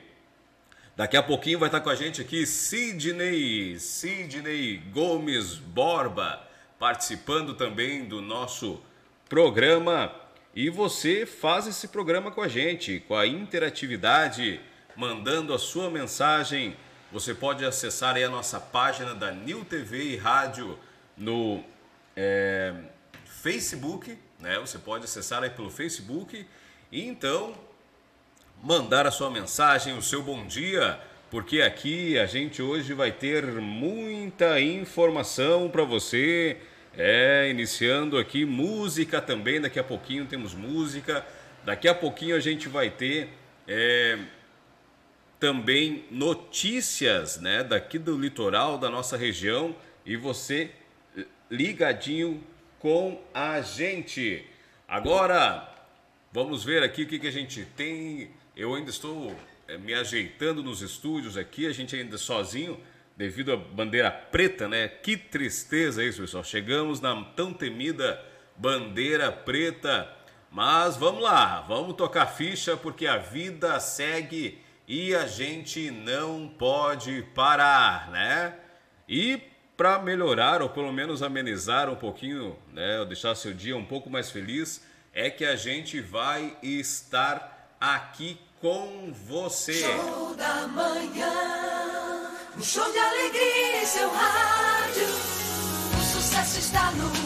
Daqui 0.95 1.17
a 1.17 1.23
pouquinho 1.23 1.57
vai 1.57 1.69
estar 1.69 1.81
com 1.81 1.89
a 1.89 1.95
gente 1.95 2.21
aqui 2.21 2.45
Sidney, 2.45 3.79
Sidney 3.79 4.77
Gomes 4.91 5.55
Borba, 5.55 6.47
participando 6.77 7.55
também 7.55 8.05
do 8.05 8.21
nosso 8.21 8.79
programa. 9.27 10.13
E 10.53 10.69
você 10.69 11.25
faz 11.25 11.65
esse 11.65 11.87
programa 11.87 12.29
com 12.29 12.43
a 12.43 12.47
gente, 12.47 12.99
com 13.07 13.15
a 13.15 13.25
interatividade, 13.25 14.61
mandando 14.95 15.53
a 15.53 15.59
sua 15.59 15.89
mensagem. 15.89 16.75
Você 17.11 17.33
pode 17.33 17.63
acessar 17.63 18.15
aí 18.15 18.23
a 18.23 18.29
nossa 18.29 18.59
página 18.59 19.13
da 19.13 19.31
New 19.31 19.63
TV 19.65 20.03
e 20.03 20.17
Rádio 20.17 20.77
no 21.17 21.63
é, 22.15 22.73
Facebook, 23.25 24.17
né? 24.39 24.59
Você 24.59 24.77
pode 24.77 25.05
acessar 25.05 25.43
aí 25.43 25.49
pelo 25.49 25.69
Facebook 25.69 26.45
e 26.91 27.07
então 27.07 27.55
mandar 28.63 29.05
a 29.05 29.11
sua 29.11 29.29
mensagem, 29.29 29.97
o 29.97 30.01
seu 30.01 30.23
bom 30.23 30.45
dia, 30.47 30.99
porque 31.29 31.61
aqui 31.61 32.17
a 32.17 32.25
gente 32.25 32.61
hoje 32.61 32.93
vai 32.93 33.11
ter 33.11 33.45
muita 33.45 34.59
informação 34.59 35.69
para 35.69 35.83
você. 35.83 36.57
É, 36.95 37.49
iniciando 37.49 38.19
aqui 38.19 38.45
música 38.45 39.19
também, 39.19 39.59
daqui 39.59 39.79
a 39.79 39.83
pouquinho 39.83 40.27
temos 40.27 40.53
música. 40.53 41.25
Daqui 41.65 41.87
a 41.87 41.95
pouquinho 41.95 42.35
a 42.35 42.39
gente 42.39 42.69
vai 42.69 42.91
ter 42.91 43.29
é, 43.67 44.19
também 45.43 46.05
notícias, 46.09 47.35
né, 47.35 47.65
daqui 47.65 47.99
do 47.99 48.17
litoral 48.17 48.77
da 48.77 48.89
nossa 48.89 49.17
região 49.17 49.75
e 50.05 50.15
você 50.15 50.71
ligadinho 51.51 52.41
com 52.79 53.21
a 53.33 53.59
gente. 53.59 54.47
Agora, 54.87 55.69
vamos 56.31 56.63
ver 56.63 56.81
aqui 56.81 57.03
o 57.03 57.07
que, 57.07 57.19
que 57.19 57.27
a 57.27 57.31
gente 57.31 57.65
tem. 57.75 58.31
Eu 58.55 58.73
ainda 58.73 58.89
estou 58.89 59.35
é, 59.67 59.77
me 59.77 59.93
ajeitando 59.93 60.63
nos 60.63 60.81
estúdios 60.81 61.35
aqui, 61.35 61.67
a 61.67 61.73
gente 61.73 61.93
ainda 61.93 62.17
sozinho, 62.17 62.79
devido 63.17 63.51
à 63.51 63.57
bandeira 63.57 64.09
preta, 64.09 64.69
né? 64.69 64.87
Que 64.87 65.17
tristeza 65.17 66.01
isso, 66.05 66.21
pessoal. 66.21 66.45
Chegamos 66.45 67.01
na 67.01 67.21
tão 67.35 67.51
temida 67.51 68.17
bandeira 68.55 69.29
preta. 69.29 70.09
Mas 70.49 70.95
vamos 70.95 71.21
lá, 71.21 71.59
vamos 71.67 71.97
tocar 71.97 72.27
ficha 72.27 72.77
porque 72.77 73.05
a 73.05 73.17
vida 73.17 73.77
segue 73.81 74.63
e 74.87 75.15
a 75.15 75.25
gente 75.25 75.89
não 75.91 76.47
pode 76.47 77.21
parar, 77.33 78.09
né? 78.11 78.55
E 79.07 79.41
para 79.75 79.99
melhorar 79.99 80.61
ou 80.61 80.69
pelo 80.69 80.91
menos 80.91 81.23
amenizar 81.23 81.89
um 81.89 81.95
pouquinho, 81.95 82.57
né, 82.71 82.99
ou 82.99 83.05
deixar 83.05 83.35
seu 83.35 83.53
dia 83.53 83.75
um 83.75 83.85
pouco 83.85 84.09
mais 84.09 84.29
feliz, 84.29 84.81
é 85.13 85.29
que 85.29 85.45
a 85.45 85.55
gente 85.55 85.99
vai 85.99 86.55
estar 86.61 87.75
aqui 87.79 88.39
com 88.61 89.11
você. 89.13 89.73
Show 89.73 90.35
da 90.35 90.67
manhã, 90.67 92.31
um 92.57 92.61
show 92.63 92.89
de 92.91 92.97
alegria 92.97 93.81
em 93.81 93.85
seu 93.85 94.09
rádio. 94.09 95.07
O 95.97 96.03
sucesso 96.13 96.59
está 96.59 96.91
no 96.91 97.22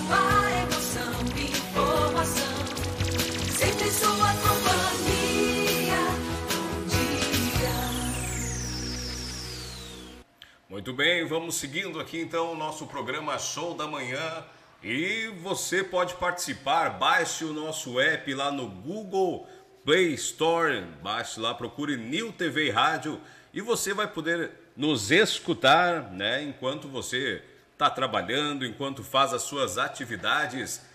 Muito 10.78 10.94
bem, 10.94 11.26
vamos 11.26 11.56
seguindo 11.56 12.00
aqui 12.00 12.22
então 12.22 12.52
o 12.52 12.56
nosso 12.56 12.86
programa 12.86 13.40
Show 13.40 13.74
da 13.74 13.88
Manhã. 13.88 14.46
E 14.84 15.26
você 15.42 15.84
pode 15.84 16.14
participar, 16.14 17.00
baixe 17.00 17.44
o 17.44 17.52
nosso 17.52 18.00
app 18.00 18.32
lá 18.36 18.52
no 18.52 18.68
Google 18.68 19.50
Play 19.84 20.14
Store, 20.14 20.82
baixe 21.02 21.40
lá, 21.40 21.56
procure 21.56 21.98
New 21.98 22.32
TV 22.32 22.70
Rádio 22.70 23.20
e 23.52 23.60
você 23.60 23.92
vai 23.92 24.06
poder 24.06 24.52
nos 24.76 25.10
escutar, 25.10 26.12
né, 26.12 26.44
enquanto 26.44 26.88
você 26.88 27.42
está 27.74 27.90
trabalhando, 27.90 28.64
enquanto 28.64 29.04
faz 29.04 29.34
as 29.34 29.42
suas 29.42 29.80
atividades, 29.80 30.86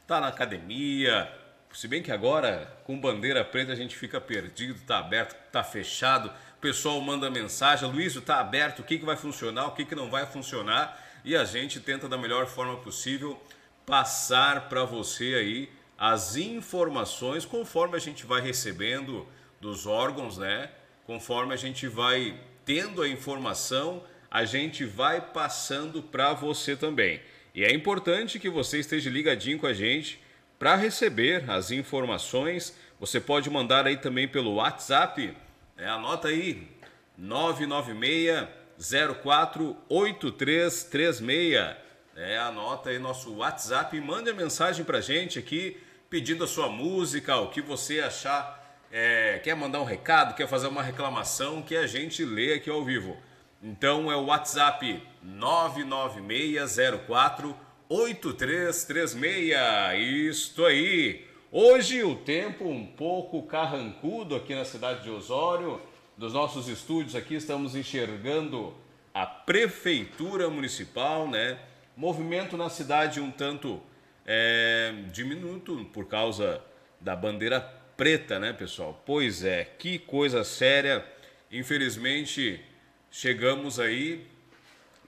está 0.00 0.20
na 0.20 0.26
academia. 0.26 1.32
Se 1.72 1.86
bem 1.86 2.02
que 2.02 2.10
agora 2.10 2.76
com 2.82 3.00
bandeira 3.00 3.44
preta 3.44 3.70
a 3.70 3.76
gente 3.76 3.96
fica 3.96 4.20
perdido, 4.20 4.74
está 4.74 4.98
aberto, 4.98 5.36
está 5.46 5.62
fechado. 5.62 6.32
Pessoal 6.62 7.00
manda 7.00 7.28
mensagem, 7.28 7.90
Luiz, 7.90 8.14
está 8.14 8.38
aberto, 8.38 8.78
o 8.78 8.82
que, 8.84 8.96
que 8.96 9.04
vai 9.04 9.16
funcionar, 9.16 9.66
o 9.66 9.72
que, 9.72 9.84
que 9.84 9.96
não 9.96 10.08
vai 10.08 10.24
funcionar 10.24 10.96
e 11.24 11.34
a 11.34 11.44
gente 11.44 11.80
tenta 11.80 12.08
da 12.08 12.16
melhor 12.16 12.46
forma 12.46 12.76
possível 12.76 13.36
passar 13.84 14.68
para 14.68 14.84
você 14.84 15.34
aí 15.34 15.68
as 15.98 16.36
informações 16.36 17.44
conforme 17.44 17.96
a 17.96 17.98
gente 17.98 18.24
vai 18.24 18.40
recebendo 18.40 19.26
dos 19.60 19.88
órgãos, 19.88 20.38
né? 20.38 20.70
Conforme 21.04 21.52
a 21.52 21.56
gente 21.56 21.88
vai 21.88 22.38
tendo 22.64 23.02
a 23.02 23.08
informação, 23.08 24.00
a 24.30 24.44
gente 24.44 24.84
vai 24.84 25.20
passando 25.20 26.00
para 26.00 26.32
você 26.32 26.76
também. 26.76 27.20
E 27.56 27.64
é 27.64 27.74
importante 27.74 28.38
que 28.38 28.48
você 28.48 28.78
esteja 28.78 29.10
ligadinho 29.10 29.58
com 29.58 29.66
a 29.66 29.74
gente 29.74 30.20
para 30.60 30.76
receber 30.76 31.50
as 31.50 31.72
informações. 31.72 32.78
Você 33.00 33.20
pode 33.20 33.50
mandar 33.50 33.84
aí 33.84 33.96
também 33.96 34.28
pelo 34.28 34.54
WhatsApp, 34.54 35.34
né? 35.76 35.88
anota 35.88 36.28
aí 36.28 36.68
996 37.16 38.62
048336. 38.78 41.76
É, 42.14 42.38
anota 42.38 42.90
aí 42.90 42.98
nosso 42.98 43.34
WhatsApp 43.36 43.96
e 43.96 44.00
mande 44.00 44.28
a 44.28 44.34
mensagem 44.34 44.84
pra 44.84 45.00
gente 45.00 45.38
aqui, 45.38 45.80
pedindo 46.10 46.44
a 46.44 46.46
sua 46.46 46.68
música, 46.68 47.36
o 47.36 47.48
que 47.48 47.62
você 47.62 48.00
achar. 48.00 48.60
É, 48.90 49.38
quer 49.38 49.54
mandar 49.54 49.80
um 49.80 49.84
recado, 49.84 50.34
quer 50.34 50.46
fazer 50.46 50.66
uma 50.66 50.82
reclamação, 50.82 51.62
que 51.62 51.74
a 51.74 51.86
gente 51.86 52.22
lê 52.24 52.52
aqui 52.54 52.68
ao 52.68 52.84
vivo. 52.84 53.16
Então 53.62 54.12
é 54.12 54.16
o 54.16 54.26
WhatsApp 54.26 55.02
99604 55.22 57.56
8336. 57.88 60.28
Isto 60.28 60.66
aí. 60.66 61.31
Hoje 61.54 62.02
o 62.02 62.16
tempo 62.16 62.66
um 62.66 62.86
pouco 62.86 63.42
carrancudo 63.42 64.34
aqui 64.34 64.54
na 64.54 64.64
cidade 64.64 65.02
de 65.02 65.10
Osório. 65.10 65.82
dos 66.16 66.32
nossos 66.32 66.66
estúdios 66.66 67.14
aqui, 67.14 67.34
estamos 67.34 67.76
enxergando 67.76 68.74
a 69.12 69.26
prefeitura 69.26 70.48
municipal, 70.48 71.28
né? 71.28 71.58
Movimento 71.94 72.56
na 72.56 72.70
cidade 72.70 73.20
um 73.20 73.30
tanto 73.30 73.82
é, 74.24 74.94
diminuto 75.12 75.84
por 75.92 76.06
causa 76.06 76.58
da 76.98 77.14
bandeira 77.14 77.60
preta, 77.98 78.38
né, 78.38 78.54
pessoal? 78.54 79.02
Pois 79.04 79.44
é, 79.44 79.64
que 79.78 79.98
coisa 79.98 80.44
séria. 80.44 81.04
Infelizmente, 81.50 82.64
chegamos 83.10 83.78
aí 83.78 84.26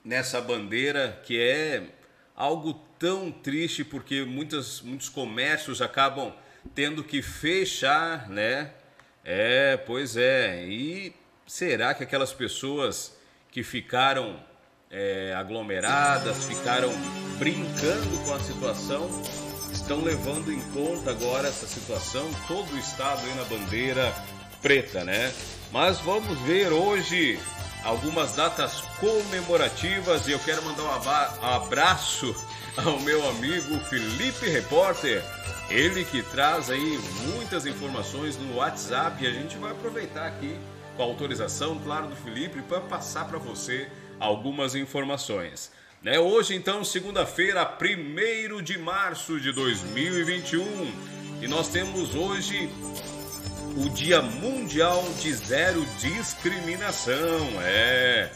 nessa 0.05 0.43
bandeira 0.43 1.23
que 1.25 1.40
é 1.40 1.85
algo 2.37 2.75
tão 3.05 3.31
triste 3.31 3.85
porque 3.85 4.25
muitas, 4.25 4.81
muitos 4.81 5.11
comércios 5.11 5.83
acabam 5.83 6.33
tendo 6.75 7.05
que 7.05 7.21
fechar, 7.21 8.31
né? 8.31 8.71
É, 9.23 9.77
pois 9.77 10.17
é. 10.17 10.65
E 10.67 11.15
será 11.47 11.93
que 11.93 12.03
aquelas 12.03 12.33
pessoas 12.33 13.15
que 13.51 13.62
ficaram 13.62 14.43
é, 14.91 15.35
aglomeradas, 15.37 16.47
ficaram 16.47 16.91
brincando 17.39 18.25
com 18.25 18.33
a 18.33 18.41
situação, 18.41 19.11
estão 19.71 20.03
levando 20.03 20.50
em 20.50 20.62
conta 20.71 21.11
agora 21.11 21.49
essa 21.49 21.67
situação, 21.67 22.27
todo 22.49 22.73
o 22.73 22.79
estado 22.79 23.21
aí 23.21 23.35
na 23.35 23.45
bandeira 23.45 24.15
preta, 24.62 25.05
né? 25.05 25.31
Mas 25.71 26.00
vamos 26.00 26.39
ver 26.41 26.73
hoje 26.73 27.39
algumas 27.85 28.33
datas 28.33 28.81
comemorativas 28.99 30.27
e 30.27 30.33
eu 30.33 30.39
quero 30.39 30.65
mandar 30.65 30.85
um 30.85 31.45
abraço 31.45 32.35
ao 32.85 32.99
meu 33.00 33.29
amigo 33.29 33.79
Felipe 33.85 34.49
Repórter, 34.49 35.23
ele 35.71 36.05
que 36.05 36.23
traz 36.23 36.71
aí 36.71 36.99
muitas 37.32 37.67
informações 37.67 38.37
no 38.37 38.56
WhatsApp 38.56 39.23
e 39.23 39.26
a 39.26 39.31
gente 39.31 39.56
vai 39.56 39.71
aproveitar 39.71 40.26
aqui 40.26 40.56
com 40.97 41.03
a 41.03 41.06
autorização, 41.06 41.79
claro, 41.79 42.09
do 42.09 42.17
Felipe 42.17 42.62
para 42.62 42.81
passar 42.81 43.26
para 43.26 43.38
você 43.38 43.88
algumas 44.19 44.75
informações. 44.75 45.71
Né? 46.03 46.19
Hoje, 46.19 46.55
então, 46.55 46.85
segunda-feira, 46.85 47.65
1 47.65 48.62
de 48.62 48.79
março 48.79 49.41
de 49.41 49.53
2021, 49.53 50.93
e 51.41 51.49
nós 51.49 51.69
temos 51.69 52.15
hoje 52.15 52.69
o 53.76 53.88
Dia 53.91 54.21
Mundial 54.21 55.03
de 55.21 55.32
Zero 55.32 55.85
Discriminação. 55.99 57.41
É, 57.62 58.31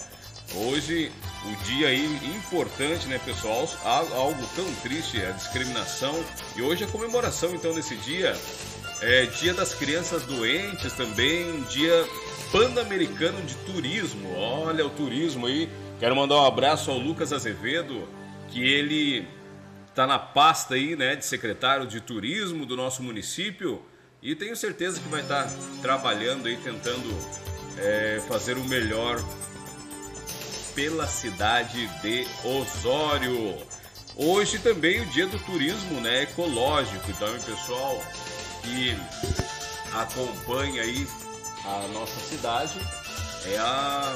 hoje 0.55 1.13
o 1.45 1.65
dia 1.65 1.89
aí 1.89 2.05
importante, 2.37 3.07
né, 3.07 3.21
pessoal? 3.25 3.69
Algo 3.85 4.47
tão 4.55 4.73
triste, 4.83 5.21
a 5.23 5.31
discriminação. 5.31 6.15
E 6.57 6.63
hoje 6.63 6.85
a 6.85 6.87
comemoração, 6.87 7.55
então, 7.55 7.75
nesse 7.75 7.97
dia. 7.97 8.35
É 9.01 9.27
Dia 9.27 9.55
das 9.55 9.75
Crianças 9.75 10.25
Doentes 10.25 10.93
também, 10.93 11.63
Dia 11.71 12.05
Pan-Americano 12.51 13.41
de 13.43 13.55
Turismo. 13.59 14.35
Olha 14.37 14.85
o 14.85 14.91
turismo 14.91 15.47
aí. 15.47 15.69
Quero 16.01 16.17
mandar 16.17 16.37
um 16.37 16.45
abraço 16.45 16.91
ao 16.91 16.99
Lucas 16.99 17.33
Azevedo, 17.33 18.09
que 18.49 18.61
ele 18.61 19.27
está 19.89 20.05
na 20.07 20.19
pasta 20.19 20.75
aí, 20.75 20.97
né, 20.97 21.15
de 21.15 21.25
secretário 21.25 21.87
de 21.87 22.01
turismo 22.01 22.67
do 22.67 22.77
nosso 22.77 23.03
município 23.03 23.83
e 24.23 24.35
tenho 24.35 24.57
certeza 24.57 25.01
que 25.01 25.09
vai 25.09 25.21
estar 25.21 25.45
tá 25.45 25.53
trabalhando 25.81 26.47
aí, 26.47 26.57
tentando 26.57 27.09
é, 27.79 28.21
fazer 28.29 28.57
o 28.57 28.65
melhor 28.65 29.23
pela 30.79 31.09
cidade 31.09 31.89
de 32.01 32.25
Osório. 32.45 33.59
Hoje 34.15 34.61
também 34.61 35.01
o 35.01 35.07
dia 35.07 35.27
do 35.27 35.37
turismo 35.41 36.01
né, 36.01 36.23
ecológico, 36.23 37.11
então 37.11 37.33
pessoal 37.41 38.01
que 38.63 38.97
acompanha 39.93 40.83
aí 40.83 41.05
a 41.65 41.89
nossa 41.89 42.21
cidade 42.21 42.79
é 43.53 43.59
a 43.59 44.15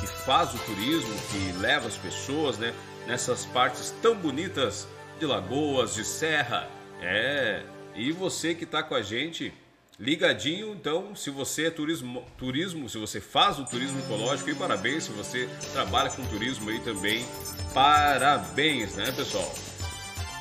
que 0.00 0.06
faz 0.24 0.54
o 0.54 0.58
turismo, 0.60 1.14
que 1.30 1.52
leva 1.60 1.86
as 1.86 1.98
pessoas, 1.98 2.56
né, 2.56 2.72
nessas 3.06 3.44
partes 3.44 3.92
tão 4.00 4.14
bonitas 4.14 4.88
de 5.20 5.26
lagoas, 5.26 5.92
de 5.92 6.02
serra. 6.06 6.66
É, 7.02 7.62
e 7.94 8.10
você 8.10 8.54
que 8.54 8.64
está 8.64 8.82
com 8.82 8.94
a 8.94 9.02
gente 9.02 9.52
ligadinho, 9.98 10.72
então, 10.72 11.14
se 11.14 11.30
você 11.30 11.66
é 11.66 11.70
turismo, 11.70 12.24
turismo, 12.36 12.88
se 12.88 12.98
você 12.98 13.20
faz 13.20 13.58
o 13.58 13.64
turismo 13.64 13.98
ecológico, 14.00 14.50
e 14.50 14.54
parabéns, 14.54 15.04
se 15.04 15.12
você 15.12 15.48
trabalha 15.72 16.10
com 16.10 16.24
turismo 16.26 16.70
aí 16.70 16.80
também, 16.80 17.24
parabéns, 17.72 18.94
né, 18.94 19.12
pessoal? 19.12 19.54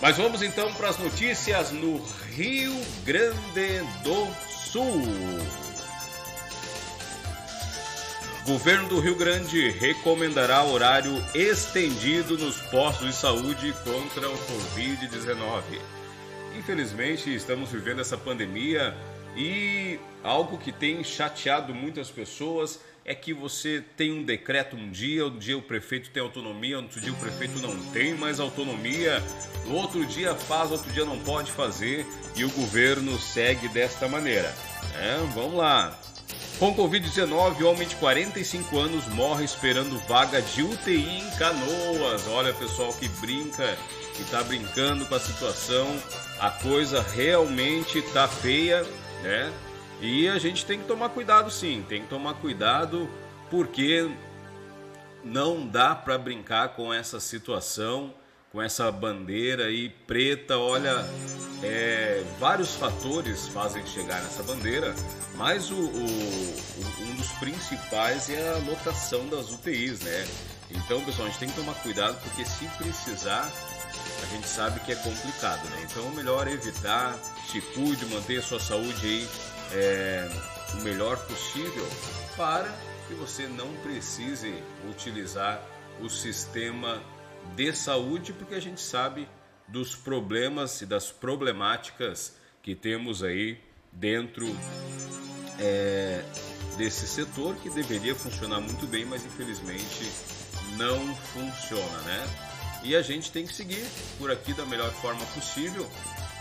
Mas 0.02 0.18
vamos 0.18 0.42
então 0.42 0.74
para 0.74 0.90
as 0.90 0.98
notícias 0.98 1.72
no 1.72 2.04
Rio 2.32 2.74
Grande 3.06 3.80
do 4.04 4.28
Sul. 4.50 5.02
Governo 8.46 8.90
do 8.90 9.00
Rio 9.00 9.16
Grande 9.16 9.70
recomendará 9.70 10.64
horário 10.64 11.14
estendido 11.34 12.38
nos 12.38 12.58
postos 12.64 13.08
de 13.08 13.14
saúde 13.14 13.74
contra 13.86 14.30
o 14.30 14.38
Covid-19. 14.38 15.62
Infelizmente, 16.58 17.34
estamos 17.34 17.72
vivendo 17.72 18.02
essa 18.02 18.18
pandemia 18.18 18.94
e 19.36 20.00
algo 20.24 20.58
que 20.58 20.72
tem 20.72 21.04
chateado 21.04 21.74
muitas 21.74 22.10
pessoas 22.10 22.80
é 23.06 23.14
que 23.14 23.34
você 23.34 23.84
tem 23.98 24.12
um 24.14 24.24
decreto 24.24 24.76
um 24.76 24.90
dia, 24.90 25.26
um 25.26 25.38
dia 25.38 25.58
o 25.58 25.62
prefeito 25.62 26.10
tem 26.10 26.24
autonomia, 26.24 26.78
outro 26.78 27.02
dia 27.02 27.12
o 27.12 27.16
prefeito 27.18 27.60
não 27.60 27.78
tem 27.92 28.14
mais 28.14 28.40
autonomia, 28.40 29.22
no 29.66 29.76
outro 29.76 30.06
dia 30.06 30.34
faz, 30.36 30.72
outro 30.72 30.92
dia 30.92 31.04
não 31.04 31.20
pode 31.20 31.52
fazer 31.52 32.06
e 32.36 32.46
o 32.46 32.50
governo 32.52 33.20
segue 33.20 33.68
desta 33.68 34.08
maneira. 34.08 34.54
É, 34.96 35.18
vamos 35.34 35.56
lá. 35.56 36.00
Com 36.60 36.74
Covid-19, 36.74 37.66
homem 37.66 37.88
de 37.88 37.96
45 37.98 38.80
anos 38.80 39.08
morre 39.08 39.44
esperando 39.44 39.98
vaga 40.08 40.42
de 40.42 40.62
UTI 40.62 41.20
em 41.20 41.30
Canoas. 41.32 42.28
Olha, 42.28 42.54
pessoal 42.54 42.94
que 42.94 43.10
brinca, 43.20 43.78
que 44.16 44.22
está 44.22 44.42
brincando 44.44 45.06
com 45.06 45.16
a 45.16 45.20
situação. 45.20 45.88
A 46.40 46.52
coisa 46.52 47.02
realmente 47.16 48.02
tá 48.14 48.28
feia, 48.28 48.86
né? 49.24 49.52
E 50.00 50.28
a 50.28 50.38
gente 50.38 50.66
tem 50.66 50.80
que 50.80 50.86
tomar 50.86 51.10
cuidado, 51.10 51.50
sim. 51.50 51.84
Tem 51.90 52.04
que 52.04 52.08
tomar 52.08 52.36
cuidado 52.36 53.10
porque 53.50 54.08
não 55.24 55.66
dá 55.66 55.96
para 55.96 56.18
brincar 56.18 56.76
com 56.76 56.94
essa 56.94 57.20
situação 57.20 58.14
com 58.54 58.62
essa 58.62 58.90
bandeira 58.92 59.66
aí 59.66 59.90
preta. 59.90 60.60
Olha, 60.60 61.04
é, 61.64 62.24
vários 62.40 62.76
fatores 62.76 63.48
fazem 63.48 63.84
chegar 63.88 64.22
nessa 64.22 64.44
bandeira, 64.44 64.94
mas 65.36 65.72
o, 65.72 65.76
o, 65.76 67.02
um 67.02 67.16
dos 67.16 67.30
principais 67.40 68.30
é 68.30 68.52
a 68.52 68.58
lotação 68.60 69.28
das 69.28 69.52
UTIs, 69.52 70.02
né? 70.02 70.28
Então, 70.70 71.04
pessoal, 71.04 71.28
a 71.28 71.32
gente 71.32 71.40
tem 71.40 71.50
que 71.50 71.56
tomar 71.56 71.74
cuidado 71.76 72.22
porque 72.22 72.46
se 72.46 72.66
precisar, 72.78 73.52
a 74.22 74.26
gente 74.28 74.48
sabe 74.48 74.80
que 74.82 74.92
é 74.92 74.96
complicado, 74.96 75.68
né? 75.70 75.88
Então, 75.90 76.04
o 76.04 76.16
melhor 76.16 76.48
é 76.48 76.52
evitar, 76.52 77.18
se 77.48 77.62
cuide, 77.62 78.06
manter 78.06 78.38
a 78.38 78.42
sua 78.42 78.60
saúde 78.60 79.06
aí 79.06 79.28
é, 79.74 80.30
o 80.74 80.84
melhor 80.84 81.18
possível 81.28 81.88
para 82.36 82.70
que 83.08 83.14
você 83.14 83.48
não 83.48 83.72
precise 83.78 84.54
utilizar 84.90 85.62
o 86.02 86.10
sistema 86.10 87.02
de 87.56 87.74
saúde, 87.74 88.34
porque 88.34 88.56
a 88.56 88.60
gente 88.60 88.82
sabe 88.82 89.28
dos 89.68 89.96
problemas 89.96 90.82
e 90.82 90.86
das 90.86 91.12
problemáticas 91.12 92.36
que 92.62 92.76
temos 92.76 93.24
aí 93.24 93.60
dentro 93.92 94.46
é, 95.60 96.24
desse 96.78 97.08
setor 97.08 97.56
que 97.58 97.70
deveria 97.70 98.16
funcionar 98.16 98.60
muito 98.60 98.88
bem, 98.88 99.06
mas 99.06 99.24
infelizmente 99.26 100.10
não 100.78 101.16
funciona, 101.16 102.02
né? 102.02 102.28
E 102.84 102.96
a 102.96 103.02
gente 103.02 103.32
tem 103.32 103.46
que 103.46 103.54
seguir 103.54 103.86
por 104.18 104.32
aqui 104.32 104.54
da 104.54 104.66
melhor 104.66 104.92
forma 104.92 105.26
possível, 105.28 105.90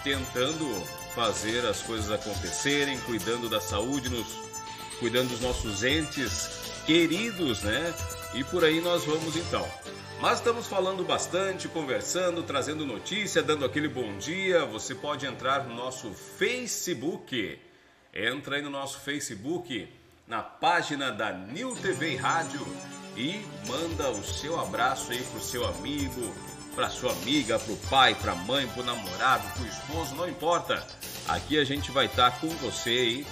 tentando 0.02 0.66
fazer 1.14 1.64
as 1.66 1.82
coisas 1.82 2.10
acontecerem, 2.10 2.98
cuidando 3.00 3.48
da 3.48 3.60
saúde, 3.60 4.08
nos, 4.08 4.26
cuidando 4.98 5.28
dos 5.30 5.40
nossos 5.40 5.82
entes 5.84 6.50
queridos, 6.86 7.62
né? 7.62 7.94
E 8.34 8.42
por 8.44 8.64
aí 8.64 8.80
nós 8.80 9.04
vamos 9.04 9.36
então. 9.36 9.68
Mas 10.20 10.38
estamos 10.38 10.66
falando 10.66 11.04
bastante, 11.04 11.68
conversando, 11.68 12.42
trazendo 12.42 12.86
notícia, 12.86 13.42
dando 13.42 13.64
aquele 13.64 13.88
bom 13.88 14.16
dia. 14.18 14.64
Você 14.66 14.94
pode 14.94 15.26
entrar 15.26 15.64
no 15.64 15.74
nosso 15.74 16.12
Facebook. 16.12 17.58
Entra 18.14 18.56
aí 18.56 18.62
no 18.62 18.70
nosso 18.70 19.00
Facebook, 19.00 19.88
na 20.26 20.42
página 20.42 21.10
da 21.10 21.32
New 21.32 21.74
TV 21.74 22.16
Rádio 22.16 22.60
e 23.16 23.44
manda 23.66 24.10
o 24.10 24.22
seu 24.22 24.58
abraço 24.60 25.12
aí 25.12 25.22
pro 25.24 25.40
seu 25.40 25.66
amigo, 25.66 26.34
pra 26.74 26.88
sua 26.88 27.12
amiga, 27.12 27.58
pro 27.58 27.76
pai, 27.88 28.14
pra 28.14 28.34
mãe, 28.34 28.66
pro 28.68 28.82
namorado, 28.82 29.46
pro 29.54 29.66
esposo, 29.66 30.14
não 30.14 30.28
importa. 30.28 30.84
Aqui 31.28 31.58
a 31.58 31.64
gente 31.64 31.90
vai 31.90 32.06
estar 32.06 32.30
tá 32.30 32.38
com 32.38 32.48
você 32.48 32.90
aí, 32.90 33.26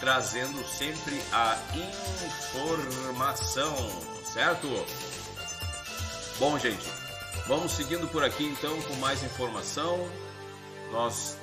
trazendo 0.00 0.66
sempre 0.66 1.20
a 1.32 1.58
informação, 1.74 3.74
certo? 4.24 4.68
Bom, 6.38 6.58
gente, 6.58 6.84
vamos 7.46 7.72
seguindo 7.72 8.08
por 8.08 8.24
aqui 8.24 8.44
então 8.44 8.80
com 8.82 8.94
mais 8.96 9.22
informação. 9.22 10.08
Nós 10.90 11.38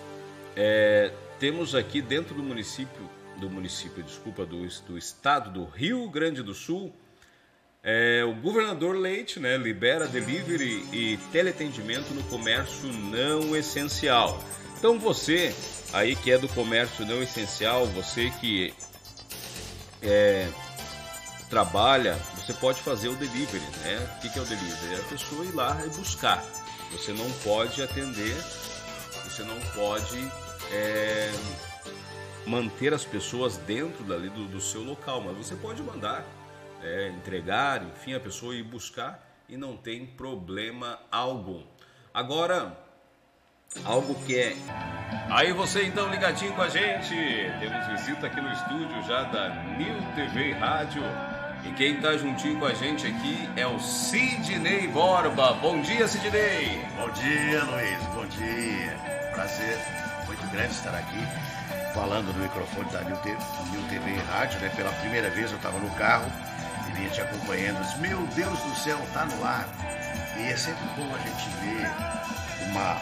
é, 0.55 1.13
temos 1.39 1.73
aqui 1.73 2.01
dentro 2.01 2.35
do 2.35 2.43
município 2.43 3.09
do 3.39 3.49
município, 3.49 4.03
desculpa, 4.03 4.45
do, 4.45 4.67
do 4.85 4.97
estado 4.97 5.49
do 5.49 5.63
Rio 5.63 6.09
Grande 6.09 6.43
do 6.43 6.53
Sul, 6.53 6.93
é, 7.83 8.23
o 8.25 8.33
governador 8.35 8.95
Leite 8.95 9.39
né, 9.39 9.57
libera 9.57 10.07
delivery 10.07 10.85
e 10.91 11.17
teleatendimento 11.31 12.13
no 12.13 12.23
comércio 12.23 12.87
não 12.87 13.55
essencial. 13.55 14.43
Então 14.77 14.99
você 14.99 15.53
aí 15.93 16.15
que 16.15 16.31
é 16.31 16.37
do 16.37 16.47
comércio 16.49 17.05
não 17.05 17.21
essencial, 17.21 17.85
você 17.87 18.29
que 18.39 18.73
é, 20.01 20.47
trabalha, 21.49 22.15
você 22.35 22.53
pode 22.53 22.81
fazer 22.81 23.09
o 23.09 23.15
delivery, 23.15 23.63
né? 23.83 24.17
O 24.17 24.21
que 24.21 24.37
é 24.37 24.41
o 24.41 24.45
delivery? 24.45 24.93
É 24.93 24.97
a 24.97 25.03
pessoa 25.09 25.45
ir 25.45 25.51
lá 25.51 25.81
e 25.85 25.89
buscar. 25.89 26.43
Você 26.91 27.11
não 27.11 27.29
pode 27.43 27.81
atender, 27.81 28.35
você 29.23 29.43
não 29.43 29.59
pode 29.73 30.19
é, 30.71 31.31
manter 32.45 32.93
as 32.93 33.05
pessoas 33.05 33.57
dentro 33.57 34.03
dali 34.03 34.29
do, 34.29 34.47
do 34.47 34.61
seu 34.61 34.83
local, 34.83 35.21
mas 35.21 35.37
você 35.37 35.55
pode 35.55 35.81
mandar 35.81 36.25
é, 36.83 37.09
entregar, 37.09 37.83
enfim, 37.83 38.13
a 38.13 38.19
pessoa 38.19 38.55
ir 38.55 38.63
buscar 38.63 39.27
e 39.47 39.57
não 39.57 39.75
tem 39.75 40.05
problema 40.05 40.99
algum. 41.11 41.63
Agora, 42.13 42.77
algo 43.83 44.15
que 44.25 44.37
é. 44.37 44.55
Aí 45.29 45.53
você 45.53 45.83
então 45.85 46.09
ligadinho 46.09 46.53
com 46.53 46.61
a 46.61 46.69
gente. 46.69 47.15
Temos 47.59 47.87
visita 47.87 48.27
aqui 48.27 48.41
no 48.41 48.51
estúdio 48.51 49.03
já 49.03 49.23
da 49.23 49.49
New 49.77 49.95
TV 50.15 50.53
Rádio. 50.53 51.03
E 51.65 51.73
quem 51.73 51.95
está 51.95 52.15
juntinho 52.15 52.57
com 52.57 52.65
a 52.65 52.73
gente 52.73 53.05
aqui 53.05 53.49
é 53.55 53.67
o 53.67 53.79
Sidney 53.79 54.87
Borba. 54.87 55.53
Bom 55.55 55.81
dia, 55.81 56.07
Sidney. 56.07 56.81
Bom 56.95 57.09
dia, 57.11 57.63
Luiz. 57.65 58.05
Bom 58.13 58.25
dia. 58.27 58.97
Prazer 59.33 59.77
muito 60.25 60.47
grande 60.51 60.71
estar 60.71 60.95
aqui 60.95 61.19
falando 61.93 62.33
no 62.33 62.43
microfone 62.43 62.89
da 62.91 63.01
New 63.01 63.17
TV, 63.17 63.37
New 63.71 63.89
TV 63.89 64.15
Rádio. 64.31 64.59
Né? 64.61 64.69
Pela 64.75 64.91
primeira 64.93 65.29
vez 65.29 65.51
eu 65.51 65.57
estava 65.57 65.77
no 65.79 65.89
carro 65.95 66.31
vinha 66.89 67.09
te 67.09 67.21
acompanhando. 67.21 67.99
Meu 67.99 68.19
Deus 68.35 68.59
do 68.59 68.75
céu, 68.75 68.99
tá 69.13 69.25
no 69.25 69.45
ar. 69.45 69.67
E 70.37 70.43
é 70.43 70.55
sempre 70.55 70.85
bom 70.95 71.13
a 71.13 71.17
gente 71.19 71.49
ver 71.61 71.91
uma 72.69 72.97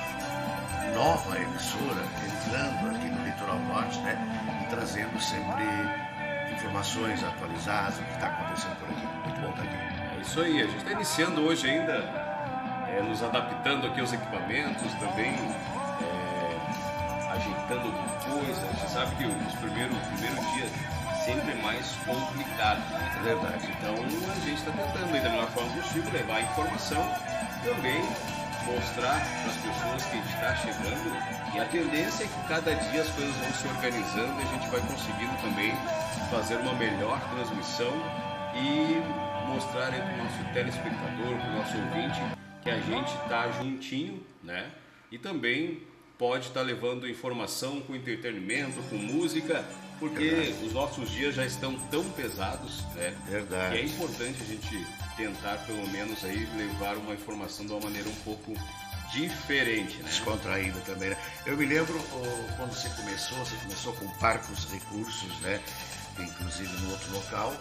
nova 0.93 1.39
emissora 1.39 2.03
entrando 2.25 2.95
aqui 2.95 3.05
no 3.09 3.25
litoral 3.25 3.59
norte, 3.59 3.99
né? 3.99 4.17
E 4.63 4.69
trazendo 4.69 5.19
sempre 5.19 5.63
informações 6.53 7.23
atualizadas, 7.23 7.99
o 7.99 8.03
que 8.03 8.13
está 8.13 8.27
acontecendo 8.27 8.75
por 8.79 8.89
aqui. 8.89 9.05
Muito 9.23 9.41
bom 9.41 9.49
estar 9.49 9.63
aqui. 9.63 9.77
É 10.17 10.21
isso 10.21 10.41
aí, 10.41 10.61
a 10.61 10.65
gente 10.65 10.77
está 10.77 10.91
iniciando 10.91 11.41
hoje 11.41 11.69
ainda, 11.69 11.93
é, 12.87 13.03
nos 13.07 13.21
adaptando 13.21 13.87
aqui 13.87 14.01
aos 14.01 14.13
equipamentos, 14.13 14.91
também 14.95 15.35
é, 16.01 17.31
ajeitando 17.31 17.87
alguma 17.87 18.07
coisa. 18.21 18.61
A 18.67 18.73
gente 18.73 18.91
sabe 18.91 19.15
que 19.15 19.25
os 19.25 19.53
primeiros, 19.59 19.97
primeiros 20.07 20.53
dias 20.53 20.71
sempre 21.27 21.55
mais 21.61 21.85
complicado. 22.05 22.79
Né? 22.89 23.15
É 23.17 23.23
verdade. 23.23 23.67
Então 23.77 23.95
a 23.95 24.39
gente 24.39 24.53
está 24.53 24.71
tentando 24.71 25.13
aí 25.13 25.21
da 25.21 25.29
melhor 25.29 25.49
forma 25.51 25.81
possível 25.81 26.11
levar 26.13 26.41
informação, 26.41 27.03
também 27.63 28.01
mostrar 28.65 29.19
para 29.19 29.51
as 29.51 29.57
pessoas 29.57 30.05
que 30.05 30.17
a 30.17 30.21
gente 30.21 30.33
está 30.33 30.55
chegando 30.55 31.55
e 31.55 31.59
a 31.59 31.65
tendência 31.65 32.23
é 32.23 32.27
que 32.27 32.47
cada 32.47 32.73
dia 32.75 33.01
as 33.01 33.09
coisas 33.09 33.35
vão 33.35 33.53
se 33.53 33.67
organizando 33.67 34.39
e 34.39 34.43
a 34.43 34.47
gente 34.47 34.67
vai 34.69 34.81
conseguindo 34.81 35.41
também 35.41 35.71
fazer 36.29 36.55
uma 36.57 36.73
melhor 36.73 37.19
transmissão 37.29 37.93
e 38.55 39.01
mostrar 39.47 39.91
para 39.91 40.13
o 40.13 40.17
nosso 40.17 40.53
telespectador, 40.53 41.37
para 41.37 41.49
o 41.49 41.53
nosso 41.53 41.77
ouvinte, 41.77 42.21
que 42.61 42.69
a 42.69 42.79
gente 42.79 43.13
está 43.23 43.49
juntinho, 43.51 44.21
né? 44.43 44.69
E 45.09 45.17
também 45.17 45.81
pode 46.17 46.47
estar 46.47 46.59
tá 46.59 46.65
levando 46.65 47.07
informação 47.07 47.79
com 47.81 47.95
entretenimento, 47.95 48.81
com 48.89 48.97
música 48.97 49.63
porque 49.99 50.29
Verdade. 50.29 50.65
os 50.65 50.73
nossos 50.73 51.09
dias 51.09 51.35
já 51.35 51.45
estão 51.45 51.77
tão 51.89 52.03
pesados, 52.11 52.83
né? 52.95 53.15
Verdade. 53.25 53.75
Que 53.75 53.81
é 53.81 53.85
importante 53.85 54.41
a 54.41 54.45
gente 54.45 54.85
tentar, 55.15 55.57
pelo 55.65 55.87
menos, 55.89 56.23
aí 56.23 56.45
levar 56.55 56.97
uma 56.97 57.13
informação 57.13 57.65
de 57.65 57.71
uma 57.71 57.81
maneira 57.81 58.07
um 58.07 58.15
pouco 58.23 58.53
diferente, 59.11 59.97
né? 59.97 60.03
Descontraída 60.03 60.79
também, 60.81 61.09
né? 61.09 61.17
Eu 61.45 61.57
me 61.57 61.65
lembro 61.65 61.99
oh, 62.13 62.53
quando 62.55 62.73
você 62.73 62.89
começou, 62.89 63.37
você 63.39 63.55
começou 63.57 63.93
com 63.93 64.07
Parcos 64.19 64.65
Recursos, 64.71 65.39
né? 65.41 65.61
Inclusive 66.19 66.69
no 66.81 66.91
outro 66.91 67.13
local, 67.13 67.53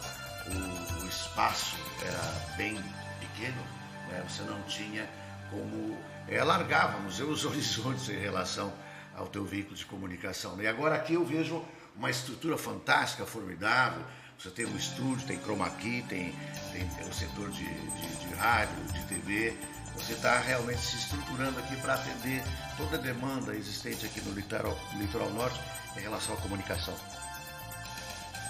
o, 0.46 1.02
o 1.02 1.08
espaço 1.08 1.76
era 2.04 2.56
bem 2.56 2.74
pequeno, 3.20 3.62
né? 4.08 4.24
Você 4.28 4.42
não 4.42 4.60
tinha 4.62 5.08
como... 5.50 5.96
É, 6.28 6.42
largávamos 6.42 7.20
os 7.20 7.44
horizontes 7.44 8.08
em 8.08 8.18
relação 8.18 8.72
ao 9.16 9.26
teu 9.26 9.44
veículo 9.44 9.74
de 9.74 9.86
comunicação. 9.86 10.56
Né? 10.56 10.64
E 10.64 10.66
agora 10.66 10.96
aqui 10.96 11.14
eu 11.14 11.24
vejo 11.24 11.64
uma 11.96 12.10
estrutura 12.10 12.56
fantástica, 12.56 13.24
formidável. 13.26 14.02
Você 14.38 14.50
tem 14.50 14.66
um 14.66 14.76
estúdio, 14.76 15.26
tem 15.26 15.38
chroma 15.38 15.70
key, 15.70 16.04
tem, 16.08 16.34
tem, 16.72 16.86
tem 16.86 17.08
o 17.08 17.12
setor 17.12 17.50
de, 17.50 17.64
de, 17.64 18.16
de 18.16 18.34
rádio, 18.34 18.76
de 18.92 19.02
TV. 19.04 19.56
Você 19.94 20.12
está 20.12 20.38
realmente 20.38 20.80
se 20.80 20.96
estruturando 20.96 21.58
aqui 21.58 21.74
para 21.76 21.94
atender 21.94 22.42
toda 22.76 22.96
a 22.96 23.00
demanda 23.00 23.54
existente 23.54 24.04
aqui 24.04 24.20
no 24.20 24.34
litoral, 24.34 24.78
litoral 24.98 25.30
norte 25.30 25.58
em 25.96 26.00
relação 26.00 26.34
à 26.34 26.36
comunicação. 26.38 26.94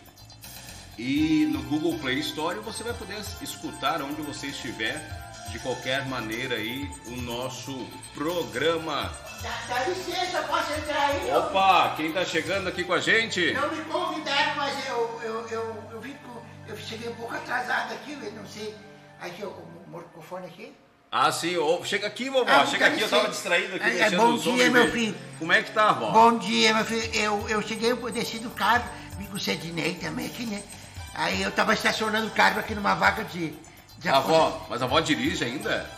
e 0.99 1.47
no 1.53 1.63
Google 1.65 1.99
Play 1.99 2.21
Store 2.21 2.59
você 2.61 2.83
vai 2.83 2.95
poder 2.95 3.19
escutar 3.43 4.01
onde 4.01 4.23
você 4.23 4.47
estiver 4.47 5.26
de 5.51 5.59
qualquer 5.59 6.07
maneira 6.07 6.57
aí 6.57 6.91
o 7.07 7.17
nosso 7.17 7.87
programa 8.15 9.13
Dá, 9.43 9.51
dá 9.69 9.85
licença, 9.85 10.43
posso 10.43 10.73
entrar 10.73 11.11
aí? 11.11 11.31
Opa, 11.31 11.95
quem 11.97 12.13
tá 12.13 12.25
chegando 12.25 12.69
aqui 12.69 12.85
com 12.85 12.95
a 12.95 13.01
gente? 13.01 13.53
Não 13.53 13.71
me 13.71 13.85
convidaram, 13.85 14.57
mas 14.57 14.89
eu, 14.89 15.21
eu, 15.23 15.49
eu, 15.49 15.85
eu, 15.93 16.01
vim 16.01 16.15
com, 16.15 16.43
eu 16.67 16.77
cheguei 16.77 17.11
um 17.11 17.15
pouco 17.15 17.35
atrasado 17.35 17.93
aqui, 17.93 18.13
eu 18.13 18.33
não 18.33 18.47
sei. 18.47 18.75
Aqui, 19.21 19.45
o, 19.45 19.49
o 19.49 19.85
microfone 19.89 20.47
aqui. 20.47 20.75
Ah, 21.13 21.31
sim. 21.31 21.57
Oh, 21.57 21.85
chega 21.85 22.07
aqui, 22.07 22.29
vovó. 22.29 22.51
Ah, 22.51 22.67
chega 22.67 22.87
aqui, 22.87 23.01
eu 23.01 23.09
tava 23.09 23.29
distraído 23.29 23.77
aqui. 23.77 24.01
É, 24.01 24.11
bom 24.11 24.37
dia, 24.37 24.71
meu 24.71 24.91
filho. 24.91 25.15
Como 25.39 25.53
é 25.53 25.63
que 25.63 25.71
tá, 25.71 25.93
vó? 25.93 26.11
Bom 26.11 26.39
dia, 26.39 26.75
meu 26.75 26.85
filho. 26.85 27.15
Eu, 27.15 27.49
eu 27.49 27.63
cheguei, 27.63 27.93
eu 27.93 28.11
desci 28.11 28.39
do 28.39 28.51
carro, 28.51 28.85
vim 29.19 29.27
com 29.27 29.37
o 29.37 29.41
Sedinei 29.41 29.95
também 29.95 30.27
aqui, 30.27 30.45
né? 30.45 30.63
Aí 31.15 31.43
eu 31.43 31.53
tava 31.53 31.73
estacionando 31.73 32.27
o 32.27 32.31
carro 32.31 32.59
aqui 32.59 32.75
numa 32.75 32.95
vaga 32.95 33.25
de... 33.25 33.55
a 34.05 34.17
avó, 34.17 34.67
mas 34.69 34.83
a 34.83 34.85
avó 34.85 35.01
dirige 35.01 35.45
ainda? 35.45 35.89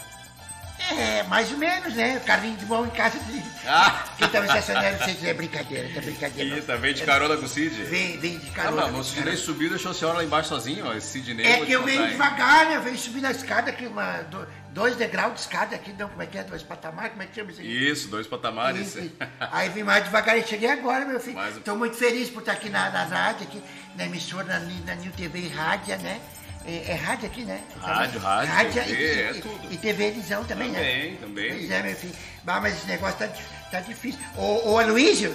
É, 0.90 1.22
mais 1.24 1.50
ou 1.52 1.58
menos, 1.58 1.92
né? 1.94 2.16
O 2.16 2.20
carrinho 2.24 2.56
de 2.56 2.64
mão 2.64 2.86
em 2.86 2.90
casa 2.90 3.18
de. 3.18 3.42
Ah. 3.66 4.04
Quem 4.16 4.28
tá 4.28 4.40
me 4.40 4.46
estacionando, 4.46 4.98
vocês 4.98 5.24
é 5.24 5.34
brincadeira, 5.34 5.88
é 5.94 6.00
brincadeira. 6.00 6.56
Eita, 6.56 6.76
vem 6.76 6.94
de 6.94 7.02
carona 7.02 7.36
com 7.36 7.44
o 7.44 7.48
Cid? 7.48 7.82
Vem, 7.84 8.16
vem 8.18 8.38
de 8.38 8.50
carona. 8.50 8.84
Ah, 8.84 8.88
mas 8.92 9.00
o 9.00 9.04
Sidney 9.04 9.36
subiu 9.36 9.66
e 9.66 9.70
deixou 9.70 9.90
a 9.90 9.94
senhora 9.94 10.18
lá 10.18 10.24
embaixo 10.24 10.48
sozinho, 10.48 10.86
ó. 10.86 10.94
Esse 10.94 11.20
Sidney. 11.20 11.44
É 11.44 11.66
que 11.66 11.72
eu 11.72 11.82
venho 11.82 12.08
devagar, 12.08 12.66
né? 12.66 12.76
Eu 12.76 12.82
venho 12.82 12.96
subindo 12.96 13.26
a 13.26 13.32
escada 13.32 13.70
aqui, 13.70 13.86
uma, 13.86 14.24
dois 14.70 14.96
degraus 14.96 15.34
de 15.34 15.40
escada 15.40 15.74
aqui, 15.74 15.92
não, 15.92 16.08
como 16.08 16.22
é 16.22 16.26
que 16.26 16.38
é? 16.38 16.44
Dois 16.44 16.62
patamares, 16.62 17.10
como 17.10 17.22
é 17.22 17.26
que 17.26 17.34
chama 17.34 17.50
isso 17.50 17.60
aí? 17.60 17.90
Isso, 17.90 18.08
dois 18.08 18.26
patamares. 18.26 18.94
Isso. 18.94 19.12
aí 19.52 19.68
vim 19.68 19.82
mais 19.82 20.04
devagar 20.04 20.38
e 20.38 20.46
cheguei 20.46 20.70
agora, 20.70 21.04
meu 21.04 21.20
filho. 21.20 21.38
Estou 21.48 21.76
muito 21.76 21.96
feliz 21.96 22.30
por 22.30 22.40
estar 22.40 22.52
aqui 22.52 22.70
na, 22.70 22.88
na 22.88 23.04
rádio, 23.04 23.46
aqui, 23.46 23.62
na 23.96 24.06
emissora, 24.06 24.44
na, 24.44 24.60
na 24.60 24.94
New 24.94 25.12
TV 25.12 25.48
Rádio, 25.48 25.98
né? 25.98 26.20
É, 26.68 26.90
é, 26.90 26.94
rádio 26.94 27.26
aqui, 27.26 27.44
né? 27.44 27.62
Rádio, 27.80 28.20
rádio, 28.20 28.52
rádio 28.52 28.84
TV, 28.84 28.92
e, 28.92 29.20
é 29.20 29.32
tudo. 29.32 29.72
E, 29.72 29.76
TV 29.78 30.10
também, 30.10 30.44
também 30.46 30.70
né? 30.70 30.78
Também, 30.78 31.16
também. 31.16 31.72
É, 31.72 31.82
meu 31.82 31.96
filho. 31.96 32.14
Bah, 32.44 32.60
mas 32.60 32.76
esse 32.76 32.86
negócio 32.86 33.18
tá, 33.18 33.28
tá 33.70 33.80
difícil. 33.80 34.20
Ô, 34.36 34.72
ô 34.72 34.78
Aloysio, 34.78 35.34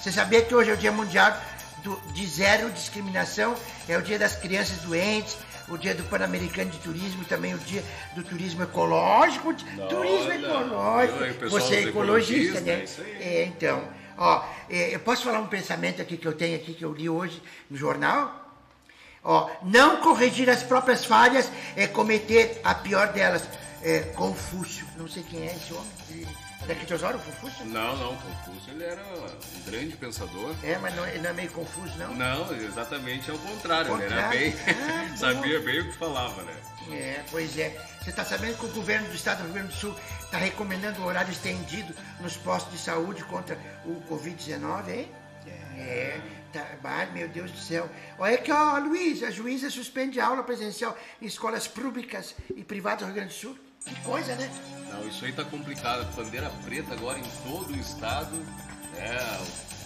você 0.00 0.10
sabia 0.10 0.42
que 0.42 0.52
hoje 0.52 0.70
é 0.70 0.74
o 0.74 0.76
Dia 0.76 0.90
Mundial 0.90 1.40
do, 1.84 1.94
de 2.12 2.26
Zero 2.26 2.68
Discriminação? 2.72 3.54
É 3.88 3.96
o 3.96 4.02
Dia 4.02 4.18
das 4.18 4.34
Crianças 4.34 4.78
Doentes, 4.78 5.38
o 5.68 5.78
Dia 5.78 5.94
do 5.94 6.02
Pan-Americano 6.02 6.68
de 6.68 6.78
Turismo, 6.78 7.24
também 7.26 7.54
o 7.54 7.58
Dia 7.58 7.84
do 8.16 8.24
Turismo 8.24 8.64
Ecológico. 8.64 9.54
Não, 9.76 9.86
turismo 9.86 10.32
Ecológico. 10.32 11.48
você 11.48 11.76
é 11.76 11.82
ecologista, 11.84 12.60
né? 12.60 12.84
É, 13.20 13.44
então. 13.44 13.84
Ó, 14.18 14.44
é, 14.68 14.92
eu 14.92 14.98
posso 14.98 15.22
falar 15.22 15.38
um 15.38 15.46
pensamento 15.46 16.02
aqui 16.02 16.16
que 16.16 16.26
eu 16.26 16.32
tenho 16.32 16.56
aqui, 16.56 16.74
que 16.74 16.84
eu 16.84 16.92
li 16.92 17.08
hoje 17.08 17.40
no 17.70 17.76
jornal? 17.76 18.49
Ó, 19.22 19.50
não 19.62 19.98
corrigir 20.00 20.48
as 20.48 20.62
próprias 20.62 21.04
falhas 21.04 21.50
é 21.76 21.86
cometer 21.86 22.60
a 22.64 22.74
pior 22.74 23.12
delas. 23.12 23.42
é, 23.82 24.00
Confúcio. 24.14 24.86
Não 24.96 25.08
sei 25.08 25.22
quem 25.22 25.42
é 25.48 25.54
esse 25.56 25.72
homem. 25.72 25.90
Ele- 26.10 26.28
É 26.62 26.66
daqui 26.66 26.84
de 26.84 26.92
Osório, 26.92 27.18
Confúcio? 27.20 27.64
Não, 27.64 27.96
não, 27.96 28.14
Confúcio 28.16 28.74
ele 28.74 28.84
era 28.84 29.02
um 29.02 29.62
grande 29.70 29.96
pensador. 29.96 30.54
É, 30.62 30.76
mas 30.76 30.94
não, 30.94 31.06
ele 31.06 31.20
não 31.20 31.30
é 31.30 31.32
meio 31.32 31.50
confuso, 31.50 31.96
não? 31.96 32.14
Não, 32.14 32.54
exatamente 32.54 33.30
ao 33.30 33.38
contrário, 33.38 33.94
ele 33.94 34.04
era 34.04 34.14
Contrário. 34.24 34.38
bem. 34.38 34.54
Ah, 34.68 35.16
sabia 35.16 35.58
bem 35.60 35.80
o 35.80 35.84
que 35.90 35.96
falava, 35.96 36.42
né? 36.42 36.54
É, 36.92 37.22
pois 37.30 37.58
é. 37.58 37.74
Você 38.02 38.10
está 38.10 38.22
sabendo 38.26 38.58
que 38.58 38.66
o 38.66 38.68
governo 38.68 39.08
do 39.08 39.14
estado 39.14 39.38
do 39.38 39.44
Rio 39.44 39.52
Grande 39.54 39.68
do 39.68 39.74
Sul 39.74 39.96
está 40.22 40.36
recomendando 40.36 41.00
o 41.00 41.06
horário 41.06 41.32
estendido 41.32 41.94
nos 42.20 42.36
postos 42.36 42.72
de 42.74 42.78
saúde 42.78 43.24
contra 43.24 43.56
o 43.86 44.02
Covid-19, 44.10 44.88
hein? 44.90 45.08
É, 45.78 46.20
tá, 46.52 47.06
meu 47.12 47.28
Deus 47.28 47.50
do 47.50 47.58
céu. 47.58 47.88
Olha 48.18 48.34
aqui, 48.34 48.50
ó, 48.52 48.78
Luiz, 48.78 49.22
a 49.22 49.30
juíza 49.30 49.70
suspende 49.70 50.20
a 50.20 50.26
aula 50.26 50.42
presencial 50.42 50.96
em 51.20 51.26
escolas 51.26 51.66
públicas 51.66 52.34
e 52.54 52.62
privadas 52.64 53.00
do 53.00 53.06
Rio 53.06 53.14
Grande 53.14 53.34
do 53.34 53.38
Sul. 53.38 53.58
Que 53.84 53.94
coisa, 54.02 54.34
né? 54.36 54.50
Não, 54.90 55.08
isso 55.08 55.24
aí 55.24 55.32
tá 55.32 55.44
complicado. 55.44 56.04
Bandeira 56.14 56.50
preta 56.64 56.92
agora 56.92 57.18
em 57.18 57.30
todo 57.48 57.72
o 57.72 57.76
estado. 57.76 58.36
É, 58.96 59.16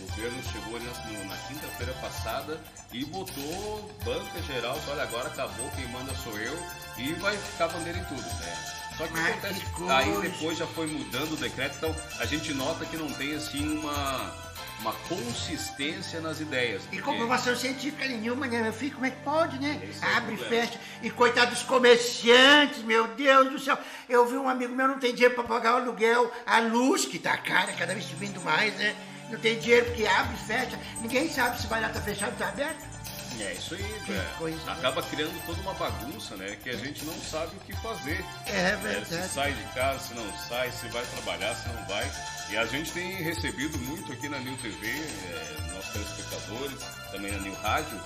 o 0.01 0.07
governo 0.07 0.43
chegou 0.43 0.77
ali 0.77 0.87
na, 0.87 1.25
na 1.25 1.37
quinta-feira 1.49 1.93
passada 1.95 2.61
e 2.93 3.05
botou 3.05 3.91
banca 4.05 4.43
geral. 4.43 4.79
Olha, 4.89 5.03
agora 5.03 5.29
acabou, 5.29 5.71
quem 5.77 5.87
manda 5.89 6.13
sou 6.17 6.37
eu. 6.39 6.59
E 6.99 7.13
vai 7.15 7.37
ficar 7.37 7.69
bandeira 7.69 7.99
em 7.99 8.05
tudo, 8.05 8.23
né? 8.23 8.75
Só 8.97 9.09
que 9.09 9.19
acontece, 9.19 9.61
que 9.61 9.91
aí 9.91 10.21
depois 10.21 10.57
já 10.57 10.67
foi 10.69 10.87
mudando 10.87 11.33
o 11.33 11.37
decreto, 11.37 11.77
então 11.79 11.95
a 12.21 12.27
gente 12.27 12.55
nota 12.55 12.87
que 12.87 12.97
não 12.97 13.13
tem 13.15 13.35
assim 13.35 13.77
uma, 13.79 14.33
uma 14.81 14.93
consistência 15.09 16.21
nas 16.21 16.41
ideias. 16.41 16.83
E 16.85 16.87
porque- 16.87 17.03
comprovação 17.03 17.57
científica 17.57 18.07
nenhuma, 18.07 18.47
né, 18.47 18.63
meu 18.63 18.73
filho? 18.73 18.95
Como 18.95 19.07
é 19.07 19.11
que 19.11 19.23
pode, 19.23 19.59
né? 19.59 19.81
Esse 19.89 20.05
é 20.05 20.09
Abre 20.17 20.37
problema. 20.37 20.67
fecha. 20.67 20.81
E 21.03 21.11
coitado 21.11 21.53
dos 21.53 21.63
comerciantes, 21.63 22.83
meu 22.83 23.07
Deus 23.09 23.51
do 23.51 23.59
céu. 23.59 23.79
Eu 24.09 24.27
vi 24.27 24.37
um 24.37 24.49
amigo 24.49 24.75
meu 24.75 24.89
não 24.89 24.99
tem 24.99 25.13
dinheiro 25.15 25.35
para 25.35 25.45
pagar 25.45 25.75
o 25.75 25.77
aluguel, 25.79 26.31
a 26.47 26.59
luz 26.61 27.05
que 27.05 27.19
tá 27.19 27.37
cara, 27.37 27.73
cada 27.73 27.95
vez 27.95 28.05
subindo 28.07 28.41
mais, 28.43 28.75
né? 28.75 28.95
Não 29.31 29.39
tem 29.39 29.59
dinheiro 29.59 29.87
porque 29.87 30.07
abre 30.07 30.35
e 30.35 30.47
fecha. 30.47 30.79
Ninguém 31.01 31.31
sabe 31.33 31.61
se 31.61 31.67
vai 31.67 31.81
lá 31.81 31.89
tá 31.89 32.01
fechado 32.01 32.33
ou 32.33 32.37
tá 32.39 32.49
aberto. 32.49 32.94
É 33.41 33.53
isso 33.53 33.75
aí, 33.75 33.83
é. 33.83 34.13
né? 34.13 34.35
Acaba 34.69 35.03
criando 35.03 35.47
toda 35.47 35.61
uma 35.63 35.75
bagunça, 35.75 36.37
né? 36.37 36.57
Que 36.63 36.71
a 36.71 36.77
gente 36.77 37.05
não 37.05 37.15
sabe 37.15 37.57
o 37.57 37.61
que 37.61 37.73
fazer. 37.77 38.25
É 38.47 38.71
É, 38.71 38.77
verdade. 38.77 39.07
se 39.07 39.35
sai 39.35 39.53
de 39.53 39.63
casa, 39.75 39.99
se 39.99 40.15
não 40.15 40.39
sai, 40.49 40.71
se 40.73 40.89
vai 40.89 41.05
trabalhar, 41.07 41.55
se 41.55 41.69
não 41.69 41.85
vai. 41.87 42.11
E 42.51 42.57
a 42.57 42.67
gente 42.67 42.93
tem 42.93 43.23
recebido 43.23 43.79
muito 43.79 44.13
aqui 44.13 44.29
na 44.29 44.39
New 44.39 44.57
TV, 44.59 44.87
é, 44.87 45.73
nossos 45.75 45.93
telespectadores, 45.93 46.79
também 47.11 47.33
na 47.33 47.39
New 47.39 47.55
Rádio, 47.55 48.01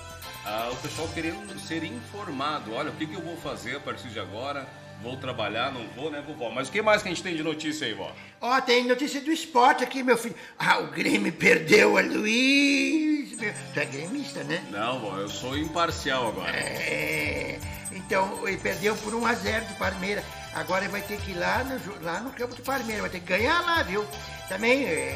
ah, 0.45 0.69
o 0.71 0.75
pessoal 0.77 1.07
querendo 1.09 1.59
ser 1.59 1.83
informado. 1.83 2.73
Olha, 2.73 2.89
o 2.89 2.95
que, 2.95 3.05
que 3.05 3.13
eu 3.13 3.21
vou 3.21 3.37
fazer 3.37 3.75
a 3.75 3.79
partir 3.79 4.09
de 4.09 4.19
agora? 4.19 4.67
Vou 5.01 5.15
trabalhar, 5.15 5.71
não 5.71 5.87
vou, 5.95 6.11
né, 6.11 6.21
vovó? 6.25 6.49
Mas 6.49 6.67
o 6.67 6.71
que 6.71 6.81
mais 6.81 7.01
que 7.01 7.07
a 7.07 7.11
gente 7.11 7.23
tem 7.23 7.35
de 7.35 7.41
notícia 7.41 7.87
aí, 7.87 7.93
vó? 7.93 8.11
Ó, 8.41 8.59
tem 8.59 8.85
notícia 8.85 9.21
do 9.21 9.31
esporte 9.31 9.83
aqui, 9.83 10.03
meu 10.03 10.17
filho. 10.17 10.35
Ah, 10.57 10.79
o 10.79 10.87
Grêmio 10.87 11.31
perdeu 11.31 11.97
a 11.97 12.01
Luiz. 12.01 13.33
Meu... 13.37 13.53
Tu 13.73 13.79
é 13.79 13.85
gremista, 13.85 14.43
né? 14.43 14.61
Não, 14.69 14.99
vó, 14.99 15.17
eu 15.17 15.29
sou 15.29 15.57
imparcial 15.57 16.27
agora. 16.27 16.51
É, 16.51 17.59
então, 17.93 18.45
ele 18.45 18.57
perdeu 18.57 18.95
por 18.97 19.15
1 19.15 19.25
a 19.25 19.33
0 19.33 19.65
do 19.65 19.73
Parmeira. 19.75 20.23
Agora 20.53 20.83
ele 20.83 20.91
vai 20.91 21.01
ter 21.01 21.17
que 21.21 21.31
ir 21.31 21.35
lá 21.35 21.63
no, 21.63 22.03
lá 22.03 22.19
no 22.19 22.31
campo 22.31 22.55
do 22.55 22.61
Parmeira, 22.61 23.01
vai 23.01 23.09
ter 23.09 23.19
que 23.19 23.27
ganhar 23.27 23.61
lá, 23.61 23.81
viu? 23.83 24.05
Também 24.49 24.83
é, 24.83 25.15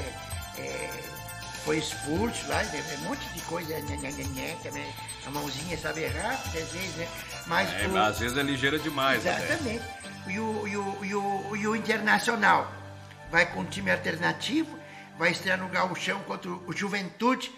é, 0.57 0.89
foi 1.63 1.77
expulso 1.77 2.47
lá, 2.47 2.61
é, 2.61 2.65
é 2.93 2.97
um 2.99 3.09
monte 3.09 3.25
de 3.29 3.41
coisa, 3.41 3.77
né, 3.79 3.97
né, 4.01 4.11
né, 4.11 4.23
né, 4.35 4.57
também. 4.63 4.85
A 5.25 5.29
mãozinha 5.29 5.77
sabe 5.77 6.01
errar, 6.01 6.33
às 6.33 6.51
vezes, 6.71 6.95
né? 6.95 7.07
Mas 7.47 7.69
É, 7.73 7.87
o- 7.87 7.97
às 7.97 8.19
vezes 8.19 8.37
é 8.37 8.43
ligeira 8.43 8.77
demais, 8.77 9.25
até. 9.25 9.43
Exatamente. 9.45 9.83
E 10.27 10.39
o, 10.39 10.67
e, 10.67 10.77
o, 10.77 10.97
e, 11.05 11.15
o, 11.15 11.55
e 11.55 11.67
o 11.67 11.75
Internacional 11.75 12.69
vai 13.31 13.45
com 13.45 13.61
um 13.61 13.65
time 13.65 13.91
alternativo, 13.91 14.77
vai 15.17 15.31
estrear 15.31 15.57
no 15.57 15.67
Gauchão 15.69 16.19
contra 16.23 16.49
o 16.51 16.73
Juventude, 16.73 17.51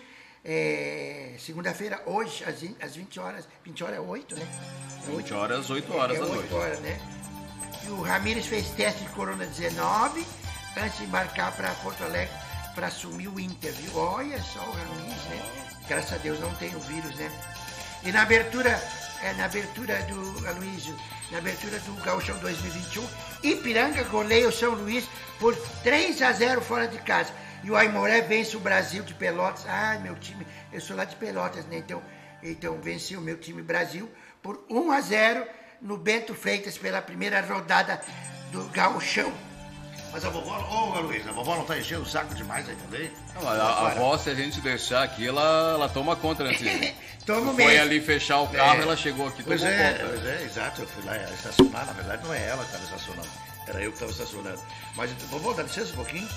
é, 0.44 1.36
segunda-feira, 1.40 2.02
hoje, 2.06 2.44
às, 2.44 2.62
vin- 2.62 2.76
às 2.82 2.96
20 2.96 3.20
horas. 3.20 3.48
20 3.64 3.84
horas 3.84 3.98
é 3.98 4.00
8, 4.00 4.36
né? 4.36 4.48
É 5.08 5.16
20 5.16 5.34
horas, 5.34 5.70
8 5.70 5.94
horas 5.96 6.18
é, 6.18 6.20
da 6.20 6.26
8 6.28 6.36
noite. 6.36 6.54
horas, 6.54 6.80
né? 6.82 7.00
E 7.84 7.88
o 7.90 8.02
Ramírez 8.02 8.46
fez 8.46 8.68
teste 8.70 9.04
de 9.04 9.10
Corona-19 9.10 10.24
antes 10.78 10.98
de 11.00 11.04
embarcar 11.06 11.52
para 11.56 11.70
Porto 11.76 12.04
Alegre 12.04 12.34
para 12.76 12.88
assumir 12.88 13.30
o 13.30 13.40
Inter, 13.40 13.72
viu? 13.72 13.98
Olha 13.98 14.40
só 14.44 14.60
o 14.60 14.72
Ramírez, 14.72 15.24
né? 15.30 15.42
Graças 15.88 16.14
a 16.14 16.18
Deus 16.18 16.40
não 16.42 16.54
tem 16.56 16.76
o 16.76 16.80
vírus, 16.82 17.16
né? 17.16 17.32
E 18.04 18.12
na 18.12 18.22
abertura, 18.22 18.70
é, 19.24 19.34
na 19.34 19.46
abertura 19.46 19.98
do 20.04 20.48
Aloysio, 20.48 20.96
na 21.32 21.40
abertura 21.40 21.80
do 21.80 21.94
Gauchão 22.04 22.38
2021, 22.38 23.08
Ipiranga 23.44 24.04
goleia 24.04 24.48
o 24.48 24.52
São 24.52 24.76
Luís 24.76 25.08
por 25.40 25.56
3 25.84 26.22
a 26.22 26.32
0 26.32 26.62
fora 26.62 26.88
de 26.88 27.00
casa. 27.00 27.34
E 27.64 27.72
o 27.72 27.76
Aimoré 27.76 28.22
vence 28.22 28.56
o 28.56 28.60
Brasil 28.60 29.04
de 29.04 29.14
Pelotas. 29.14 29.66
Ai, 29.68 29.98
meu 30.00 30.16
time, 30.16 30.46
eu 30.72 30.80
sou 30.80 30.96
lá 30.96 31.06
de 31.06 31.16
Pelotas, 31.16 31.66
né? 31.66 31.78
Então, 31.78 32.04
então 32.44 32.80
venceu 32.80 33.20
o 33.20 33.24
meu 33.24 33.40
time 33.40 33.64
Brasil 33.64 34.12
por 34.44 34.64
1 34.70 34.92
a 34.92 35.02
0 35.02 35.48
no 35.82 35.98
Bento 35.98 36.36
Freitas 36.36 36.78
pela 36.78 37.02
primeira 37.02 37.42
rodada 37.42 38.00
do 38.52 38.64
Gauchão. 38.66 39.34
Mas 40.16 40.24
a 40.24 40.30
vovó, 40.30 40.58
ô 40.96 41.02
Luiz, 41.02 41.28
a 41.28 41.34
vovó 41.34 41.58
não 41.58 41.66
tá 41.66 41.78
enchendo 41.78 42.04
o 42.04 42.06
saco 42.06 42.34
demais 42.34 42.70
aí 42.70 42.76
também? 42.78 43.12
Não, 43.36 43.50
a, 43.50 43.52
a 43.52 43.88
avó, 43.92 44.18
se 44.18 44.30
a 44.30 44.34
gente 44.34 44.62
deixar 44.62 45.04
aqui, 45.04 45.28
ela, 45.28 45.74
ela 45.74 45.90
toma 45.90 46.16
conta, 46.16 46.46
né? 46.46 46.54
Toma 47.26 47.54
Foi 47.54 47.66
mesmo. 47.66 47.82
ali 47.82 48.00
fechar 48.00 48.40
o 48.40 48.48
carro, 48.48 48.80
É. 48.80 48.84
ela 48.84 48.96
chegou 48.96 49.28
aqui, 49.28 49.44
Pois 49.44 49.60
tomou 49.60 49.76
é, 49.76 49.92
conta. 49.94 50.06
pois 50.08 50.26
é, 50.26 50.44
exato. 50.46 50.82
Eu 50.84 50.88
fui 50.88 51.04
lá 51.04 51.18
estacionar, 51.18 51.86
na 51.88 51.92
verdade 51.92 52.24
não 52.24 52.34
é 52.34 52.48
ela 52.48 52.64
que 52.64 52.74
estava 52.76 52.84
estacionando, 52.86 53.28
era 53.68 53.82
eu 53.82 53.92
que 53.92 53.96
estava 53.96 54.12
estacionando. 54.14 54.62
Mas, 54.96 55.12
vovó, 55.30 55.52
dá 55.52 55.64
licença 55.64 55.92
um 55.92 55.96
pouquinho? 55.98 56.30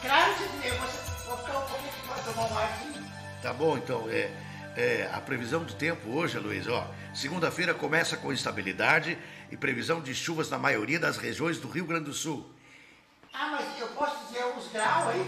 Claro, 0.00 0.32
eu 0.64 0.74
vou, 0.78 0.88
vou 1.26 1.36
ficar 1.44 1.58
um 1.58 1.62
pouquinho 1.68 1.92
para 2.06 2.22
tomar 2.22 2.46
um 2.50 2.58
arzinho. 2.58 3.04
Tá 3.42 3.52
bom, 3.52 3.76
então, 3.76 4.08
é, 4.08 4.30
é, 4.78 5.10
a 5.12 5.20
previsão 5.20 5.62
do 5.62 5.74
tempo 5.74 6.08
hoje, 6.08 6.38
Luiz, 6.38 6.66
ó, 6.68 6.90
segunda-feira 7.12 7.74
começa 7.74 8.16
com 8.16 8.32
estabilidade 8.32 9.18
e 9.52 9.58
previsão 9.58 10.00
de 10.00 10.14
chuvas 10.14 10.48
na 10.48 10.56
maioria 10.58 10.98
das 10.98 11.18
regiões 11.18 11.58
do 11.58 11.68
Rio 11.68 11.84
Grande 11.84 12.06
do 12.06 12.14
Sul. 12.14 12.50
Ah, 13.32 13.48
mas 13.52 13.80
eu 13.80 13.88
posso 13.88 14.16
dizer 14.26 14.44
uns 14.56 14.68
graus 14.72 15.08
aí? 15.08 15.26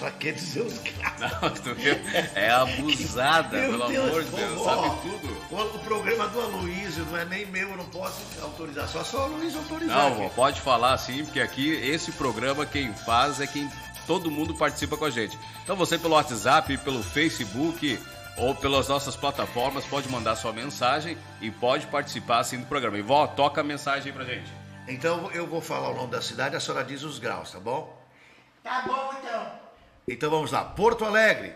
Ela 0.00 0.10
quer 0.12 0.32
dizer 0.32 0.62
os 0.62 0.78
graus. 0.78 1.20
Não, 1.20 1.50
tu 1.50 1.74
viu? 1.74 1.94
É 2.34 2.50
abusada, 2.50 3.56
Meu 3.56 3.70
pelo 3.70 3.88
Deus, 3.88 4.08
amor 4.08 4.24
de 4.24 4.30
Deus, 4.30 4.52
vovó, 4.52 4.88
sabe 4.88 5.00
tudo. 5.02 5.36
O, 5.50 5.76
o 5.76 5.78
programa 5.80 6.28
do 6.28 6.40
Aloysio 6.40 7.04
não 7.06 7.16
é 7.16 7.24
nem 7.24 7.46
meu, 7.46 7.70
eu 7.70 7.76
não 7.76 7.84
posso 7.86 8.20
autorizar, 8.42 8.88
só 8.88 9.04
só 9.04 9.26
o 9.26 9.36
Luiz 9.36 9.54
autorizar. 9.54 9.96
Não, 9.96 10.08
aqui. 10.08 10.22
vó, 10.22 10.28
pode 10.30 10.60
falar 10.60 10.92
assim, 10.92 11.24
porque 11.24 11.40
aqui 11.40 11.70
esse 11.70 12.12
programa 12.12 12.66
quem 12.66 12.92
faz 12.92 13.40
é 13.40 13.46
quem 13.46 13.70
todo 14.06 14.30
mundo 14.30 14.54
participa 14.54 14.96
com 14.96 15.04
a 15.04 15.10
gente. 15.10 15.38
Então 15.62 15.76
você 15.76 15.98
pelo 15.98 16.14
WhatsApp, 16.14 16.76
pelo 16.78 17.02
Facebook 17.02 17.98
ou 18.36 18.54
pelas 18.54 18.88
nossas 18.88 19.16
plataformas 19.16 19.84
pode 19.84 20.08
mandar 20.08 20.36
sua 20.36 20.52
mensagem 20.52 21.16
e 21.40 21.50
pode 21.50 21.86
participar 21.86 22.38
assim 22.40 22.58
do 22.58 22.66
programa. 22.66 22.98
E 22.98 23.02
vó, 23.02 23.26
toca 23.26 23.60
a 23.60 23.64
mensagem 23.64 24.10
aí 24.10 24.12
pra 24.12 24.24
gente. 24.24 24.65
Então 24.88 25.30
eu 25.32 25.46
vou 25.46 25.60
falar 25.60 25.90
o 25.90 25.94
nome 25.94 26.10
da 26.12 26.22
cidade, 26.22 26.54
a 26.56 26.60
senhora 26.60 26.84
diz 26.84 27.02
os 27.02 27.18
graus, 27.18 27.50
tá 27.50 27.58
bom? 27.60 27.96
Tá 28.62 28.82
bom, 28.86 29.10
então. 29.18 29.52
Então 30.08 30.30
vamos 30.30 30.52
lá, 30.52 30.64
Porto 30.64 31.04
Alegre. 31.04 31.54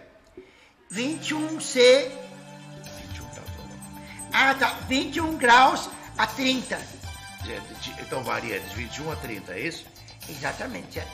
21C. 0.92 2.10
21 3.12 3.26
graus. 3.30 3.50
Ah, 4.32 4.54
tá. 4.54 4.68
21 4.88 5.36
graus 5.36 5.88
a 6.18 6.26
30. 6.26 6.76
É, 6.76 7.60
de- 7.80 8.02
Então 8.02 8.22
varia 8.24 8.58
de 8.60 8.74
21 8.74 9.12
a 9.12 9.16
30, 9.16 9.52
é 9.52 9.60
isso? 9.60 9.86
Exatamente. 10.28 10.98
é. 10.98 11.06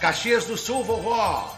Caxias 0.00 0.46
do 0.46 0.56
Sul, 0.56 0.82
vovó. 0.82 1.54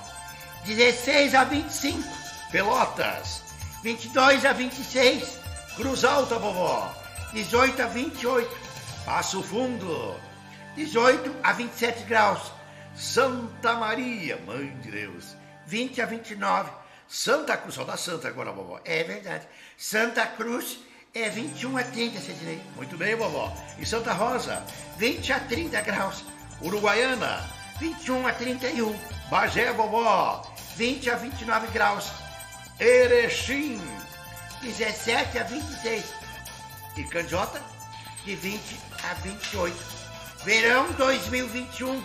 16 0.65 1.35
a 1.35 1.45
25. 1.45 2.03
Pelotas. 2.51 3.43
22 3.83 4.45
a 4.45 4.53
26. 4.53 5.39
Cruz 5.77 6.05
Alta, 6.05 6.39
vovó. 6.39 6.93
18 7.33 7.83
a 7.83 7.87
28. 7.87 8.64
Passo 9.05 9.43
Fundo. 9.43 10.19
18 10.77 11.37
a 11.43 11.53
27 11.53 12.05
graus. 12.05 12.53
Santa 12.97 13.75
Maria, 13.75 14.39
Mãe 14.47 14.75
de 14.81 14.91
Deus. 14.91 15.37
20 15.67 16.01
a 16.01 16.07
29. 16.07 16.71
Santa 17.07 17.57
Cruz, 17.57 17.75
só 17.75 17.85
da 17.85 17.97
Santa 17.99 18.29
agora, 18.29 18.51
vovó. 18.51 18.81
É 18.85 19.05
verdade. 19.05 19.47
Santa 19.77 20.27
Cruz 20.27 20.79
é 21.15 21.29
21 21.29 21.77
a 21.77 21.85
30, 21.85 22.19
Sidney. 22.19 22.63
Muito 22.77 22.97
bem, 22.97 23.15
vovó. 23.15 23.55
E 23.79 23.85
Santa 23.85 24.13
Rosa. 24.15 24.65
20 24.97 25.33
a 25.33 25.41
30 25.41 25.81
graus. 25.83 26.25
Uruguaiana. 26.63 27.45
21 27.79 28.27
a 28.27 28.33
31. 28.33 28.99
Bagé, 29.31 29.71
vovó. 29.73 30.51
20 30.77 31.11
a 31.11 31.17
29 31.17 31.67
graus. 31.69 32.11
Erechim. 32.81 33.81
17 34.63 35.39
a 35.39 35.43
26. 35.45 36.05
E 36.97 37.05
Candiota? 37.05 37.61
De 38.25 38.35
20 38.35 38.94
a 39.11 39.15
28. 39.15 39.77
Verão 40.45 40.93
2021. 40.93 42.05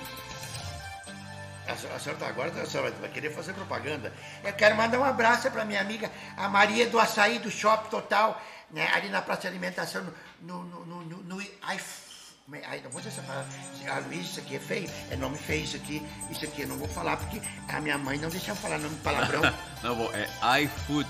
A 1.67 1.75
senhora, 1.75 1.95
a 1.95 1.99
senhora 1.99 2.19
tá 2.19 2.27
agora 2.27 2.61
a 2.61 2.65
senhora 2.65 2.91
vai 2.99 3.09
querer 3.09 3.31
fazer 3.31 3.53
propaganda. 3.53 4.11
Eu 4.43 4.53
quero 4.53 4.75
mandar 4.75 4.99
um 4.99 5.03
abraço 5.03 5.49
para 5.51 5.63
minha 5.65 5.81
amiga, 5.81 6.11
a 6.35 6.49
Maria 6.49 6.87
do 6.87 6.99
Açaí 6.99 7.37
do 7.39 7.51
Shopping 7.51 7.89
Total, 7.89 8.41
né, 8.71 8.89
ali 8.93 9.09
na 9.09 9.21
Praça 9.21 9.41
de 9.41 9.47
Alimentação, 9.47 10.03
no, 10.41 10.63
no, 10.63 10.85
no, 10.85 11.01
no, 11.03 11.17
no, 11.23 11.47
ai, 11.61 11.77
é- 11.77 12.61
Ai, 12.65 12.81
não 12.83 12.89
vou 12.89 12.99
dizer 12.99 13.13
essa 13.13 13.21
palavra. 13.21 13.47
Ah, 13.87 13.99
Luiz, 14.07 14.25
isso 14.25 14.39
aqui 14.39 14.55
é 14.55 14.59
feio. 14.59 14.89
É 15.11 15.15
nome 15.15 15.37
feio 15.37 15.63
isso 15.63 15.75
aqui. 15.75 16.01
Isso 16.31 16.43
aqui 16.45 16.63
eu 16.63 16.67
não 16.67 16.77
vou 16.77 16.87
falar 16.87 17.15
porque 17.17 17.39
a 17.67 17.79
minha 17.79 17.95
mãe 17.95 18.17
não 18.17 18.27
deixa 18.29 18.49
eu 18.49 18.55
falar 18.55 18.79
nome 18.79 18.95
palavrão. 19.03 19.41
Não, 19.83 19.95
bom, 19.95 20.09
é 20.13 20.63
iFood. 20.63 21.07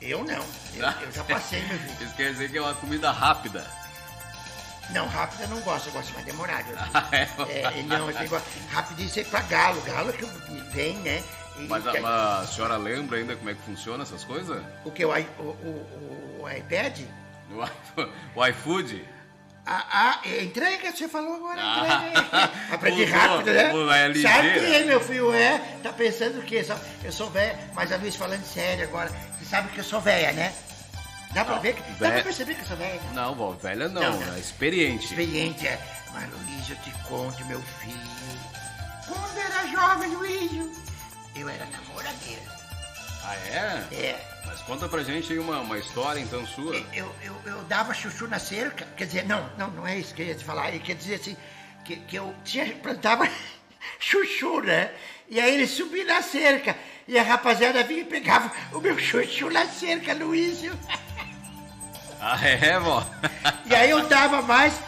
eu 0.00 0.24
não. 0.24 0.44
Eu, 0.74 1.02
eu 1.02 1.12
já 1.12 1.22
passei, 1.24 1.62
meu 1.62 1.78
filho. 1.78 1.94
Isso 2.04 2.14
quer 2.16 2.32
dizer 2.32 2.50
que 2.50 2.58
é 2.58 2.60
uma 2.60 2.74
comida 2.74 3.10
rápida. 3.12 3.64
Não, 4.90 5.06
rápido 5.08 5.42
eu 5.42 5.48
não 5.48 5.60
gosto, 5.60 5.86
eu 5.88 5.92
gosto 5.92 6.12
mais 6.14 6.24
demorado. 6.24 6.66
é? 7.12 7.22
É, 7.60 7.82
não, 7.82 8.10
eu 8.10 8.28
gosto. 8.28 8.46
Rápido 8.70 9.00
isso 9.02 9.20
é 9.20 9.24
pra 9.24 9.40
galo. 9.42 9.80
Galo 9.82 10.12
que 10.12 10.24
vem, 10.72 10.96
né? 10.98 11.22
E 11.58 11.66
Mas 11.66 11.86
a, 11.86 11.92
que- 11.92 12.00
mas 12.00 12.12
a 12.12 12.46
senhora 12.46 12.76
lembra 12.76 13.18
ainda 13.18 13.34
como 13.34 13.50
é 13.50 13.54
que 13.54 13.62
funciona 13.62 14.02
essas 14.02 14.22
coisas? 14.24 14.62
O 14.84 14.90
que? 14.90 15.04
O, 15.04 15.10
o, 15.10 15.42
o, 15.42 16.42
o 16.42 16.50
iPad? 16.50 17.00
IFo- 17.50 18.10
o 18.34 18.46
iFood? 18.46 19.04
Ah, 19.68 19.84
ah, 19.90 20.20
é 20.28 20.44
entrega, 20.44 20.92
você 20.92 21.08
falou 21.08 21.34
agora, 21.36 21.60
Ah, 21.60 22.08
entrega. 22.08 22.50
Aprendi 22.74 23.02
usou, 23.02 23.16
rápido, 23.18 23.52
né? 23.52 23.62
é. 23.64 24.22
Sabe 24.22 24.50
que 24.60 24.84
meu 24.84 25.00
filho 25.00 25.34
é? 25.34 25.58
Tá 25.82 25.92
pensando 25.92 26.38
o 26.38 26.42
quê? 26.42 26.64
Eu 27.02 27.10
sou 27.10 27.28
velha, 27.30 27.58
mas 27.74 27.90
a 27.90 27.96
Luiz 27.96 28.14
falando 28.14 28.44
sério 28.44 28.84
agora, 28.84 29.10
você 29.36 29.44
sabe 29.44 29.68
que 29.70 29.80
eu 29.80 29.84
sou 29.84 30.00
velha, 30.00 30.30
né? 30.32 30.54
Dá 31.32 31.44
pra 31.44 31.58
ver? 31.58 31.74
que- 31.74 31.82
Dá 31.98 32.10
pra 32.12 32.22
perceber 32.22 32.54
que 32.54 32.62
eu 32.62 32.66
sou 32.66 32.76
velha? 32.76 32.94
né? 32.94 33.10
Não, 33.14 33.34
vó, 33.34 33.50
velha 33.52 33.88
não, 33.88 34.00
Não, 34.02 34.20
não. 34.20 34.34
é 34.34 34.38
experiente. 34.38 35.04
Experiente, 35.06 35.66
é. 35.66 35.78
Mas, 36.12 36.28
Luiz, 36.30 36.70
eu 36.70 36.76
te 36.76 36.90
conto, 37.06 37.44
meu 37.46 37.60
filho. 37.60 38.00
Quando 39.06 39.38
era 39.38 39.66
jovem, 39.68 40.10
Luiz, 40.14 40.52
eu 41.34 41.48
era 41.48 41.66
namoradeira. 41.66 42.42
Ah, 43.22 43.34
é? 43.36 43.94
É. 43.94 44.40
Mas 44.46 44.60
conta 44.62 44.88
pra 44.88 45.02
gente 45.02 45.32
aí 45.32 45.38
uma, 45.38 45.60
uma 45.60 45.78
história 45.78 46.20
então 46.20 46.46
sua. 46.46 46.76
Eu, 46.94 47.12
eu, 47.22 47.36
eu 47.44 47.62
dava 47.64 47.92
chuchu 47.92 48.26
na 48.28 48.38
cerca. 48.38 48.86
Quer 48.96 49.06
dizer, 49.06 49.24
não, 49.26 49.48
não, 49.58 49.68
não 49.72 49.86
é 49.86 49.98
isso 49.98 50.14
que 50.14 50.22
eu 50.22 50.26
ia 50.26 50.34
te 50.34 50.44
falar. 50.44 50.68
Ele 50.68 50.78
quer 50.78 50.94
dizer 50.94 51.16
assim, 51.16 51.36
que, 51.84 51.96
que 51.96 52.16
eu 52.16 52.34
tinha, 52.44 52.64
plantava 52.82 53.28
chuchu, 53.98 54.60
né? 54.62 54.90
E 55.28 55.40
aí 55.40 55.54
ele 55.54 55.66
subia 55.66 56.04
na 56.04 56.22
cerca. 56.22 56.76
E 57.08 57.18
a 57.18 57.22
rapaziada 57.22 57.82
vinha 57.84 58.00
e 58.00 58.04
pegava 58.04 58.50
o 58.72 58.80
meu 58.80 58.96
chuchu 58.98 59.50
na 59.50 59.66
cerca, 59.66 60.14
Luísio. 60.14 60.72
Ah, 62.20 62.38
é, 62.46 62.78
vó? 62.78 63.04
E 63.64 63.74
aí 63.74 63.90
eu 63.90 64.06
dava 64.08 64.42
mais, 64.42 64.78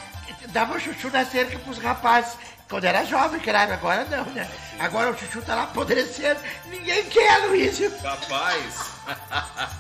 dava 0.49 0.79
chuchu 0.79 1.11
na 1.11 1.25
cerca 1.25 1.59
pros 1.59 1.79
rapazes. 1.79 2.37
Quando 2.69 2.85
era 2.85 3.05
jovem, 3.05 3.41
claro, 3.41 3.73
agora 3.73 4.05
não, 4.05 4.25
né? 4.27 4.49
Agora 4.79 5.11
o 5.11 5.19
chuchu 5.19 5.41
tá 5.43 5.55
lá 5.55 5.63
apodrecendo. 5.65 6.41
Ninguém 6.67 7.05
quer, 7.07 7.47
Luísio. 7.47 7.91
Capaz. 8.03 8.91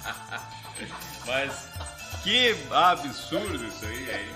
Mas 1.26 1.68
que 2.22 2.56
absurdo 2.70 3.66
isso 3.66 3.84
aí, 3.84 4.10
aí. 4.10 4.34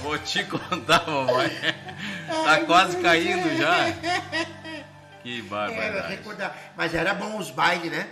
Vou 0.00 0.16
te 0.18 0.44
contar, 0.44 1.04
mamãe. 1.06 1.50
Tá 2.44 2.64
quase 2.64 2.96
caindo 2.98 3.56
já. 3.56 3.92
Que 5.22 5.40
É, 5.40 5.42
barbaridade. 5.42 6.20
Mas 6.76 6.94
era 6.94 7.14
bom 7.14 7.36
os 7.36 7.50
bailes, 7.50 7.90
né? 7.90 8.06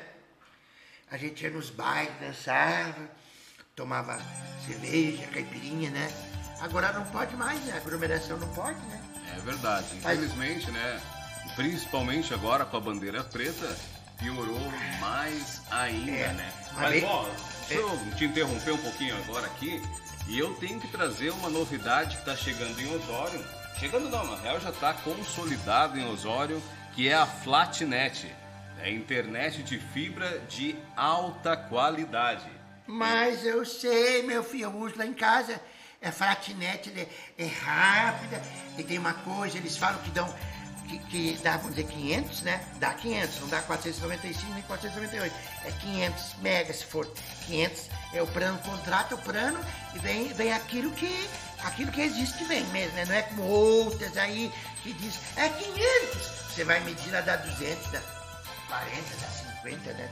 A 1.11 1.17
gente 1.17 1.45
ia 1.45 1.51
nos 1.51 1.71
bailes, 1.71 2.13
dançava, 2.21 3.09
tomava 3.77 4.19
cerveja, 4.67 5.27
caipirinha, 5.27 5.91
né? 5.91 6.11
Agora 6.61 6.93
não 6.95 7.05
pode 7.05 7.37
mais, 7.37 7.63
né? 7.67 7.75
A 7.75 7.77
aglomeração 7.77 8.39
não 8.39 8.49
pode, 8.49 8.79
né? 8.87 9.01
É 9.37 9.41
verdade. 9.41 9.87
Infelizmente, 9.99 10.71
né? 10.71 11.01
Principalmente 11.55 12.33
agora 12.33 12.65
com 12.65 12.79
a 12.79 12.81
bandeira 12.81 13.23
preta, 13.23 13.77
piorou 14.19 14.59
mais 14.99 15.61
ainda, 15.71 16.11
É. 16.11 16.33
né? 16.33 16.53
Mas 16.73 17.05
ó, 17.05 17.29
deixa 17.69 17.75
eu 17.83 18.15
te 18.17 18.25
interromper 18.25 18.73
um 18.73 18.79
pouquinho 18.79 19.15
agora 19.19 19.47
aqui. 19.47 19.83
E 20.27 20.39
eu 20.39 20.55
tenho 20.55 20.81
que 20.81 20.89
trazer 20.89 21.31
uma 21.31 21.51
novidade 21.51 22.17
que 22.17 22.23
está 22.23 22.35
chegando 22.35 22.81
em 22.81 22.93
Osório. 22.97 23.45
Chegando 23.79 24.09
não, 24.09 24.25
na 24.25 24.41
real 24.41 24.59
já 24.59 24.71
está 24.71 24.95
consolidado 24.95 25.99
em 25.99 26.09
Osório, 26.11 26.63
que 26.95 27.09
é 27.09 27.15
a 27.15 27.27
Flatnet. 27.27 28.35
É 28.81 28.91
internet 28.91 29.63
de 29.63 29.79
fibra 29.79 30.41
de 30.49 30.75
alta 30.97 31.57
qualidade. 31.57 32.56
Mas 32.87 33.45
eu 33.45 33.65
sei, 33.65 34.23
meu 34.23 34.45
filho, 34.45 34.65
eu 34.65 34.77
uso 34.77 34.97
lá 34.97 35.07
em 35.07 35.15
casa. 35.15 35.61
É 36.01 36.13
fratinete, 36.13 36.91
ele 36.91 37.01
é, 37.37 37.45
é 37.45 37.47
rápida. 37.47 38.41
E 38.79 38.85
tem 38.85 38.99
uma 38.99 39.15
coisa, 39.15 39.59
eles 39.59 39.77
falam 39.77 40.01
que 40.03 40.11
dão. 40.11 40.33
Que, 40.87 40.99
que 40.99 41.39
dá, 41.43 41.57
vamos 41.57 41.75
dizer, 41.75 41.89
500, 41.89 42.43
né? 42.43 42.65
Dá 42.79 42.95
500, 42.95 43.41
não 43.41 43.49
dá 43.49 43.61
495 43.63 44.53
nem 44.53 44.63
498. 44.63 45.35
É 45.65 45.71
500 45.73 46.35
megas, 46.37 46.77
se 46.77 46.85
for 46.85 47.07
500. 47.47 47.91
É 48.13 48.23
o 48.23 48.27
plano, 48.29 48.57
contrata 48.59 49.17
o 49.17 49.19
plano 49.19 49.59
e 49.97 49.99
vem, 49.99 50.29
vem 50.29 50.53
aquilo 50.53 50.93
que 50.93 51.29
aquilo 51.65 51.91
que 51.91 52.03
existe 52.03 52.39
que 52.39 52.45
vem 52.45 52.65
mesmo, 52.67 52.95
né? 52.95 53.05
Não 53.05 53.15
é 53.15 53.23
como 53.23 53.43
outras 53.43 54.17
aí 54.17 54.53
que 54.85 54.93
diz, 54.93 55.19
é 55.37 55.49
500. 55.49 56.37
Você 56.55 56.65
vai 56.65 56.79
medir, 56.81 57.11
lá 57.11 57.21
dá 57.21 57.35
200, 57.35 57.91
dá 57.91 58.01
40, 58.69 59.17
dá 59.21 59.29
50, 59.63 59.93
né? 59.93 60.09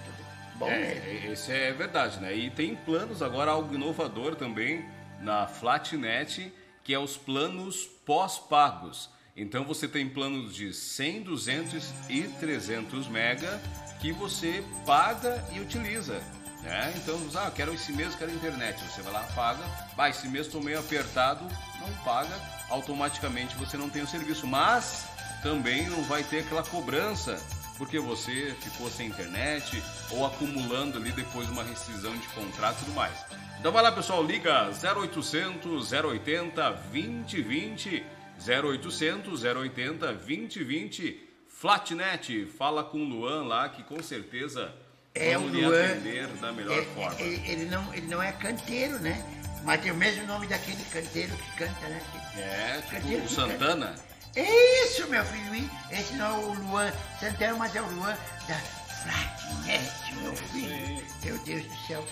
Bom. 0.56 0.68
É, 0.68 1.28
esse 1.32 1.50
é 1.52 1.72
verdade, 1.72 2.20
né? 2.20 2.34
E 2.34 2.50
tem 2.50 2.76
planos 2.76 3.22
agora, 3.22 3.50
algo 3.50 3.74
inovador 3.74 4.36
também 4.36 4.84
na 5.20 5.46
Flatnet, 5.46 6.52
que 6.82 6.94
é 6.94 6.98
os 6.98 7.16
planos 7.16 7.86
pós-pagos. 8.04 9.10
Então 9.36 9.64
você 9.64 9.88
tem 9.88 10.08
planos 10.08 10.54
de 10.54 10.72
100, 10.72 11.22
200 11.22 11.92
e 12.08 12.22
300 12.38 13.08
mega 13.08 13.60
que 14.00 14.12
você 14.12 14.62
paga 14.86 15.44
e 15.52 15.60
utiliza. 15.60 16.20
Né? 16.62 16.94
Então, 16.96 17.18
ah, 17.34 17.50
quero 17.54 17.74
esse 17.74 17.92
mês, 17.92 18.14
quero 18.14 18.30
internet. 18.30 18.82
Você 18.84 19.02
vai 19.02 19.12
lá, 19.12 19.22
paga. 19.34 19.62
Vai, 19.96 20.10
esse 20.10 20.28
mês 20.28 20.46
estou 20.46 20.62
meio 20.62 20.78
apertado, 20.78 21.44
não 21.80 21.92
paga. 22.04 22.34
Automaticamente 22.70 23.56
você 23.56 23.76
não 23.76 23.90
tem 23.90 24.02
o 24.02 24.06
serviço. 24.06 24.46
Mas 24.46 25.04
também 25.42 25.88
não 25.88 26.02
vai 26.04 26.22
ter 26.22 26.40
aquela 26.40 26.62
cobrança 26.62 27.38
porque 27.78 27.98
você 27.98 28.54
ficou 28.60 28.88
sem 28.90 29.08
internet 29.08 29.82
ou 30.10 30.24
acumulando 30.26 30.98
ali 30.98 31.10
depois 31.12 31.48
uma 31.48 31.62
rescisão 31.64 32.16
de 32.16 32.26
contrato 32.28 32.76
e 32.80 32.84
tudo 32.84 32.94
mais. 32.94 33.14
Então 33.58 33.72
vai 33.72 33.82
lá, 33.82 33.90
pessoal, 33.92 34.22
liga 34.24 34.70
0800 34.70 35.92
080 35.92 36.70
2020 36.92 38.04
0800 38.46 39.42
080 39.44 40.06
2020 40.12 41.20
Flatnet, 41.48 42.46
fala 42.58 42.84
com 42.84 42.98
o 42.98 43.04
Luan 43.04 43.44
lá 43.46 43.68
que 43.68 43.82
com 43.82 44.02
certeza 44.02 44.72
É, 45.14 45.38
o 45.38 45.48
lhe 45.48 45.64
Luan- 45.64 45.84
atender 45.92 46.26
da 46.40 46.52
melhor 46.52 46.78
É, 46.78 46.82
forma. 46.82 47.20
Ele, 47.20 47.48
ele 47.50 47.64
não, 47.66 47.94
ele 47.94 48.06
não 48.08 48.22
é 48.22 48.32
canteiro, 48.32 48.98
né? 48.98 49.24
Mas 49.64 49.80
tem 49.80 49.90
o 49.92 49.94
mesmo 49.94 50.26
nome 50.26 50.46
daquele 50.46 50.82
canteiro 50.92 51.32
que 51.36 51.56
canta, 51.56 51.88
né? 51.88 52.00
Que- 52.12 52.40
É, 52.40 52.76
tipo 52.82 52.90
Canteiro 52.90 53.24
o 53.24 53.28
Santana. 53.28 53.86
canta. 53.86 54.13
É 54.36 54.84
isso, 54.84 55.06
meu 55.08 55.24
filho. 55.24 55.54
hein? 55.54 55.70
Esse 55.90 56.14
não 56.14 56.26
é 56.26 56.44
o 56.44 56.52
Luan 56.54 56.92
Santana, 57.20 57.54
mas 57.56 57.74
é 57.76 57.82
o 57.82 57.86
Luan 57.92 58.16
da 58.48 58.56
Flatnet, 58.58 60.14
meu 60.20 60.34
filho. 60.34 61.02
Meu 61.24 61.38
Deus 61.38 61.62
do 61.66 61.76
céu. 61.86 62.04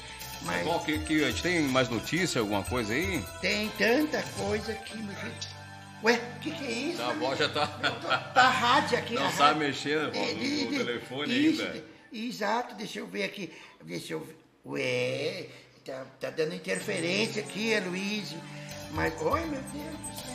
Mas 0.43 0.65
Bom, 0.65 0.79
que, 0.81 0.99
que, 1.01 1.25
a 1.25 1.31
gente 1.31 1.43
tem 1.43 1.61
mais 1.63 1.89
notícia, 1.89 2.41
alguma 2.41 2.63
coisa 2.65 2.93
aí? 2.93 3.25
tem 3.41 3.69
tanta 3.79 4.23
coisa 4.37 4.73
aqui, 4.73 4.97
meu 4.99 5.15
filho. 5.15 5.35
Ué, 6.05 6.15
o 6.37 6.41
que, 6.41 6.51
que 6.51 6.65
é 6.65 6.71
isso? 6.71 6.99
Tá, 6.99 7.07
a 7.07 7.11
avó 7.11 7.35
já 7.37 7.49
tá. 7.49 7.67
Tá 8.35 8.51
rádio 8.51 8.99
aqui. 8.99 9.15
Não 9.15 9.31
sabe 9.31 9.61
mexer 9.61 9.99
É, 9.99 10.33
no, 10.33 10.39
de- 10.41 10.67
telefone 10.79 11.33
isso, 11.33 11.63
ainda. 11.63 11.85
Exato, 12.13 12.75
deixa 12.75 12.99
eu 12.99 13.07
ver 13.07 13.23
aqui. 13.25 13.53
Deixa 13.85 14.15
eu 14.15 14.21
ver. 14.21 14.37
Ué, 14.67 15.47
tá, 15.85 16.05
tá 16.21 16.31
dando 16.31 16.55
interferência 16.55 17.43
aqui, 17.43 17.75
Aloysio. 17.77 18.41
Mas, 18.91 19.13
oi, 19.23 19.41
meu 19.47 19.61
Deus 19.61 19.97
do 19.97 20.23
céu. 20.23 20.32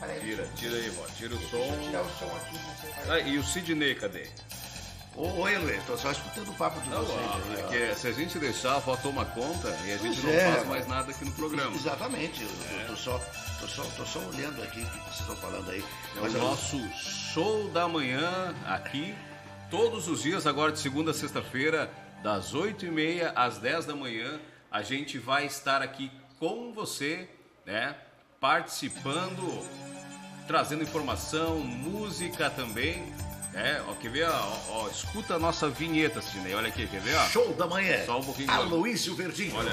Peraí, 0.00 0.20
Tira, 0.20 0.48
tira 0.56 0.76
aí, 0.76 0.88
vó. 0.90 1.06
Tira 1.16 1.34
o 1.34 1.38
deixa 1.38 1.56
eu 1.56 1.66
som. 1.66 1.80
tirar 1.82 2.02
o 2.02 2.08
som 2.18 2.26
aqui. 2.36 2.56
Ah, 3.08 3.18
e 3.20 3.38
o 3.38 3.42
Sidney, 3.44 3.94
cadê? 3.94 4.26
Oi, 5.16 5.56
Luiz, 5.56 5.82
tô 5.86 5.96
só 5.96 6.10
escutando 6.12 6.50
o 6.50 6.54
papo 6.54 6.78
de 6.82 6.90
Não, 6.90 7.02
vocês 7.02 7.18
ó, 7.18 7.32
aí, 7.32 7.60
é 7.60 7.64
ó. 7.64 7.68
que 7.94 7.98
se 7.98 8.06
a 8.06 8.12
gente 8.12 8.38
deixar, 8.38 8.72
a 8.72 8.76
avó 8.76 8.94
toma 8.96 9.24
conta 9.24 9.68
e 9.86 9.92
a 9.94 9.96
gente 9.96 10.20
Pois 10.20 10.24
não 10.24 10.30
é, 10.30 10.52
faz 10.52 10.68
mais 10.68 10.86
nada 10.86 11.10
aqui 11.10 11.24
no 11.24 11.32
programa. 11.32 11.74
Exatamente, 11.74 12.42
eu 12.42 12.48
tô, 12.48 12.86
tô 12.92 12.96
só, 12.96 13.18
tô, 13.60 13.66
só, 13.66 13.82
tô 13.96 14.04
só 14.04 14.18
olhando 14.18 14.62
aqui 14.62 14.80
o 14.82 14.86
que 14.86 14.98
vocês 15.04 15.20
estão 15.20 15.36
falando 15.36 15.70
aí. 15.70 15.80
É 16.16 16.20
Mas 16.20 16.34
o 16.34 16.36
eu- 16.36 16.40
nosso 16.42 16.78
show 16.92 17.70
da 17.70 17.88
manhã 17.88 18.54
aqui, 18.66 19.14
todos 19.70 20.06
os 20.06 20.22
dias, 20.22 20.46
agora 20.46 20.70
de 20.70 20.80
segunda 20.80 21.12
a 21.12 21.14
sexta-feira, 21.14 21.90
das 22.22 22.52
8h30 22.54 23.32
às 23.34 23.56
10 23.56 23.86
da 23.86 23.96
manhã. 23.96 24.38
A 24.70 24.82
gente 24.82 25.16
vai 25.16 25.46
estar 25.46 25.80
aqui 25.80 26.12
com 26.38 26.74
você, 26.74 27.26
né? 27.64 27.96
Participando, 28.46 29.60
trazendo 30.46 30.84
informação, 30.84 31.58
música 31.58 32.48
também. 32.48 33.12
É, 33.52 33.82
ó, 33.88 33.94
quer 33.94 34.08
ver? 34.08 34.28
Ó, 34.28 34.58
ó, 34.68 34.88
escuta 34.88 35.34
a 35.34 35.38
nossa 35.38 35.68
vinheta, 35.68 36.22
Sidney. 36.22 36.54
Olha 36.54 36.68
aqui, 36.68 36.86
quer 36.86 37.00
ver? 37.00 37.16
Ó? 37.16 37.26
Show 37.26 37.54
da 37.54 37.66
manhã. 37.66 38.06
Só 38.06 38.20
um 38.20 38.22
pouquinho 38.22 38.48
Aloysio 38.48 39.16
Verdinho. 39.16 39.56
Olha. 39.56 39.72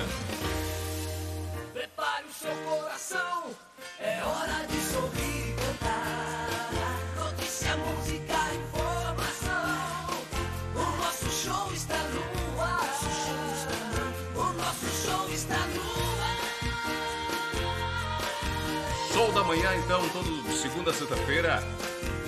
Prepare 1.71 2.25
o 2.25 2.33
seu 2.33 2.55
coração, 2.67 3.51
é 3.99 4.23
hora 4.23 4.65
de 4.65 4.79
sorrir 4.91 5.49
e 5.49 5.53
cantar. 5.53 6.02
Da 19.43 19.47
manhã, 19.47 19.75
então, 19.75 20.07
todo 20.09 20.51
segunda 20.53 20.91
a 20.91 20.93
sexta-feira, 20.93 21.59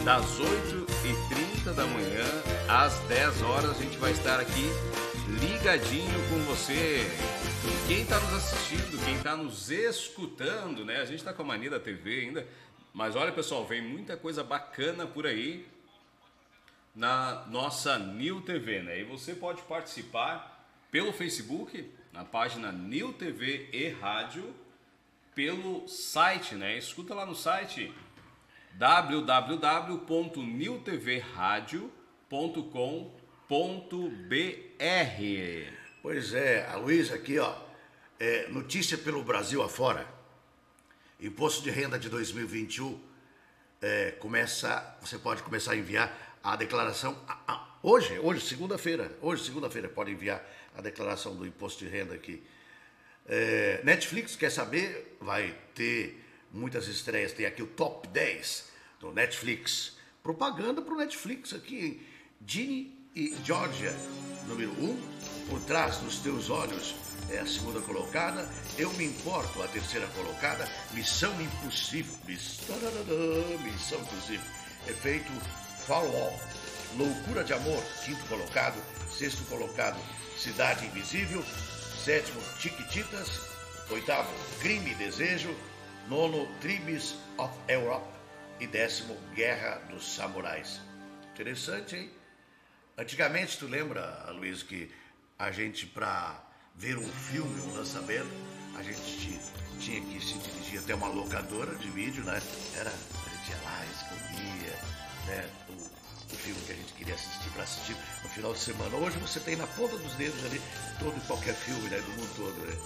das 0.04 0.26
8h30 0.38 1.74
da 1.74 1.86
manhã 1.86 2.26
às 2.68 3.00
10 3.08 3.42
horas, 3.44 3.70
a 3.72 3.82
gente 3.82 3.98
vai 3.98 4.12
estar 4.12 4.38
aqui 4.38 4.70
ligadinho 5.40 6.30
com 6.30 6.40
você. 6.44 7.10
Quem 7.88 8.02
está 8.02 8.20
nos 8.20 8.34
assistindo, 8.34 9.06
quem 9.06 9.16
está 9.16 9.38
nos 9.38 9.72
escutando, 9.72 10.84
né? 10.84 10.98
A 10.98 11.06
gente 11.06 11.20
está 11.20 11.32
com 11.32 11.44
a 11.44 11.46
mania 11.46 11.70
da 11.70 11.80
TV 11.80 12.20
ainda. 12.20 12.46
Mas 12.94 13.16
olha, 13.16 13.32
pessoal, 13.32 13.66
vem 13.66 13.82
muita 13.82 14.18
coisa 14.18 14.44
bacana 14.44 15.08
por 15.08 15.26
aí 15.26 15.66
na 16.94 17.46
nossa 17.48 17.98
New 17.98 18.42
TV, 18.42 18.82
né? 18.82 19.00
E 19.00 19.04
você 19.06 19.34
pode 19.34 19.62
participar 19.62 20.68
pelo 20.92 21.14
Facebook, 21.14 21.90
na 22.12 22.26
página 22.26 22.74
New 22.74 23.14
TV 23.14 23.70
e 23.72 23.88
Rádio, 23.90 24.54
pelo 25.36 25.88
site, 25.88 26.56
né? 26.56 26.78
Escuta 26.78 27.14
lá 27.14 27.26
no 27.26 27.36
site 27.36 27.94
www.newtvradio.com.br. 34.76 35.74
Pois 36.02 36.34
é, 36.34 36.68
a 36.70 36.76
Luísa 36.78 37.16
aqui, 37.16 37.40
ó, 37.40 37.56
é, 38.20 38.48
notícia 38.50 38.98
pelo 38.98 39.24
Brasil 39.24 39.62
afora. 39.64 40.08
Imposto 41.20 41.64
de 41.64 41.70
renda 41.72 41.98
de 41.98 42.10
2021 42.10 43.00
é, 43.82 44.12
começa, 44.12 44.98
você 45.02 45.18
pode 45.18 45.42
começar 45.44 45.72
a 45.74 45.78
enviar 45.78 46.38
a 46.44 46.56
declaração 46.56 47.18
a- 47.28 47.38
a- 47.48 47.68
hoje, 47.82 48.18
hoje, 48.20 48.42
segunda-feira, 48.46 49.18
hoje, 49.22 49.44
segunda-feira, 49.46 49.88
pode 49.90 50.12
enviar 50.12 50.44
a 50.78 50.82
declaração 50.82 51.36
do 51.36 51.46
imposto 51.48 51.84
de 51.84 51.90
renda 51.90 52.14
aqui. 52.14 52.44
É, 53.28 53.82
Netflix, 53.84 54.36
quer 54.36 54.52
saber? 54.52 55.18
Vai 55.20 55.56
ter 55.74 56.24
muitas 56.52 56.88
estreias. 56.88 57.34
Tem 57.34 57.46
aqui 57.46 57.64
o 57.64 57.68
top 57.68 58.08
10 58.08 58.70
do 59.00 59.12
Netflix. 59.12 59.98
Propaganda 60.22 60.82
para 60.82 60.94
o 60.94 60.98
Netflix 60.98 61.54
aqui, 61.54 61.80
hein? 61.80 62.02
Ginny 62.46 63.10
e 63.16 63.36
Georgia, 63.44 63.94
número 64.48 64.72
1. 64.72 64.84
Um, 64.84 65.16
por 65.50 65.62
trás 65.62 65.98
dos 65.98 66.20
teus 66.20 66.50
olhos 66.50 66.96
é 67.30 67.40
a 67.40 67.46
segunda 67.46 67.80
colocada. 67.82 68.48
Eu 68.78 68.92
me 68.94 69.06
importo, 69.06 69.62
a 69.62 69.68
terceira 69.68 70.08
colocada. 70.08 70.68
Missão 70.92 71.34
Impossível. 71.42 72.14
Miss... 72.28 72.62
Tararara, 72.68 73.58
Missão 73.64 74.00
Impossível. 74.02 74.46
Efeito 74.88 75.32
Firewall. 75.86 76.40
Loucura 76.98 77.44
de 77.44 77.54
Amor, 77.54 77.84
quinto 78.04 78.24
colocado. 78.26 78.82
Sexto 79.12 79.44
colocado, 79.46 79.98
Cidade 80.38 80.86
Invisível. 80.86 81.44
Sétimo, 82.06 82.40
Chiquititas. 82.60 83.42
Oitavo, 83.90 84.30
Crime 84.62 84.92
e 84.92 84.94
Desejo. 84.94 85.56
Nono, 86.08 86.46
Tribes 86.62 87.16
of 87.40 87.52
Europe. 87.68 88.06
E 88.60 88.68
décimo, 88.68 89.18
Guerra 89.34 89.82
dos 89.90 90.06
Samurais. 90.16 90.80
Interessante, 91.34 91.96
hein? 91.96 92.12
Antigamente, 92.96 93.58
tu 93.58 93.66
lembra, 93.66 94.30
Luiz, 94.34 94.62
que 94.62 94.94
a 95.40 95.52
gente, 95.52 95.88
para 95.88 96.40
ver 96.76 96.96
um 96.96 97.08
filme, 97.08 97.60
um 97.62 97.74
lançamento, 97.74 98.30
a 98.78 98.84
gente 98.84 99.02
ti- 99.02 99.40
tinha 99.80 100.00
que 100.02 100.24
se 100.24 100.38
dirigir 100.38 100.82
até 100.82 100.94
uma 100.94 101.08
locadora 101.08 101.74
de 101.76 101.90
vídeo, 101.90 102.24
né? 102.24 102.40
Era, 102.76 102.92
a 102.92 103.30
gente 103.36 103.50
ia 103.50 103.58
lá, 103.64 103.84
escolhia, 103.92 104.74
né? 105.26 105.50
Filme 106.46 106.62
que 106.68 106.72
a 106.74 106.76
gente 106.76 106.94
queria 106.94 107.16
assistir 107.16 107.50
para 107.50 107.64
assistir 107.64 107.96
no 108.24 108.30
final 108.30 108.54
de 108.54 108.60
semana. 108.60 108.96
Hoje 108.98 109.18
você 109.18 109.40
tem 109.40 109.56
na 109.56 109.66
ponta 109.66 109.98
dos 109.98 110.14
dedos 110.14 110.46
ali 110.46 110.62
todo 111.00 111.18
e 111.18 111.22
qualquer 111.22 111.56
filme, 111.56 111.90
né? 111.90 111.98
Do 111.98 112.12
mundo 112.12 112.36
todo, 112.36 112.54
né? 112.68 112.78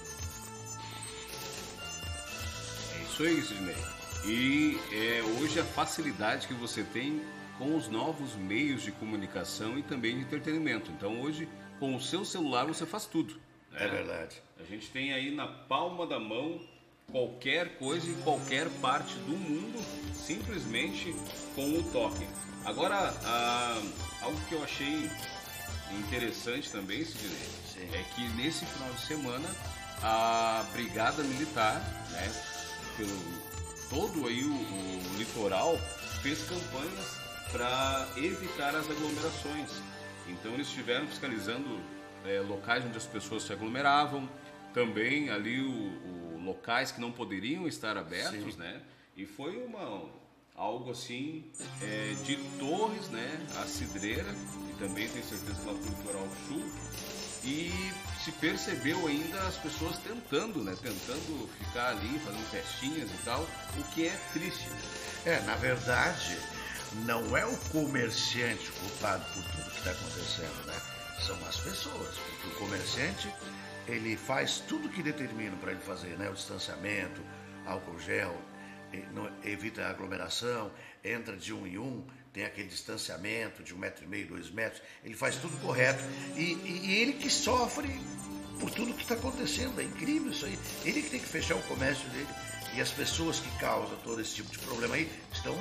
É 2.98 3.04
isso 3.04 3.24
aí, 3.24 3.42
Sidney. 3.42 3.76
E 4.26 4.80
é, 4.94 5.22
hoje 5.40 5.60
a 5.60 5.66
facilidade 5.66 6.48
que 6.48 6.54
você 6.54 6.84
tem 6.84 7.22
com 7.58 7.76
os 7.76 7.90
novos 7.90 8.34
meios 8.36 8.82
de 8.82 8.94
comunicação 8.94 9.78
e 9.78 9.84
também 9.84 10.16
de 10.16 10.22
entretenimento. 10.22 10.90
Então 10.92 11.20
hoje, 11.22 11.48
com 11.80 11.94
o 11.96 12.02
seu 12.02 12.24
celular, 12.24 12.66
você 12.66 12.86
faz 12.86 13.06
tudo. 13.06 13.34
né? 13.72 13.86
É 13.86 13.88
verdade. 13.90 14.42
A 14.58 14.64
gente 14.64 14.90
tem 14.90 15.12
aí 15.14 15.36
na 15.36 15.48
palma 15.48 16.08
da 16.08 16.18
mão 16.18 16.62
qualquer 17.12 17.78
coisa 17.78 18.10
em 18.10 18.16
qualquer 18.22 18.70
parte 18.82 19.16
do 19.16 19.36
mundo, 19.36 19.84
simplesmente 20.16 21.14
com 21.56 21.78
o 21.78 21.84
toque. 21.92 22.26
Agora, 22.66 23.14
ah, 23.24 23.82
algo 24.22 24.40
que 24.48 24.54
eu 24.54 24.64
achei 24.64 25.10
interessante 25.98 26.72
também, 26.72 27.04
Sidney, 27.04 27.50
Sim. 27.66 27.90
é 27.94 28.04
que 28.16 28.28
nesse 28.36 28.66
final 28.66 28.92
de 28.94 29.02
semana 29.02 29.50
a 30.02 30.64
Brigada 30.72 31.24
Militar, 31.24 31.82
né, 32.12 32.32
pelo 32.96 33.50
todo 33.90 34.28
aí 34.28 34.44
o, 34.44 34.54
o 34.54 35.18
litoral, 35.18 35.78
fez 36.22 36.44
campanhas 36.44 37.18
para 37.52 38.08
evitar 38.18 38.76
as 38.76 38.90
aglomerações. 38.90 39.72
Então 40.28 40.54
eles 40.54 40.68
estiveram 40.68 41.08
fiscalizando 41.08 41.80
eh, 42.26 42.40
locais 42.42 42.86
onde 42.86 42.98
as 42.98 43.06
pessoas 43.06 43.44
se 43.44 43.52
aglomeravam, 43.52 44.30
também 44.74 45.30
ali 45.32 45.60
o, 45.60 46.38
o 46.38 46.42
locais 46.44 46.92
que 46.92 47.02
não 47.02 47.12
poderiam 47.12 47.68
estar 47.68 47.98
abertos, 47.98 48.56
né? 48.56 48.82
E 49.18 49.26
foi 49.26 49.58
uma 49.58 50.08
algo 50.56 50.92
assim 50.92 51.46
eh, 51.82 52.16
de 52.26 52.38
Torres, 52.58 53.08
né, 53.10 53.48
a 53.62 53.66
Cidreira 53.66 54.36
e 54.70 54.74
também 54.80 55.08
tenho 55.08 55.26
certeza 55.26 55.60
lá 55.66 55.74
pro 55.74 55.90
litoral 55.90 56.28
sul 56.48 56.64
e 57.44 57.72
se 58.24 58.32
percebeu 58.34 59.08
ainda 59.08 59.40
as 59.48 59.56
pessoas 59.58 59.98
tentando, 60.00 60.64
né? 60.64 60.76
Tentando 60.82 61.50
ficar 61.58 61.90
ali, 61.90 62.20
fazendo 62.20 62.46
festinhas 62.50 63.10
e 63.10 63.24
tal, 63.24 63.42
o 63.78 63.84
que 63.94 64.08
é 64.08 64.20
triste. 64.34 64.68
É, 65.26 65.40
na 65.42 65.56
verdade, 65.56 66.38
não 67.06 67.38
é 67.38 67.46
o 67.46 67.58
comerciante 67.72 68.72
culpado 68.72 69.24
por 69.34 69.44
tudo 69.44 69.72
que 69.72 69.78
está 69.78 69.92
acontecendo, 69.92 70.66
né? 70.66 70.82
São 71.26 71.38
as 71.48 71.58
pessoas, 71.58 72.18
porque 72.18 72.48
o 72.48 72.60
comerciante 72.60 73.34
ele 73.88 74.16
faz 74.16 74.60
tudo 74.68 74.90
que 74.90 75.02
determina 75.02 75.56
para 75.58 75.72
ele 75.72 75.82
fazer, 75.82 76.18
né? 76.18 76.30
O 76.30 76.34
distanciamento, 76.34 77.22
álcool 77.66 78.00
gel, 78.00 78.36
evita 79.44 79.84
a 79.86 79.90
aglomeração, 79.90 80.72
entra 81.04 81.36
de 81.36 81.54
um 81.54 81.66
em 81.68 81.78
um, 81.78 82.06
tem 82.34 82.46
aquele 82.46 82.68
distanciamento 82.68 83.64
de 83.64 83.74
um 83.74 83.78
metro 83.78 84.04
e 84.04 84.08
meio, 84.08 84.28
dois 84.28 84.50
metros, 84.52 84.82
ele 85.04 85.16
faz 85.16 85.36
tudo 85.38 85.58
correto. 85.62 86.04
E, 86.36 86.42
e- 86.54 86.82
e 86.86 86.96
ele 87.02 87.14
que 87.14 87.30
sofre 87.30 87.88
por 88.60 88.70
tudo 88.72 88.94
que 88.94 89.02
está 89.04 89.16
acontecendo, 89.16 89.80
é 89.80 89.84
incrível 89.84 90.32
isso 90.32 90.46
aí. 90.46 90.58
Ele 90.86 91.02
que 91.02 91.10
tem 91.10 91.20
que 91.20 91.28
fechar 91.28 91.56
o 91.56 91.62
comércio 91.64 92.08
dele. 92.10 92.28
E 92.76 92.82
as 92.82 92.92
pessoas 92.92 93.40
que 93.40 93.50
causam 93.58 93.98
todo 94.04 94.22
esse 94.22 94.36
tipo 94.36 94.52
de 94.52 94.60
problema 94.60 94.96
aí 94.96 95.10
estão 95.32 95.58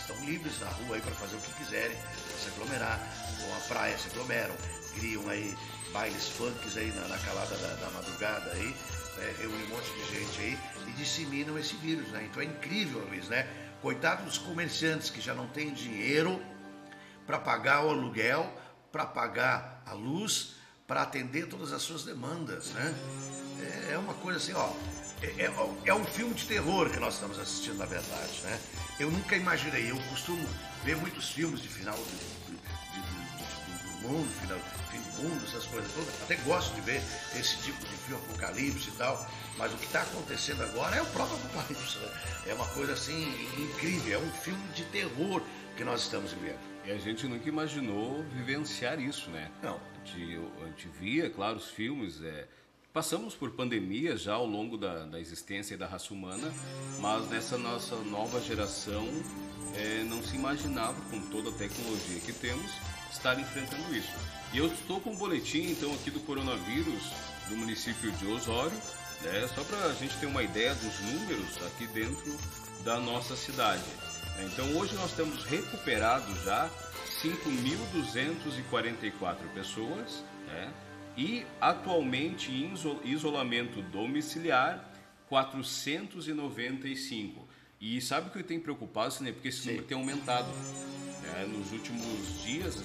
estão 0.00 0.16
livres 0.24 0.58
na 0.60 0.66
rua 0.68 0.96
aí 0.96 1.02
para 1.02 1.14
fazer 1.14 1.36
o 1.36 1.40
que 1.40 1.52
quiserem, 1.64 1.96
pra 1.96 2.36
se 2.38 2.48
aglomerar, 2.48 2.98
vão 3.40 3.56
à 3.56 3.60
praia, 3.60 3.96
se 3.98 4.08
aglomeram, 4.08 4.54
criam 4.96 5.28
aí 5.28 5.54
bailes 5.92 6.28
funks 6.30 6.76
aí 6.76 6.90
na, 6.92 7.06
na 7.06 7.18
calada 7.18 7.56
da, 7.56 7.74
da 7.74 7.90
madrugada 7.90 8.50
aí, 8.52 8.74
né, 9.16 9.34
reúnem 9.38 9.64
um 9.66 9.68
monte 9.68 9.90
de 9.92 10.14
gente 10.14 10.40
aí 10.40 10.58
e 10.88 10.92
disseminam 10.92 11.58
esse 11.58 11.74
vírus, 11.76 12.08
né? 12.08 12.26
Então 12.30 12.42
é 12.42 12.46
incrível, 12.46 13.00
Luiz, 13.08 13.28
né? 13.28 13.46
Coitado 13.80 14.24
dos 14.24 14.38
comerciantes 14.38 15.10
que 15.10 15.20
já 15.20 15.34
não 15.34 15.46
têm 15.48 15.72
dinheiro 15.72 16.40
para 17.26 17.38
pagar 17.38 17.84
o 17.84 17.90
aluguel, 17.90 18.50
para 18.90 19.06
pagar 19.06 19.82
a 19.86 19.92
luz, 19.92 20.54
para 20.86 21.02
atender 21.02 21.46
todas 21.48 21.72
as 21.72 21.82
suas 21.82 22.04
demandas, 22.04 22.66
né? 22.70 22.94
É, 23.88 23.92
é 23.94 23.98
uma 23.98 24.14
coisa 24.14 24.38
assim, 24.38 24.52
ó. 24.52 24.72
É, 25.22 25.44
é- 25.44 25.52
é 25.86 25.94
um 25.94 26.04
filme 26.04 26.34
de 26.34 26.46
terror 26.46 26.90
que 26.90 26.98
nós 26.98 27.14
estamos 27.14 27.38
assistindo, 27.38 27.78
na 27.78 27.86
verdade, 27.86 28.40
né? 28.42 28.60
Eu 28.98 29.10
nunca 29.10 29.36
imaginei, 29.36 29.90
eu 29.90 29.96
costumo 30.10 30.46
ver 30.84 30.96
muitos 30.96 31.30
filmes 31.30 31.60
de 31.60 31.68
final 31.68 31.96
do 31.96 34.08
mundo, 34.08 34.28
final, 34.40 34.58
essas 35.44 35.64
coisas 35.66 35.90
todas. 35.92 36.22
Até 36.22 36.36
gosto 36.36 36.74
de 36.74 36.80
ver 36.82 37.02
esse 37.36 37.56
tipo 37.62 37.78
de 37.80 37.94
filme, 37.96 38.22
apocalipse 38.24 38.88
e 38.88 38.92
tal. 38.92 39.26
Mas 39.58 39.72
o 39.72 39.76
que 39.76 39.86
está 39.86 40.02
acontecendo 40.02 40.62
agora 40.62 40.96
é 40.96 41.02
o 41.02 41.06
próprio 41.06 41.36
apocalipse. 41.36 41.98
Né? 41.98 42.10
É 42.48 42.54
uma 42.54 42.66
coisa 42.68 42.92
assim 42.92 43.22
incrível, 43.58 44.20
é 44.20 44.22
um 44.22 44.30
filme 44.30 44.62
de 44.74 44.84
terror 44.86 45.42
que 45.76 45.84
nós 45.84 46.02
estamos 46.02 46.32
vivendo. 46.32 46.60
E 46.84 46.90
a 46.90 46.98
gente 46.98 47.26
nunca 47.26 47.48
imaginou 47.48 48.24
vivenciar 48.34 49.00
isso, 49.00 49.30
né? 49.30 49.50
Não. 49.62 49.76
A 49.76 50.06
gente, 50.06 50.40
a 50.60 50.66
gente 50.66 50.88
via, 50.88 51.30
claro, 51.30 51.56
os 51.56 51.68
filmes. 51.68 52.20
é, 52.22 52.48
passamos 52.92 53.34
por 53.34 53.52
pandemias 53.52 54.20
já 54.20 54.34
ao 54.34 54.46
longo 54.46 54.76
da, 54.76 55.06
da 55.06 55.20
existência 55.20 55.78
da 55.78 55.86
raça 55.86 56.12
humana, 56.12 56.52
mas 57.00 57.28
nessa 57.30 57.56
nossa 57.56 57.96
nova 57.96 58.40
geração 58.40 59.06
é, 59.74 60.04
não 60.04 60.22
se 60.22 60.36
imaginava, 60.36 61.00
com 61.10 61.20
toda 61.30 61.50
a 61.50 61.52
tecnologia 61.52 62.20
que 62.20 62.32
temos, 62.32 62.70
estar 63.10 63.38
enfrentando 63.38 63.94
isso. 63.94 64.12
E 64.52 64.58
eu 64.58 64.66
estou 64.66 65.00
com 65.00 65.10
um 65.10 65.16
boletim, 65.16 65.70
então, 65.70 65.92
aqui 65.94 66.10
do 66.10 66.20
coronavírus 66.20 67.02
do 67.48 67.56
município 67.56 68.10
de 68.12 68.26
Osório, 68.26 68.76
né? 69.22 69.48
Só 69.54 69.62
para 69.64 69.86
a 69.86 69.94
gente 69.94 70.14
ter 70.18 70.26
uma 70.26 70.42
ideia 70.42 70.74
dos 70.74 71.00
números 71.00 71.56
aqui 71.66 71.86
dentro 71.86 72.36
da 72.84 72.98
nossa 73.00 73.34
cidade. 73.36 73.82
Então 74.40 74.76
hoje 74.76 74.94
nós 74.94 75.12
temos 75.12 75.42
recuperado 75.44 76.30
já 76.44 76.68
5.244 77.22 79.36
pessoas 79.54 80.22
né? 80.46 80.72
e 81.16 81.44
atualmente 81.60 82.50
em 82.50 82.72
iso- 82.74 83.00
isolamento 83.04 83.80
domiciliar 83.82 84.90
495. 85.28 87.46
E 87.80 88.00
sabe 88.00 88.28
o 88.28 88.32
que 88.32 88.42
tem 88.42 88.58
preocupado, 88.60 89.14
né? 89.20 89.32
Porque 89.32 89.48
esse 89.48 89.66
número 89.66 89.84
tem 89.86 89.96
aumentado. 89.96 90.48
né? 91.22 91.46
Nos 91.48 91.72
últimos 91.72 92.42
dias, 92.42 92.76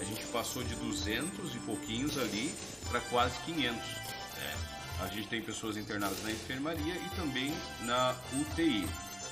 a 0.00 0.04
gente 0.04 0.24
passou 0.26 0.62
de 0.62 0.74
200 0.76 1.54
e 1.54 1.58
pouquinhos 1.60 2.18
ali 2.18 2.54
para 2.88 3.00
quase 3.00 3.38
500. 3.40 3.76
né? 3.76 4.56
A 5.00 5.06
gente 5.08 5.28
tem 5.28 5.42
pessoas 5.42 5.76
internadas 5.76 6.22
na 6.22 6.30
enfermaria 6.30 6.94
e 6.94 7.08
também 7.16 7.54
na 7.82 8.16
UTI. 8.32 8.86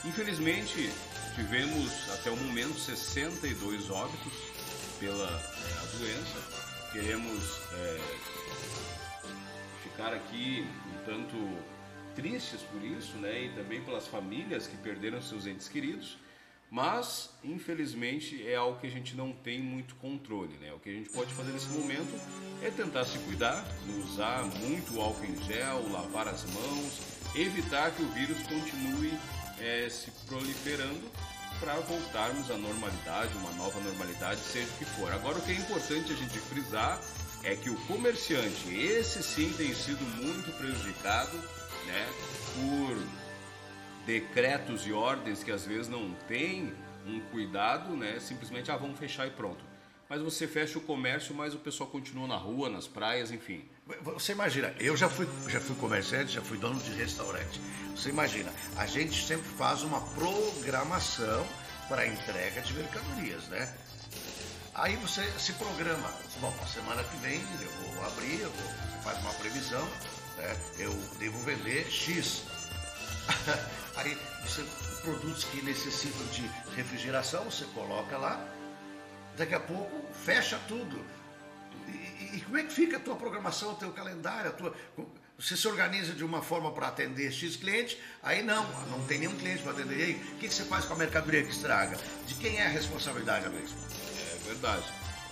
Infelizmente, 0.04 0.90
tivemos 1.34 1.90
até 2.14 2.30
o 2.30 2.36
momento 2.36 2.78
62 2.78 3.90
óbitos 3.90 4.32
pela 5.00 5.26
a 5.26 5.96
doença. 5.98 6.66
Queremos 6.92 7.60
eh, 7.72 8.00
ficar 9.82 10.14
aqui 10.14 10.66
um 10.94 11.04
tanto 11.04 11.36
tristes 12.14 12.62
por 12.62 12.82
isso, 12.82 13.16
né? 13.18 13.46
E 13.46 13.48
também 13.50 13.82
pelas 13.82 14.06
famílias 14.06 14.66
que 14.66 14.76
perderam 14.76 15.20
seus 15.20 15.46
entes 15.46 15.68
queridos. 15.68 16.16
Mas, 16.70 17.30
infelizmente, 17.44 18.46
é 18.46 18.56
algo 18.56 18.78
que 18.80 18.86
a 18.86 18.90
gente 18.90 19.14
não 19.14 19.32
tem 19.32 19.60
muito 19.60 19.94
controle, 19.96 20.56
né? 20.58 20.72
O 20.72 20.80
que 20.80 20.90
a 20.90 20.92
gente 20.92 21.10
pode 21.10 21.32
fazer 21.32 21.52
nesse 21.52 21.68
momento 21.68 22.20
é 22.62 22.70
tentar 22.70 23.04
se 23.04 23.18
cuidar, 23.20 23.64
usar 24.04 24.42
muito 24.44 25.00
álcool 25.00 25.24
em 25.24 25.42
gel, 25.44 25.88
lavar 25.92 26.26
as 26.26 26.44
mãos, 26.44 27.00
evitar 27.36 27.92
que 27.92 28.02
o 28.02 28.08
vírus 28.08 28.38
continue 28.42 29.12
eh, 29.60 29.88
se 29.88 30.10
proliferando 30.26 31.08
para 31.60 31.74
voltarmos 31.80 32.50
à 32.50 32.56
normalidade, 32.58 33.36
uma 33.38 33.52
nova 33.52 33.80
normalidade, 33.80 34.40
seja 34.40 34.68
o 34.68 34.78
que 34.78 34.84
for. 34.84 35.12
Agora, 35.12 35.38
o 35.38 35.42
que 35.42 35.52
é 35.52 35.54
importante 35.54 36.12
a 36.12 36.16
gente 36.16 36.38
frisar 36.38 37.00
é 37.44 37.54
que 37.54 37.70
o 37.70 37.76
comerciante, 37.86 38.74
esse 38.74 39.22
sim 39.22 39.52
tem 39.56 39.72
sido 39.72 40.02
muito 40.20 40.50
prejudicado, 40.58 41.36
né, 41.86 42.08
por 42.54 43.25
decretos 44.06 44.86
e 44.86 44.92
ordens 44.92 45.42
que 45.42 45.50
às 45.50 45.66
vezes 45.66 45.88
não 45.88 46.14
tem 46.28 46.72
um 47.06 47.20
cuidado, 47.32 47.96
né, 47.96 48.18
simplesmente 48.20 48.70
ah, 48.70 48.76
vamos 48.76 48.98
fechar 48.98 49.26
e 49.26 49.30
pronto. 49.30 49.64
Mas 50.08 50.22
você 50.22 50.46
fecha 50.46 50.78
o 50.78 50.80
comércio, 50.80 51.34
mas 51.34 51.52
o 51.52 51.58
pessoal 51.58 51.90
continua 51.90 52.28
na 52.28 52.36
rua, 52.36 52.70
nas 52.70 52.86
praias, 52.86 53.32
enfim. 53.32 53.64
Você 54.02 54.32
imagina, 54.32 54.72
eu 54.78 54.96
já 54.96 55.08
fui, 55.08 55.28
já 55.48 55.60
fui 55.60 55.74
comerciante, 55.76 56.32
já 56.32 56.42
fui 56.42 56.58
dono 56.58 56.78
de 56.80 56.92
restaurante. 56.92 57.60
Você 57.90 58.10
imagina, 58.10 58.52
a 58.76 58.86
gente 58.86 59.26
sempre 59.26 59.48
faz 59.50 59.82
uma 59.82 60.00
programação 60.14 61.44
para 61.88 62.06
entrega 62.06 62.60
de 62.62 62.72
mercadorias, 62.74 63.48
né? 63.48 63.74
Aí 64.74 64.94
você 64.96 65.24
se 65.38 65.52
programa. 65.54 66.12
Bom, 66.40 66.54
semana 66.66 67.02
que 67.02 67.16
vem 67.16 67.40
eu 67.40 67.94
vou 67.94 68.04
abrir, 68.06 68.40
eu 68.40 68.50
vou, 68.50 68.68
você 68.68 69.02
faz 69.02 69.18
uma 69.22 69.32
previsão, 69.34 69.84
né? 70.36 70.56
Eu 70.78 70.92
devo 71.18 71.38
vender 71.38 71.90
X. 71.90 72.44
Aí 73.96 74.16
você, 74.44 74.64
produtos 75.02 75.44
que 75.44 75.62
necessitam 75.62 76.24
de 76.26 76.42
refrigeração, 76.76 77.44
você 77.44 77.64
coloca 77.74 78.16
lá, 78.18 78.44
daqui 79.36 79.54
a 79.54 79.60
pouco 79.60 80.04
fecha 80.24 80.58
tudo. 80.68 81.04
E, 81.88 82.36
e- 82.36 82.40
como 82.44 82.58
é 82.58 82.64
que 82.64 82.72
fica 82.72 82.96
a 82.96 83.00
tua 83.00 83.16
programação, 83.16 83.72
o 83.72 83.76
teu 83.76 83.92
calendário? 83.92 84.50
A 84.50 84.52
tua, 84.52 84.74
você 85.38 85.56
se 85.56 85.68
organiza 85.68 86.12
de 86.14 86.24
uma 86.24 86.42
forma 86.42 86.72
para 86.72 86.88
atender 86.88 87.30
X 87.30 87.56
cliente, 87.56 88.00
aí 88.22 88.42
não, 88.42 88.64
não 88.90 89.04
tem 89.06 89.18
nenhum 89.18 89.36
cliente 89.36 89.62
para 89.62 89.72
atender. 89.72 89.98
E 89.98 90.02
aí, 90.02 90.12
o 90.14 90.36
que, 90.38 90.48
que 90.48 90.54
você 90.54 90.64
faz 90.64 90.84
com 90.84 90.94
a 90.94 90.96
mercadoria 90.96 91.42
que 91.42 91.50
estraga? 91.50 91.98
De 92.26 92.34
quem 92.34 92.56
é 92.58 92.66
a 92.66 92.70
responsabilidade, 92.70 93.48
Luiz? 93.48 93.70
É 93.70 94.48
verdade. 94.48 94.84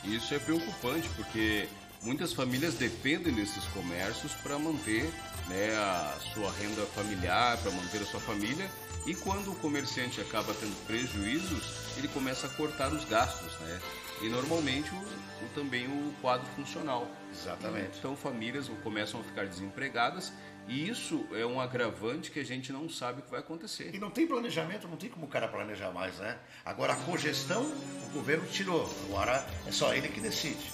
Isso 0.05 0.35
é 0.35 0.39
preocupante 0.39 1.09
porque 1.17 1.67
muitas 2.03 2.33
famílias 2.35 2.75
dependem 2.75 3.33
desses 3.35 3.65
comércios 3.69 4.33
para 4.35 4.59
manter 4.59 5.11
né, 5.49 5.75
a 5.77 6.17
sua 6.33 6.51
renda 6.53 6.83
familiar, 6.87 7.57
para 7.59 7.71
manter 7.71 8.03
a 8.03 8.07
sua 8.07 8.21
família. 8.21 8.69
E 9.07 9.15
quando 9.15 9.53
o 9.53 9.55
comerciante 9.57 10.21
acaba 10.21 10.55
tendo 10.55 10.75
prejuízos, 10.87 11.95
ele 11.99 12.09
começa 12.09 12.47
a 12.47 12.51
cortar 12.51 12.93
os 12.93 13.05
gastos, 13.05 13.53
né? 13.61 13.81
E 14.23 14.29
normalmente 14.29 14.91
o, 14.95 14.97
o- 14.97 15.49
também 15.55 15.87
o 15.87 16.15
quadro 16.23 16.47
funcional. 16.57 17.07
Exatamente. 17.31 17.99
Então 17.99 18.17
famílias 18.17 18.71
começam 18.83 19.21
a 19.21 19.25
ficar 19.25 19.45
desempregadas 19.47 20.33
e 20.67 20.89
isso 20.89 21.27
é 21.33 21.45
um 21.45 21.61
agravante 21.61 22.31
que 22.31 22.41
a 22.41 22.45
gente 22.45 22.73
não 22.73 22.89
sabe 22.89 23.21
o 23.21 23.23
que 23.25 23.31
vai 23.31 23.41
acontecer. 23.41 23.91
E 23.93 23.99
não 23.99 24.11
tem 24.11 24.27
planejamento, 24.27 24.89
não 24.89 24.97
tem 24.97 25.11
como 25.11 25.27
o 25.27 25.29
cara 25.29 25.49
planejar 25.49 25.91
mais, 25.91 26.15
né? 26.17 26.39
Agora 26.65 26.95
a 26.95 26.97
cogestão, 26.97 27.63
o 27.65 28.11
governo 28.15 28.47
tirou. 28.47 28.89
Agora 29.09 29.47
é 29.67 29.73
só 29.73 29.93
ele 29.93 30.09
que 30.09 30.21
decide. 30.21 30.73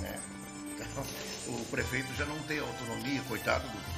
né? 0.00 0.20
Então, 0.74 1.04
o 1.54 1.64
prefeito 1.66 2.12
já 2.16 2.24
não 2.26 2.38
tem 2.44 2.58
autonomia, 2.58 3.20
coitado 3.28 3.68
do, 3.68 3.72
do- 3.76 3.97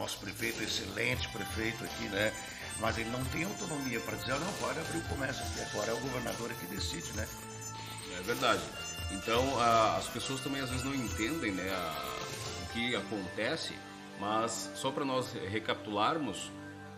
nosso 0.00 0.18
prefeito, 0.18 0.62
excelente 0.62 1.28
prefeito 1.28 1.84
aqui, 1.84 2.04
né? 2.08 2.32
Mas 2.80 2.96
ele 2.96 3.10
não 3.10 3.22
tem 3.26 3.44
autonomia 3.44 4.00
para 4.00 4.16
dizer, 4.16 4.32
"Ah, 4.32 4.38
não, 4.38 4.52
pode 4.54 4.78
abrir 4.80 4.98
o 4.98 5.02
comércio 5.02 5.44
aqui. 5.44 5.60
Agora 5.70 5.90
é 5.90 5.94
o 5.94 5.98
governador 6.00 6.50
que 6.54 6.66
decide, 6.66 7.12
né? 7.12 7.28
É 8.18 8.22
verdade. 8.22 8.62
Então 9.12 9.60
a- 9.60 9.96
as 9.98 10.06
pessoas 10.08 10.40
também 10.40 10.60
às 10.62 10.70
vezes 10.70 10.84
não 10.84 10.94
entendem 10.94 11.52
né, 11.52 11.68
a- 11.70 12.18
o 12.64 12.72
que 12.72 12.96
acontece, 12.96 13.74
mas 14.18 14.70
só 14.74 14.90
para 14.90 15.04
nós 15.04 15.32
recapitularmos, 15.50 16.50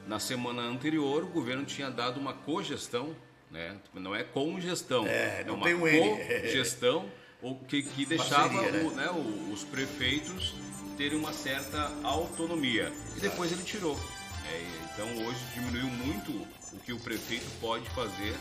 na 0.07 0.19
semana 0.21 0.62
anterior 0.62 1.25
o 1.25 1.27
governo 1.27 1.65
tinha 1.65 1.91
dado 1.91 2.21
uma 2.21 2.33
cogestão, 2.35 3.17
né, 3.51 3.77
não 3.95 4.15
é 4.15 4.23
congestão, 4.23 5.07
É, 5.07 5.43
não 5.47 5.55
uma 5.55 5.65
tem 5.65 5.75
um 5.75 5.81
cogestão, 5.81 7.11
o 7.41 7.55
que, 7.57 7.83
que 7.83 8.05
deixava 8.07 8.49
Parceria, 8.55 8.71
né? 8.73 8.85
o- 8.88 8.91
né, 8.95 9.11
o- 9.11 9.53
os 9.53 9.65
prefeitos 9.65 10.55
terem 10.96 11.18
uma 11.18 11.33
certa 11.33 11.90
autonomia. 12.02 12.92
E 13.16 13.20
depois 13.20 13.50
ele 13.52 13.62
tirou. 13.62 13.98
e- 14.50 14.83
então 14.92 15.07
hoje 15.26 15.38
diminuiu 15.55 15.87
muito 15.87 16.31
o 16.72 16.78
que 16.85 16.92
o 16.92 16.98
prefeito 17.00 17.46
pode 17.61 17.88
fazer 17.90 18.37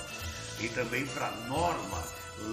E 0.59 0.67
também 0.69 1.05
para 1.05 1.29
Norma, 1.47 2.03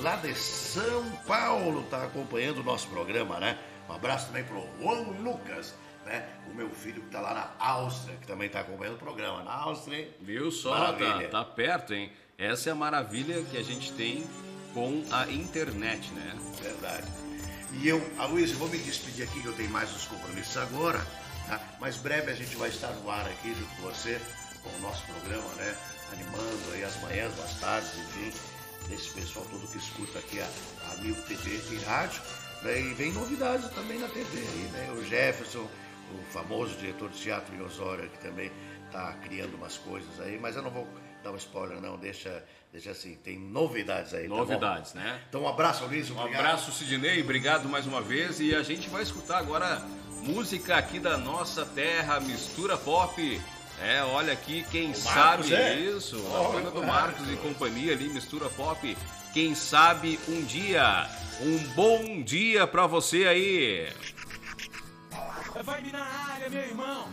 lá 0.03 0.17
de 0.17 0.35
São 0.35 1.11
Paulo, 1.27 1.83
está 1.83 2.05
acompanhando 2.05 2.59
o 2.59 2.63
nosso 2.63 2.89
programa, 2.89 3.39
né? 3.41 3.59
Um 3.89 3.93
abraço 3.93 4.27
também 4.27 4.45
para 4.45 4.57
o 4.57 4.69
Juan 4.81 5.01
Lucas, 5.23 5.75
né? 6.05 6.29
O 6.51 6.55
meu 6.55 6.71
filho 6.71 7.01
que 7.01 7.07
está 7.07 7.21
lá 7.21 7.35
na 7.35 7.67
Áustria, 7.67 8.17
que 8.17 8.27
também 8.27 8.47
está 8.47 8.61
acompanhando 8.61 8.97
o 8.97 8.99
programa. 8.99 9.43
Na 9.43 9.53
Áustria, 9.53 10.01
hein? 10.01 10.09
Viu 10.21 10.51
só? 10.51 10.93
Tá, 10.93 11.29
tá 11.31 11.45
perto, 11.45 11.95
hein? 11.95 12.13
Essa 12.37 12.71
é 12.71 12.73
a 12.73 12.75
maravilha 12.75 13.43
que 13.43 13.57
a 13.57 13.63
gente 13.63 13.93
tem 13.93 14.25
com 14.75 15.03
a 15.11 15.27
internet, 15.31 16.11
né? 16.13 16.37
Verdade. 16.63 17.07
E 17.73 17.89
eu, 17.89 18.03
Aloysio, 18.19 18.57
vou 18.57 18.69
me 18.69 18.79
despedir 18.79 19.25
aqui, 19.25 19.41
que 19.41 19.47
eu 19.47 19.53
tenho 19.55 19.71
mais 19.71 19.95
uns 19.95 20.07
compromissos 20.07 20.57
agora, 20.57 20.99
tá? 21.47 21.61
mas 21.81 21.97
breve 21.97 22.31
a 22.31 22.35
gente 22.35 22.57
vai 22.57 22.69
estar 22.69 22.91
no 22.93 23.11
ar 23.11 23.27
aqui 23.27 23.55
junto 23.55 23.75
com 23.77 23.83
você, 23.83 24.21
com 24.63 24.71
o 24.71 24.81
nosso 24.81 25.05
programa, 25.05 25.49
né? 25.57 25.77
Animando 26.13 26.73
aí 26.73 26.85
as 26.85 26.97
manhãs, 27.03 27.39
as 27.41 27.61
tardes, 27.61 27.91
enfim, 27.99 28.33
desse 28.89 29.11
pessoal 29.11 29.45
todo 29.51 29.67
que 29.69 29.79
escuta 29.79 30.19
aqui 30.19 30.41
a, 30.41 30.47
a 30.91 30.95
TV 30.97 31.61
e 31.75 31.79
rádio. 31.85 32.23
Né? 32.63 32.81
E 32.81 32.95
vem 32.95 33.13
novidades 33.13 33.69
também 33.71 33.99
na 33.99 34.09
TV 34.09 34.39
aí, 34.39 34.71
né? 34.73 34.93
O 34.99 35.05
Jefferson, 35.05 35.69
o 36.15 36.33
famoso 36.33 36.75
diretor 36.77 37.09
de 37.11 37.19
teatro 37.19 37.55
em 37.55 37.61
Osório, 37.63 38.09
que 38.11 38.19
também 38.19 38.51
está 38.87 39.13
criando 39.23 39.55
umas 39.55 39.77
coisas 39.77 40.21
aí, 40.21 40.39
mas 40.39 40.57
eu 40.57 40.63
não 40.63 40.71
vou 40.71 40.89
dar 41.23 41.33
um 41.33 41.37
spoiler, 41.37 41.81
não, 41.81 41.97
deixa, 41.97 42.43
deixa 42.73 42.91
assim, 42.91 43.17
tem 43.17 43.39
novidades 43.39 44.15
aí. 44.15 44.29
Tá 44.29 44.35
novidades, 44.35 44.93
tá 44.93 45.01
né? 45.01 45.21
Então 45.29 45.43
um 45.43 45.49
abraço, 45.49 45.85
Luiz. 45.85 46.11
Obrigado. 46.11 46.33
Um 46.33 46.39
abraço, 46.39 46.73
Sidney, 46.73 47.21
obrigado 47.23 47.69
mais 47.69 47.87
uma 47.87 48.01
vez. 48.01 48.41
E 48.41 48.55
a 48.55 48.63
gente 48.63 48.89
vai 48.89 49.03
escutar 49.03 49.39
agora 49.39 49.83
música 50.23 50.77
aqui 50.77 50.99
da 50.99 51.17
nossa 51.17 51.65
terra, 51.65 52.19
mistura 52.21 52.77
pop. 52.77 53.41
É, 53.83 54.03
olha 54.03 54.33
aqui, 54.33 54.65
quem 54.71 54.89
Marcos, 54.89 55.49
sabe 55.49 55.55
é? 55.55 55.75
isso? 55.77 56.17
A 56.35 56.41
oh, 56.41 56.53
banda 56.53 56.71
do 56.71 56.83
Marcos 56.83 57.21
cara. 57.21 57.33
e 57.33 57.37
companhia 57.37 57.93
ali, 57.93 58.09
mistura 58.09 58.49
pop. 58.51 58.97
Quem 59.33 59.55
sabe 59.55 60.19
um 60.29 60.43
dia. 60.45 61.09
Um 61.41 61.59
bom 61.75 62.23
dia 62.23 62.67
pra 62.67 62.87
você 62.87 63.27
aí. 63.27 63.89
Vai 65.63 65.81
me 65.81 65.93
na 65.93 66.05
área, 66.05 66.51
meu 66.51 66.61
irmão. 66.61 67.09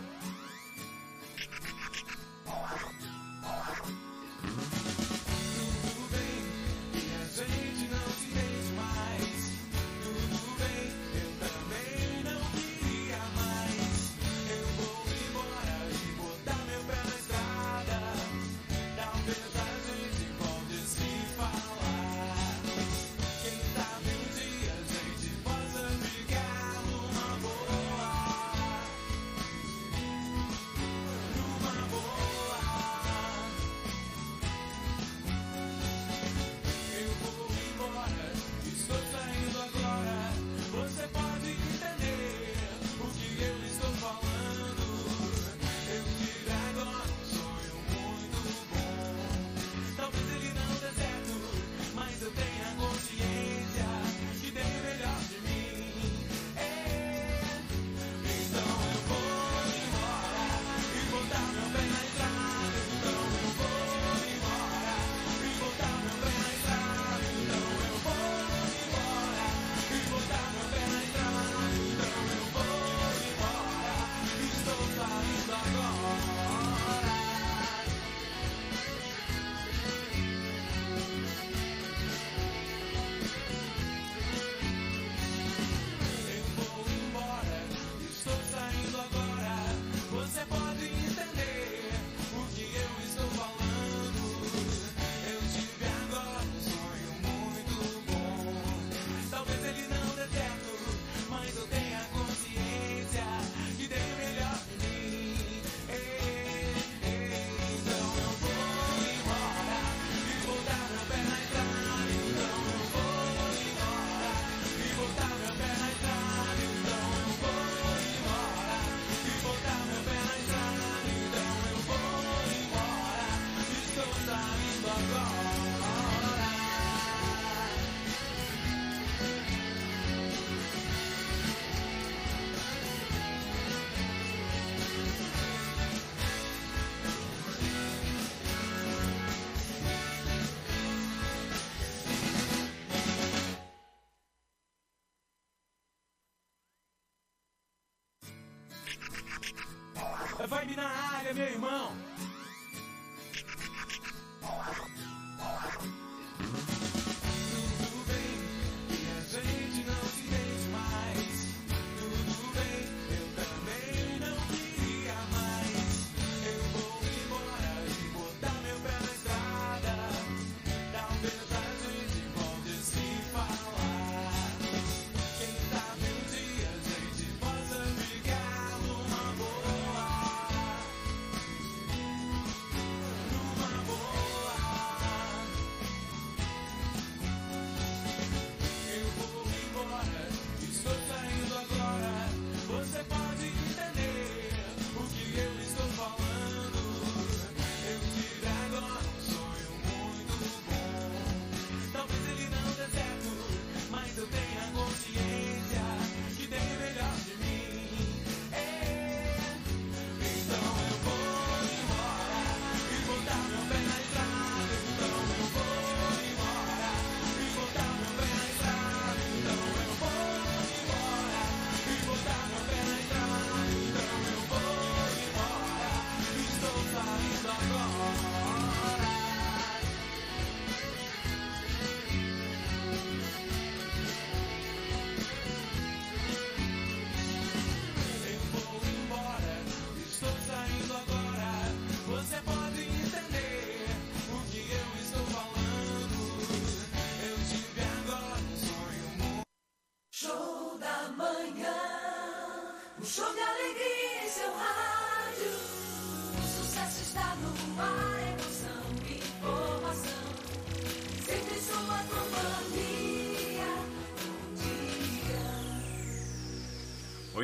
na 150.76 150.88
área, 151.16 151.32
meu 151.32 151.46
irmão. 151.46 151.92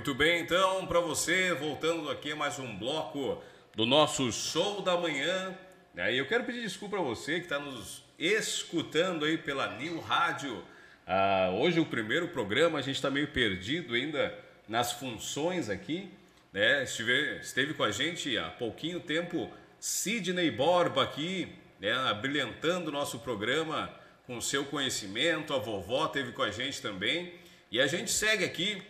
Muito 0.03 0.17
bem, 0.17 0.41
então, 0.41 0.85
para 0.85 0.99
você, 0.99 1.55
voltando 1.55 2.11
aqui 2.11 2.35
mais 2.35 2.59
um 2.59 2.77
bloco 2.77 3.41
do 3.73 3.87
nosso 3.87 4.33
Show 4.33 4.83
da 4.83 4.97
Manhã. 4.97 5.57
Né? 5.95 6.15
E 6.15 6.19
eu 6.19 6.27
quero 6.27 6.43
pedir 6.43 6.61
desculpa 6.61 6.99
a 6.99 7.01
você 7.01 7.37
que 7.37 7.45
está 7.45 7.61
nos 7.61 8.03
escutando 8.19 9.25
aí 9.25 9.39
pela 9.39 9.77
New 9.77 10.01
Rádio. 10.01 10.61
Ah, 11.07 11.51
hoje 11.55 11.79
o 11.79 11.87
primeiro 11.87 12.27
programa, 12.27 12.81
a 12.81 12.83
gente 12.83 12.97
está 12.97 13.13
meio 13.13 13.29
perdido 13.29 13.95
ainda 13.95 14.37
nas 14.69 14.91
funções 14.91 15.71
aqui. 15.71 16.11
Né? 16.53 16.83
Esteve, 16.83 17.37
esteve 17.37 17.75
com 17.75 17.85
a 17.85 17.93
gente 17.93 18.37
há 18.37 18.51
pouquinho 18.51 18.99
tempo 18.99 19.49
Sidney 19.79 20.51
Borba 20.51 21.05
aqui, 21.05 21.49
né? 21.79 21.93
abrilhantando 21.93 22.89
o 22.89 22.93
nosso 22.93 23.21
programa 23.21 23.89
com 24.27 24.41
seu 24.41 24.65
conhecimento. 24.65 25.55
A 25.55 25.59
vovó 25.59 26.09
teve 26.09 26.33
com 26.33 26.43
a 26.43 26.51
gente 26.51 26.83
também. 26.83 27.35
E 27.71 27.81
a 27.81 27.87
gente 27.87 28.11
segue 28.11 28.45
aqui 28.45 28.83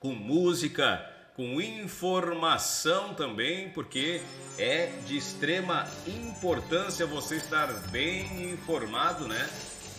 com 0.00 0.12
música, 0.12 1.04
com 1.34 1.60
informação 1.60 3.14
também, 3.14 3.70
porque 3.70 4.20
é 4.58 4.90
de 5.06 5.16
extrema 5.16 5.86
importância 6.06 7.06
você 7.06 7.36
estar 7.36 7.66
bem 7.90 8.52
informado, 8.52 9.28
né? 9.28 9.48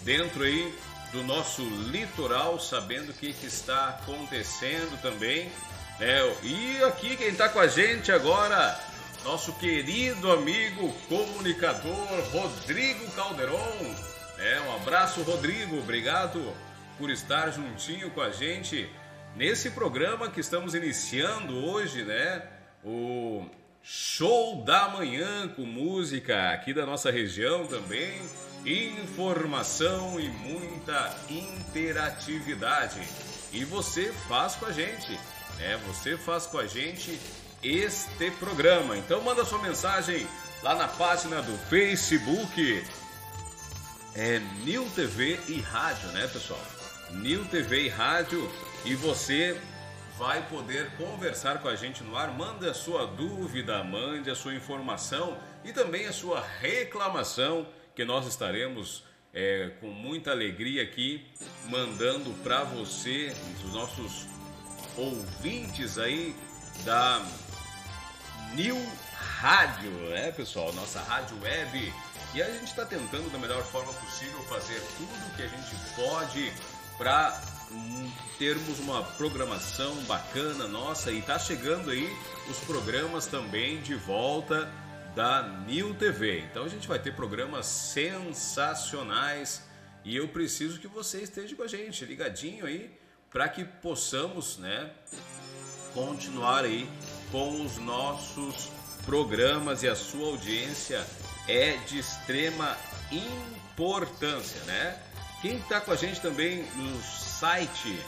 Dentro 0.03 0.43
aí 0.43 0.73
do 1.11 1.23
nosso 1.23 1.61
litoral, 1.89 2.59
sabendo 2.59 3.11
o 3.11 3.13
que, 3.13 3.33
que 3.33 3.45
está 3.45 3.89
acontecendo 3.89 4.99
também. 5.01 5.51
Né? 5.99 6.35
E 6.43 6.83
aqui 6.83 7.15
quem 7.15 7.29
está 7.29 7.49
com 7.49 7.59
a 7.59 7.67
gente 7.67 8.11
agora, 8.11 8.79
nosso 9.23 9.53
querido 9.53 10.31
amigo 10.31 10.91
comunicador 11.07 11.93
Rodrigo 12.31 13.09
Calderon. 13.11 13.95
É, 14.37 14.61
um 14.61 14.75
abraço, 14.75 15.21
Rodrigo. 15.21 15.79
Obrigado 15.79 16.53
por 16.97 17.09
estar 17.09 17.51
juntinho 17.51 18.09
com 18.11 18.21
a 18.21 18.31
gente 18.31 18.89
nesse 19.37 19.69
programa 19.69 20.29
que 20.29 20.39
estamos 20.39 20.73
iniciando 20.73 21.55
hoje, 21.63 22.03
né? 22.03 22.41
O 22.83 23.45
Show 23.83 24.63
da 24.63 24.89
Manhã 24.89 25.47
com 25.49 25.61
música 25.61 26.51
aqui 26.51 26.73
da 26.73 26.85
nossa 26.85 27.11
região 27.11 27.67
também, 27.67 28.19
informação 28.65 30.19
e 30.19 30.27
muita 30.27 31.15
interatividade. 31.29 32.99
E 33.53 33.63
você 33.63 34.11
faz 34.27 34.55
com 34.55 34.65
a 34.65 34.71
gente, 34.71 35.11
né? 35.57 35.79
Você 35.87 36.17
faz 36.17 36.47
com 36.47 36.57
a 36.57 36.65
gente 36.65 37.17
este 37.61 38.31
programa. 38.31 38.97
Então 38.97 39.21
manda 39.21 39.45
sua 39.45 39.61
mensagem 39.61 40.27
lá 40.63 40.75
na 40.75 40.87
página 40.87 41.41
do 41.43 41.55
Facebook. 41.69 42.83
É 44.15 44.39
Nil 44.65 44.89
TV 44.95 45.39
e 45.47 45.61
Rádio, 45.61 46.09
né, 46.09 46.27
pessoal? 46.27 46.61
Nil 47.11 47.45
TV 47.45 47.83
e 47.83 47.89
Rádio 47.89 48.51
e 48.85 48.95
você 48.95 49.59
vai 50.17 50.41
poder 50.49 50.89
conversar 50.97 51.59
com 51.61 51.67
a 51.67 51.75
gente 51.75 52.03
no 52.03 52.15
ar. 52.17 52.31
Manda 52.31 52.71
a 52.71 52.73
sua 52.73 53.05
dúvida, 53.05 53.83
mande 53.83 54.29
a 54.29 54.35
sua 54.35 54.55
informação 54.55 55.37
e 55.63 55.71
também 55.71 56.07
a 56.07 56.13
sua 56.13 56.43
reclamação, 56.59 57.67
que 57.95 58.03
nós 58.03 58.25
estaremos 58.25 59.03
é, 59.33 59.71
com 59.79 59.87
muita 59.87 60.31
alegria 60.31 60.81
aqui 60.81 61.25
mandando 61.69 62.31
para 62.43 62.63
você, 62.63 63.35
os 63.63 63.73
nossos 63.73 64.25
ouvintes 64.95 65.97
aí 65.97 66.35
da 66.83 67.23
New 68.53 68.77
Rádio, 69.13 69.91
né, 70.09 70.31
pessoal? 70.31 70.73
Nossa 70.73 70.99
rádio 71.01 71.39
web. 71.41 71.93
E 72.33 72.41
a 72.41 72.49
gente 72.51 72.65
está 72.65 72.85
tentando 72.85 73.31
da 73.31 73.37
melhor 73.37 73.63
forma 73.63 73.93
possível 73.93 74.41
fazer 74.43 74.81
tudo 74.97 75.35
que 75.35 75.43
a 75.43 75.47
gente 75.47 75.75
pode 75.95 76.51
para 76.97 77.39
termos 78.37 78.79
uma 78.79 79.03
programação 79.03 79.95
bacana 80.03 80.67
nossa 80.67 81.11
e 81.11 81.21
tá 81.21 81.39
chegando 81.39 81.89
aí 81.89 82.07
os 82.49 82.59
programas 82.59 83.25
também 83.25 83.81
de 83.81 83.95
volta 83.95 84.71
da 85.15 85.41
New 85.65 85.95
TV. 85.95 86.41
Então 86.41 86.63
a 86.63 86.67
gente 86.67 86.87
vai 86.87 86.99
ter 86.99 87.15
programas 87.15 87.65
sensacionais 87.65 89.63
e 90.05 90.15
eu 90.15 90.27
preciso 90.27 90.79
que 90.79 90.87
você 90.87 91.21
esteja 91.21 91.55
com 91.55 91.63
a 91.63 91.67
gente 91.67 92.05
ligadinho 92.05 92.65
aí 92.65 92.95
para 93.31 93.49
que 93.49 93.63
possamos, 93.63 94.57
né, 94.57 94.91
continuar 95.93 96.63
aí 96.63 96.87
com 97.31 97.65
os 97.65 97.77
nossos 97.77 98.69
programas 99.05 99.83
e 99.83 99.87
a 99.87 99.95
sua 99.95 100.27
audiência 100.27 101.05
é 101.47 101.77
de 101.87 101.99
extrema 101.99 102.77
importância, 103.11 104.61
né? 104.65 105.01
Quem 105.41 105.57
está 105.57 105.79
com 105.79 105.91
a 105.91 105.95
gente 105.95 106.19
também 106.19 106.63
no 106.75 107.01
site, 107.01 107.99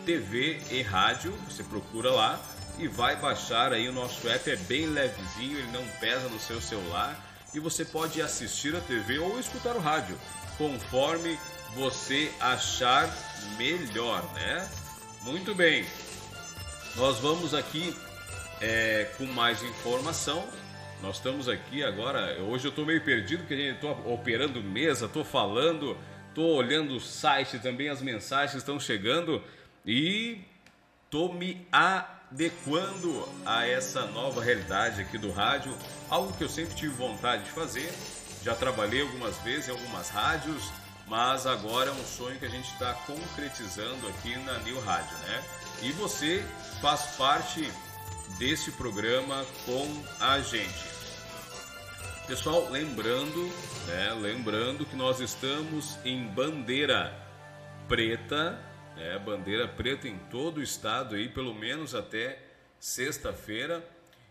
TV 0.04 0.60
e 0.70 0.82
Rádio, 0.82 1.32
você 1.48 1.62
procura 1.62 2.10
lá 2.10 2.38
e 2.78 2.88
vai 2.88 3.16
baixar 3.16 3.72
aí 3.72 3.88
o 3.88 3.92
nosso 3.92 4.28
app, 4.28 4.50
é 4.50 4.56
bem 4.56 4.86
levezinho, 4.86 5.58
ele 5.58 5.72
não 5.72 5.86
pesa 6.00 6.28
no 6.28 6.38
seu 6.38 6.60
celular 6.60 7.18
e 7.54 7.60
você 7.60 7.84
pode 7.84 8.20
assistir 8.20 8.74
a 8.74 8.80
TV 8.80 9.18
ou 9.18 9.38
escutar 9.38 9.76
o 9.76 9.80
rádio, 9.80 10.18
conforme 10.58 11.38
você 11.74 12.30
achar 12.40 13.08
melhor, 13.56 14.22
né? 14.34 14.68
Muito 15.22 15.54
bem, 15.54 15.86
nós 16.96 17.18
vamos 17.18 17.54
aqui 17.54 17.94
é, 18.60 19.10
com 19.16 19.26
mais 19.26 19.62
informação. 19.62 20.46
Nós 21.02 21.16
estamos 21.16 21.48
aqui 21.48 21.82
agora. 21.82 22.40
Hoje 22.42 22.66
eu 22.66 22.70
estou 22.70 22.86
meio 22.86 23.04
perdido 23.04 23.40
porque 23.40 23.54
estou 23.54 23.90
operando 24.12 24.62
mesa, 24.62 25.06
estou 25.06 25.24
falando, 25.24 25.96
estou 26.28 26.54
olhando 26.54 26.94
o 26.94 27.00
site 27.00 27.58
também, 27.58 27.88
as 27.88 28.00
mensagens 28.00 28.56
estão 28.56 28.78
chegando 28.80 29.42
e 29.84 30.40
estou 31.04 31.32
me 31.34 31.66
adequando 32.34 33.28
a 33.46 33.64
essa 33.64 34.06
nova 34.06 34.42
realidade 34.42 35.00
aqui 35.00 35.16
do 35.16 35.30
rádio, 35.30 35.72
algo 36.10 36.32
que 36.32 36.42
eu 36.42 36.48
sempre 36.48 36.74
tive 36.74 36.92
vontade 36.92 37.44
de 37.44 37.50
fazer. 37.52 37.94
Já 38.42 38.56
trabalhei 38.56 39.02
algumas 39.02 39.38
vezes 39.38 39.68
em 39.68 39.70
algumas 39.70 40.08
rádios, 40.10 40.68
mas 41.06 41.46
agora 41.46 41.90
é 41.90 41.92
um 41.92 42.04
sonho 42.04 42.36
que 42.36 42.44
a 42.44 42.50
gente 42.50 42.68
está 42.72 42.92
concretizando 43.06 44.08
aqui 44.08 44.36
na 44.38 44.58
New 44.58 44.80
Rádio, 44.80 45.16
né? 45.18 45.44
E 45.82 45.92
você 45.92 46.44
faz 46.80 47.02
parte 47.16 47.70
desse 48.36 48.72
programa 48.72 49.46
com 49.64 50.04
a 50.18 50.40
gente. 50.40 50.92
Pessoal, 52.26 52.68
lembrando, 52.68 53.48
né, 53.86 54.12
lembrando 54.20 54.84
que 54.84 54.96
nós 54.96 55.20
estamos 55.20 55.96
em 56.04 56.26
bandeira 56.26 57.16
preta, 57.86 58.58
né, 58.96 59.18
bandeira 59.18 59.66
preta 59.68 60.08
em 60.08 60.18
todo 60.30 60.58
o 60.58 60.62
estado 60.62 61.14
aí, 61.14 61.28
pelo 61.28 61.54
menos 61.54 61.94
até 61.94 62.38
sexta-feira. 62.78 63.84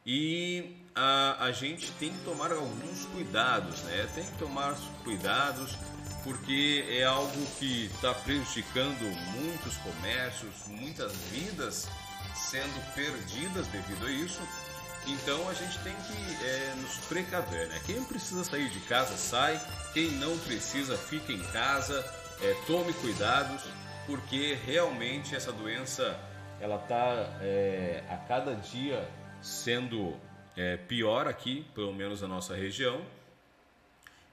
E 0.06 0.76
a, 0.94 1.46
a 1.46 1.52
gente 1.52 1.92
tem 1.94 2.12
que 2.12 2.24
tomar 2.26 2.52
alguns 2.52 3.06
cuidados, 3.06 3.82
né? 3.84 4.08
Tem 4.14 4.26
que 4.26 4.38
tomar 4.38 4.76
cuidados 5.04 5.78
porque 6.24 6.86
é 6.90 7.04
algo 7.04 7.46
que 7.60 7.86
está 7.86 8.14
prejudicando 8.14 9.04
muitos 9.36 9.76
comércios, 9.78 10.54
muitas 10.68 11.14
vidas 11.32 11.88
sendo 12.36 12.94
perdidas 12.94 13.68
devido 13.68 14.06
a 14.06 14.12
isso. 14.12 14.42
Então 15.06 15.50
a 15.50 15.54
gente 15.54 15.78
tem 15.80 15.94
que 15.94 16.46
é, 16.46 16.76
nos 16.82 16.98
precaver, 17.08 17.68
né? 17.68 17.82
Quem 17.86 18.04
precisa 18.06 18.44
sair 18.44 18.70
de 18.70 18.80
casa 18.82 19.18
sai, 19.18 19.60
quem 19.94 20.12
não 20.12 20.38
precisa 20.40 20.98
fica 20.98 21.32
em 21.32 21.44
casa, 21.52 22.00
é, 22.42 22.54
tome 22.66 22.94
cuidados, 22.94 23.64
porque 24.06 24.58
realmente 24.66 25.36
essa 25.36 25.52
doença 25.52 26.20
ela 26.60 26.76
está 26.76 27.40
é, 27.42 28.04
a 28.10 28.18
cada 28.18 28.56
dia 28.56 29.08
sendo 29.42 30.16
é, 30.56 30.78
pior 30.78 31.28
aqui, 31.28 31.66
pelo 31.76 31.94
menos 31.94 32.22
na 32.22 32.28
nossa 32.28 32.56
região. 32.56 33.02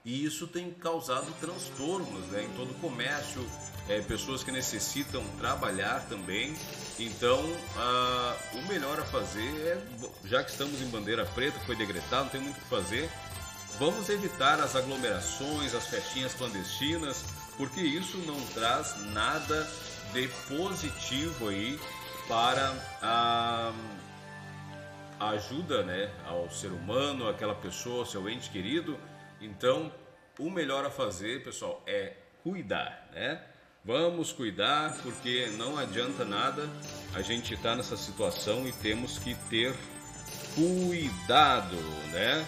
E 0.03 0.25
isso 0.25 0.47
tem 0.47 0.71
causado 0.71 1.31
transtornos 1.39 2.25
né, 2.27 2.43
em 2.43 2.49
todo 2.55 2.71
o 2.71 2.73
comércio, 2.75 3.45
é, 3.87 4.01
pessoas 4.01 4.43
que 4.43 4.51
necessitam 4.51 5.23
trabalhar 5.37 6.07
também. 6.07 6.55
Então, 6.97 7.39
ah, 7.77 8.35
o 8.53 8.67
melhor 8.67 8.99
a 8.99 9.03
fazer 9.03 9.47
é, 9.67 9.81
já 10.25 10.43
que 10.43 10.51
estamos 10.51 10.81
em 10.81 10.87
bandeira 10.87 11.25
preta, 11.25 11.59
foi 11.59 11.75
decretado, 11.75 12.23
não 12.23 12.31
tem 12.31 12.41
muito 12.41 12.57
o 12.57 12.61
que 12.61 12.67
fazer, 12.67 13.09
vamos 13.77 14.09
evitar 14.09 14.59
as 14.59 14.75
aglomerações, 14.75 15.75
as 15.75 15.87
festinhas 15.87 16.33
clandestinas, 16.33 17.23
porque 17.61 17.79
isso 17.79 18.17
não 18.25 18.43
traz 18.55 18.95
nada 19.13 19.67
de 20.13 20.27
positivo 20.47 21.49
aí 21.49 21.79
para 22.27 22.73
a, 22.99 23.71
ajuda 25.19 25.83
né, 25.83 26.11
ao 26.25 26.49
ser 26.49 26.71
humano, 26.71 27.29
aquela 27.29 27.53
pessoa, 27.53 28.03
seu 28.03 28.27
ente 28.27 28.49
querido. 28.49 28.97
Então, 29.39 29.91
o 30.39 30.49
melhor 30.49 30.83
a 30.85 30.89
fazer, 30.89 31.43
pessoal, 31.43 31.83
é 31.85 32.13
cuidar, 32.41 33.07
né? 33.13 33.39
Vamos 33.85 34.31
cuidar, 34.31 34.97
porque 35.03 35.51
não 35.55 35.77
adianta 35.77 36.25
nada 36.25 36.67
a 37.13 37.21
gente 37.21 37.53
estar 37.53 37.75
nessa 37.75 37.95
situação 37.95 38.67
e 38.67 38.71
temos 38.71 39.19
que 39.19 39.35
ter 39.51 39.75
cuidado, 40.55 41.75
né? 42.11 42.43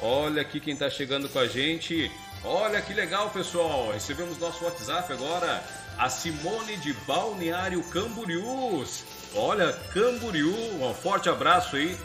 Olha 0.00 0.40
aqui 0.40 0.60
quem 0.60 0.74
está 0.74 0.88
chegando 0.88 1.28
com 1.28 1.40
a 1.40 1.48
gente. 1.48 2.08
Olha 2.44 2.82
que 2.82 2.92
legal, 2.92 3.30
pessoal. 3.30 3.92
Recebemos 3.92 4.36
nosso 4.38 4.64
WhatsApp 4.64 5.12
agora. 5.12 5.62
A 5.96 6.08
Simone 6.08 6.76
de 6.78 6.92
Balneário 6.92 7.80
Camboriú. 7.84 8.84
Olha, 9.34 9.72
Camboriú, 9.94 10.52
um 10.82 10.92
forte 10.92 11.28
abraço 11.28 11.76
aí. 11.76 11.96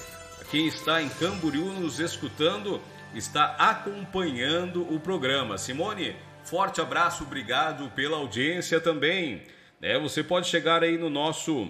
Quem 0.52 0.68
está 0.68 1.02
em 1.02 1.10
Camboriú 1.10 1.74
nos 1.74 2.00
escutando, 2.00 2.80
está 3.16 3.56
acompanhando 3.58 4.84
o 4.94 5.00
programa. 5.00 5.58
Simone, 5.58 6.16
forte 6.44 6.80
abraço, 6.80 7.24
obrigado 7.24 7.90
pela 7.96 8.18
audiência 8.18 8.80
também. 8.80 9.42
Né, 9.82 9.98
você 9.98 10.24
pode 10.24 10.48
chegar 10.48 10.84
aí 10.84 11.00
no 11.00 11.10
nosso 11.10 11.68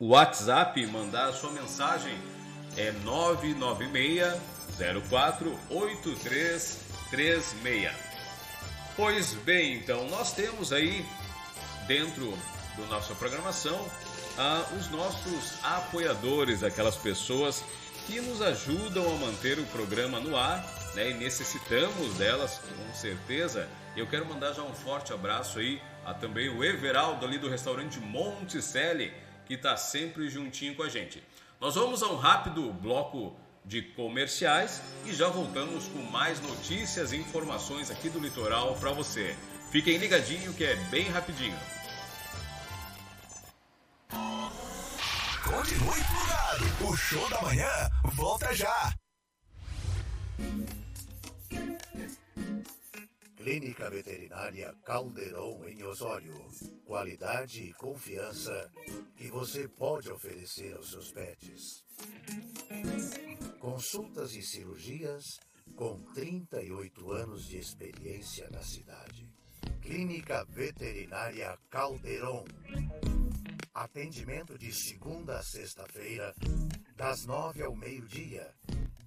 WhatsApp, 0.00 0.86
mandar 0.86 1.30
a 1.30 1.32
sua 1.32 1.50
mensagem. 1.50 2.16
É 2.76 2.92
996 2.92 4.40
04 5.10 5.58
8336. 7.12 7.92
Pois 8.96 9.34
bem, 9.44 9.76
então 9.76 10.08
nós 10.08 10.32
temos 10.32 10.72
aí 10.72 11.06
dentro 11.86 12.36
da 12.76 12.86
nossa 12.86 13.14
programação 13.14 13.86
ah, 14.36 14.64
os 14.78 14.88
nossos 14.90 15.54
apoiadores, 15.64 16.62
aquelas 16.62 16.96
pessoas 16.96 17.64
que 18.06 18.20
nos 18.20 18.40
ajudam 18.40 19.06
a 19.12 19.16
manter 19.18 19.58
o 19.58 19.66
programa 19.66 20.20
no 20.20 20.36
ar, 20.36 20.64
né? 20.94 21.10
E 21.10 21.14
necessitamos 21.14 22.14
delas 22.14 22.58
com 22.58 22.94
certeza. 22.94 23.68
Eu 23.96 24.06
quero 24.06 24.26
mandar 24.26 24.52
já 24.52 24.62
um 24.62 24.72
forte 24.72 25.12
abraço 25.12 25.58
aí 25.58 25.80
a 26.04 26.14
também 26.14 26.48
o 26.48 26.64
Everaldo 26.64 27.26
ali 27.26 27.36
do 27.36 27.48
restaurante 27.48 27.98
Monticelli, 28.00 29.12
que 29.46 29.54
está 29.54 29.76
sempre 29.76 30.28
juntinho 30.30 30.74
com 30.74 30.82
a 30.82 30.88
gente. 30.88 31.22
Nós 31.60 31.74
vamos 31.74 32.02
a 32.02 32.06
um 32.06 32.16
rápido 32.16 32.72
bloco 32.72 33.36
de 33.68 33.82
comerciais 33.82 34.82
e 35.04 35.12
já 35.14 35.28
voltamos 35.28 35.86
com 35.88 35.98
mais 36.10 36.40
notícias 36.40 37.12
e 37.12 37.16
informações 37.16 37.90
aqui 37.90 38.08
do 38.08 38.18
litoral 38.18 38.74
para 38.76 38.92
você. 38.92 39.36
Fiquem 39.70 39.98
ligadinho 39.98 40.54
que 40.54 40.64
é 40.64 40.74
bem 40.86 41.06
rapidinho. 41.08 41.58
Continue 45.44 46.00
plugado. 46.04 46.88
O 46.90 46.96
show 46.96 47.28
da 47.28 47.42
manhã 47.42 47.68
volta 48.14 48.54
já. 48.54 48.94
Clínica 53.36 53.90
Veterinária 53.90 54.74
Caldeirão 54.84 55.60
em 55.68 55.82
Osório. 55.82 56.34
Qualidade 56.86 57.64
e 57.64 57.74
confiança 57.74 58.70
que 59.16 59.28
você 59.28 59.68
pode 59.68 60.10
oferecer 60.10 60.74
aos 60.74 60.90
seus 60.90 61.10
pets. 61.12 61.84
Consultas 63.70 64.34
e 64.34 64.40
cirurgias 64.40 65.38
com 65.76 66.00
38 66.14 67.12
anos 67.12 67.44
de 67.44 67.58
experiência 67.58 68.48
na 68.50 68.62
cidade. 68.62 69.30
Clínica 69.82 70.42
Veterinária 70.46 71.54
Caldeirão. 71.68 72.46
Atendimento 73.74 74.56
de 74.56 74.72
segunda 74.72 75.38
a 75.38 75.42
sexta-feira, 75.42 76.34
das 76.96 77.26
nove 77.26 77.62
ao 77.62 77.76
meio-dia 77.76 78.54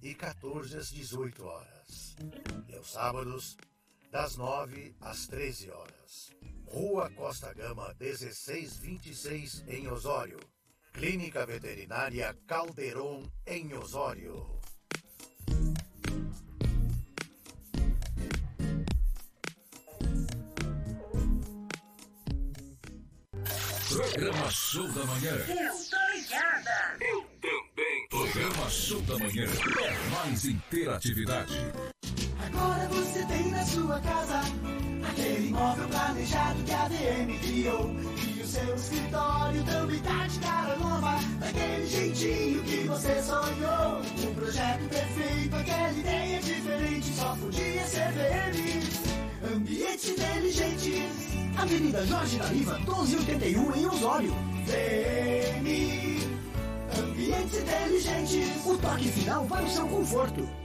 e 0.00 0.14
14 0.14 0.76
às 0.78 0.90
18 0.92 1.44
horas. 1.44 2.16
E 2.68 2.76
aos 2.76 2.92
sábados, 2.92 3.56
das 4.12 4.36
9 4.36 4.94
às 5.00 5.26
13 5.26 5.70
horas. 5.72 6.30
Rua 6.66 7.10
Costa 7.10 7.52
Gama, 7.52 7.92
1626, 7.98 9.64
em 9.66 9.88
Osório. 9.88 10.38
Clínica 10.92 11.44
Veterinária 11.46 12.36
Calderon, 12.46 13.24
em 13.46 13.74
Osório. 13.74 14.60
Programa 23.88 24.50
Show 24.50 24.88
da 24.92 25.04
Manhã. 25.04 25.32
Eu 25.48 25.74
tô 25.90 26.12
ligada. 26.14 26.96
Eu 27.00 27.22
também. 27.40 28.08
Programa 28.08 28.70
Show 28.70 29.00
da 29.02 29.18
Manhã. 29.18 29.44
É 29.44 30.10
mais 30.10 30.44
interatividade. 30.44 31.91
Agora 32.46 32.88
você 32.88 33.24
tem 33.26 33.50
na 33.50 33.64
sua 33.64 34.00
casa 34.00 34.42
aquele 35.08 35.48
imóvel 35.48 35.88
planejado 35.88 36.62
que 36.64 36.72
a 36.72 36.88
DM 36.88 37.38
criou. 37.38 37.90
E 38.36 38.40
o 38.40 38.46
seu 38.46 38.74
escritório 38.74 39.64
também 39.64 39.98
tá 40.00 40.26
de 40.26 40.38
cara 40.40 40.76
nova, 40.76 41.18
daquele 41.38 41.86
jeitinho 41.86 42.62
que 42.64 42.76
você 42.88 43.22
sonhou. 43.22 44.00
Um 44.28 44.34
projeto 44.34 44.88
perfeito, 44.88 45.56
aquela 45.56 45.92
ideia 45.92 46.40
diferente, 46.40 47.14
só 47.14 47.36
podia 47.36 47.86
ser 47.86 48.12
VM. 48.12 49.54
Ambientes 49.54 50.08
inteligentes. 50.08 51.32
Avenida 51.56 52.06
Jorge 52.06 52.38
da 52.38 52.46
Riva, 52.46 52.78
1281 52.78 53.76
em 53.76 53.86
Osório. 53.86 54.32
VM. 54.66 55.72
Ambientes 56.98 57.58
inteligentes. 57.58 58.66
O 58.66 58.78
toque 58.78 59.08
final 59.08 59.44
para 59.46 59.64
o 59.64 59.70
seu 59.70 59.86
conforto. 59.86 60.61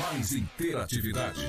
Mais 0.00 0.32
interatividade. 0.32 1.40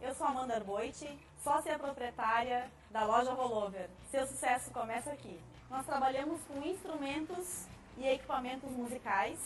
Eu 0.00 0.12
sou 0.16 0.26
Amanda 0.26 0.56
Arboite, 0.56 1.08
sócia 1.44 1.78
proprietária 1.78 2.68
da 2.90 3.04
loja 3.04 3.32
Rollover. 3.32 3.88
Seu 4.10 4.26
sucesso 4.26 4.68
começa 4.72 5.10
aqui. 5.12 5.38
Nós 5.70 5.86
trabalhamos 5.86 6.40
com 6.48 6.60
instrumentos 6.66 7.66
e 7.96 8.08
equipamentos 8.08 8.70
musicais, 8.72 9.38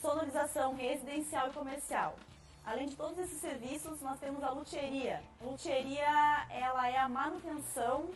sonorização 0.00 0.74
residencial 0.74 1.48
e 1.48 1.52
comercial. 1.52 2.16
Além 2.64 2.88
de 2.88 2.96
todos 2.96 3.16
esses 3.18 3.40
serviços, 3.40 4.00
nós 4.00 4.18
temos 4.18 4.42
a 4.42 4.50
luthieria. 4.50 5.22
A 5.40 5.44
luthieria, 5.44 6.46
ela 6.50 6.88
é 6.88 6.98
a 6.98 7.08
manutenção, 7.08 8.10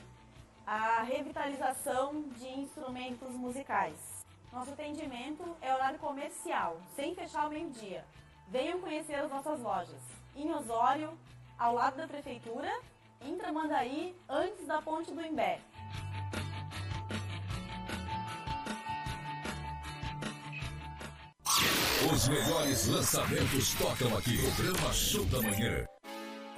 a 0.75 1.03
revitalização 1.03 2.23
de 2.39 2.49
instrumentos 2.49 3.31
musicais. 3.33 4.25
Nosso 4.51 4.71
atendimento 4.71 5.45
é 5.61 5.75
horário 5.75 5.99
comercial, 5.99 6.81
sem 6.97 7.15
fechar 7.15 7.43
ao 7.43 7.51
meio-dia. 7.51 8.03
Venham 8.49 8.81
conhecer 8.81 9.17
as 9.17 9.31
nossas 9.31 9.61
lojas. 9.61 10.01
Em 10.35 10.51
Osório, 10.51 11.13
ao 11.59 11.75
lado 11.75 11.99
da 11.99 12.09
prefeitura, 12.09 12.73
em 13.21 13.37
Tramandaí, 13.37 14.17
antes 14.27 14.67
da 14.67 14.81
ponte 14.81 15.13
do 15.13 15.21
Imbé. 15.21 15.61
Os 22.11 22.29
melhores 22.29 22.87
lançamentos 22.87 23.75
tocam 23.75 24.17
aqui. 24.17 24.39
Programa 24.57 24.93
Show 24.95 25.27
da 25.27 25.43
Manhã. 25.43 25.87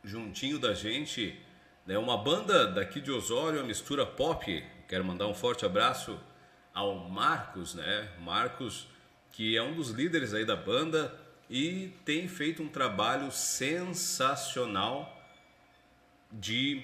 juntinho 0.06 0.58
da 0.58 0.74
gente, 0.74 1.38
né, 1.86 1.98
uma 1.98 2.18
banda 2.18 2.66
daqui 2.66 3.02
de 3.02 3.12
Osório, 3.12 3.60
a 3.60 3.64
Mistura 3.64 4.06
Pop. 4.06 4.72
Quero 4.94 5.06
mandar 5.06 5.26
um 5.26 5.34
forte 5.34 5.66
abraço 5.66 6.20
ao 6.72 7.10
Marcos, 7.10 7.74
né? 7.74 8.12
Marcos, 8.20 8.86
que 9.32 9.58
é 9.58 9.64
um 9.64 9.74
dos 9.74 9.90
líderes 9.90 10.36
aí 10.36 10.46
da 10.46 10.56
banda 10.56 11.12
e 11.50 11.92
tem 12.06 12.28
feito 12.28 12.62
um 12.62 12.68
trabalho 12.68 13.32
sensacional 13.32 15.20
de 16.32 16.84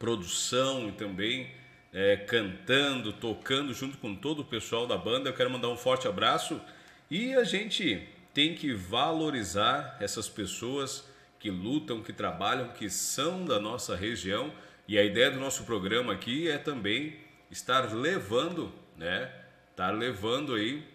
produção 0.00 0.88
e 0.88 0.92
também 0.94 1.48
é, 1.92 2.16
cantando, 2.16 3.12
tocando 3.12 3.72
junto 3.72 3.98
com 3.98 4.12
todo 4.12 4.40
o 4.40 4.44
pessoal 4.44 4.84
da 4.84 4.98
banda. 4.98 5.28
Eu 5.28 5.34
quero 5.34 5.48
mandar 5.48 5.68
um 5.68 5.76
forte 5.76 6.08
abraço 6.08 6.60
e 7.08 7.36
a 7.36 7.44
gente 7.44 8.04
tem 8.34 8.52
que 8.56 8.74
valorizar 8.74 9.96
essas 10.00 10.28
pessoas 10.28 11.04
que 11.38 11.52
lutam, 11.52 12.02
que 12.02 12.12
trabalham, 12.12 12.70
que 12.70 12.90
são 12.90 13.44
da 13.44 13.60
nossa 13.60 13.94
região. 13.94 14.52
E 14.88 14.96
a 14.98 15.04
ideia 15.04 15.30
do 15.32 15.40
nosso 15.40 15.64
programa 15.64 16.12
aqui 16.12 16.48
é 16.48 16.58
também 16.58 17.16
estar 17.50 17.92
levando, 17.92 18.72
né? 18.96 19.32
Estar 19.70 19.90
levando 19.90 20.54
aí 20.54 20.86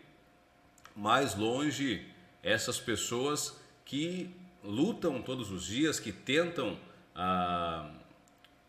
mais 0.95 1.35
longe 1.35 2.05
essas 2.41 2.79
pessoas 2.79 3.59
que 3.83 4.33
lutam 4.63 5.21
todos 5.21 5.51
os 5.51 5.65
dias, 5.65 5.99
que 5.99 6.13
tentam 6.13 6.79
a, 7.13 7.91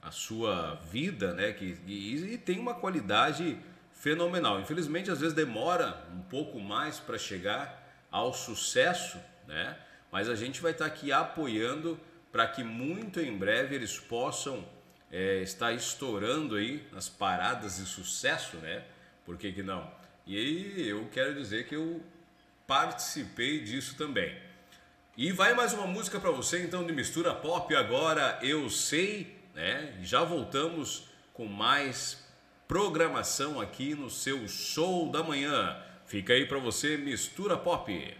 a 0.02 0.10
sua 0.10 0.74
vida, 0.90 1.32
né? 1.34 1.52
Que, 1.52 1.78
e, 1.86 2.34
e 2.34 2.38
tem 2.38 2.58
uma 2.58 2.74
qualidade 2.74 3.56
fenomenal. 3.92 4.60
Infelizmente, 4.60 5.08
às 5.08 5.20
vezes 5.20 5.34
demora 5.34 6.04
um 6.12 6.22
pouco 6.22 6.58
mais 6.58 6.98
para 6.98 7.16
chegar 7.16 8.06
ao 8.10 8.34
sucesso, 8.34 9.18
né? 9.46 9.78
Mas 10.10 10.28
a 10.28 10.34
gente 10.34 10.60
vai 10.60 10.72
estar 10.72 10.86
aqui 10.86 11.12
apoiando 11.12 11.98
para 12.32 12.48
que 12.48 12.64
muito 12.64 13.20
em 13.20 13.36
breve 13.36 13.76
eles 13.76 14.00
possam 14.00 14.66
é, 15.12 15.42
estar 15.42 15.72
estourando 15.72 16.56
aí 16.56 16.82
nas 16.90 17.08
paradas 17.08 17.76
de 17.76 17.84
sucesso, 17.84 18.56
né? 18.56 18.82
Por 19.26 19.36
que, 19.36 19.52
que 19.52 19.62
não? 19.62 19.88
E 20.26 20.36
aí 20.36 20.88
eu 20.88 21.06
quero 21.12 21.34
dizer 21.34 21.68
que 21.68 21.76
eu 21.76 22.02
participei 22.66 23.60
disso 23.60 23.94
também. 23.96 24.34
E 25.16 25.30
vai 25.30 25.52
mais 25.52 25.74
uma 25.74 25.86
música 25.86 26.18
para 26.18 26.30
você 26.30 26.64
então 26.64 26.86
de 26.86 26.92
mistura 26.92 27.34
pop 27.34 27.74
agora, 27.76 28.38
eu 28.42 28.70
sei, 28.70 29.36
né? 29.54 29.94
Já 30.02 30.24
voltamos 30.24 31.04
com 31.34 31.44
mais 31.46 32.24
programação 32.66 33.60
aqui 33.60 33.94
no 33.94 34.08
seu 34.08 34.48
show 34.48 35.10
da 35.10 35.22
manhã. 35.22 35.76
Fica 36.06 36.32
aí 36.32 36.46
para 36.46 36.58
você 36.58 36.96
mistura 36.96 37.58
pop. 37.58 38.16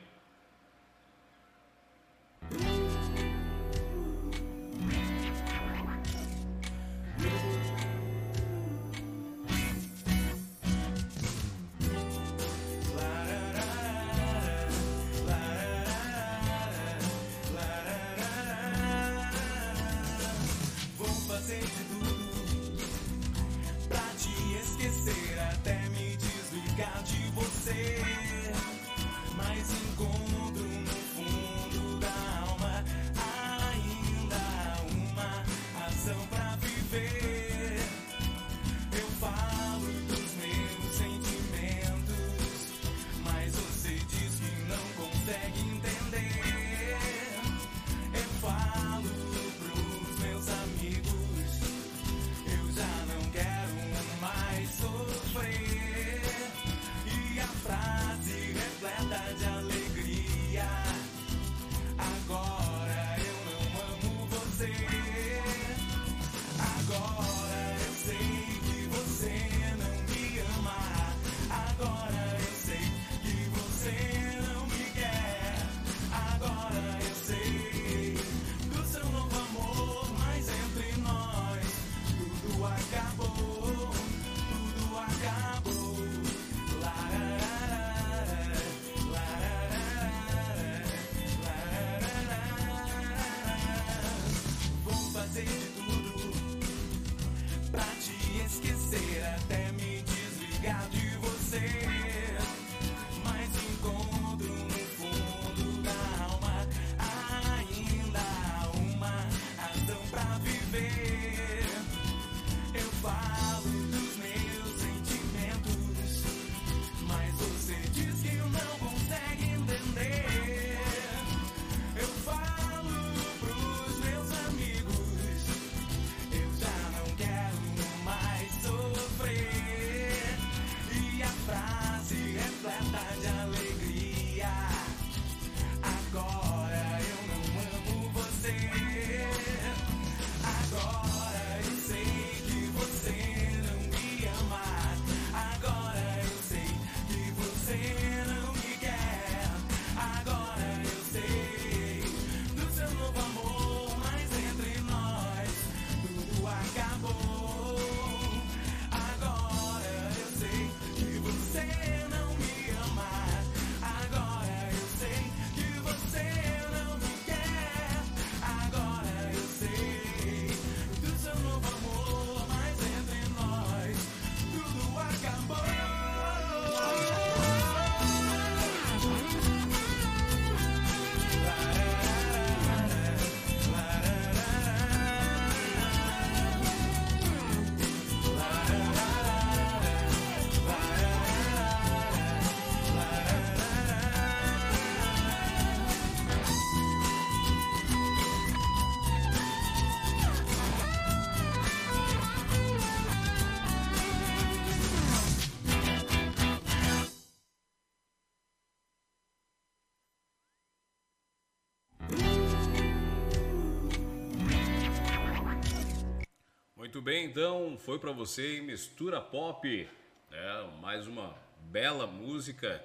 Muito 216.92 217.06
bem, 217.06 217.24
então 217.24 217.78
foi 217.78 217.98
para 217.98 218.12
você 218.12 218.60
Mistura 218.60 219.18
Pop, 219.18 219.88
né? 220.30 220.70
mais 220.82 221.06
uma 221.06 221.34
bela 221.70 222.06
música 222.06 222.84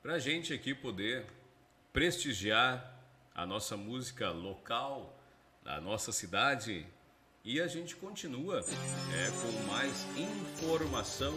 para 0.00 0.16
gente 0.20 0.54
aqui 0.54 0.72
poder 0.72 1.26
prestigiar 1.92 2.96
a 3.34 3.44
nossa 3.44 3.76
música 3.76 4.30
local, 4.30 5.20
da 5.64 5.80
nossa 5.80 6.12
cidade. 6.12 6.86
E 7.42 7.60
a 7.60 7.66
gente 7.66 7.96
continua 7.96 8.60
é, 8.60 9.30
com 9.42 9.66
mais 9.66 10.06
informação 10.16 11.34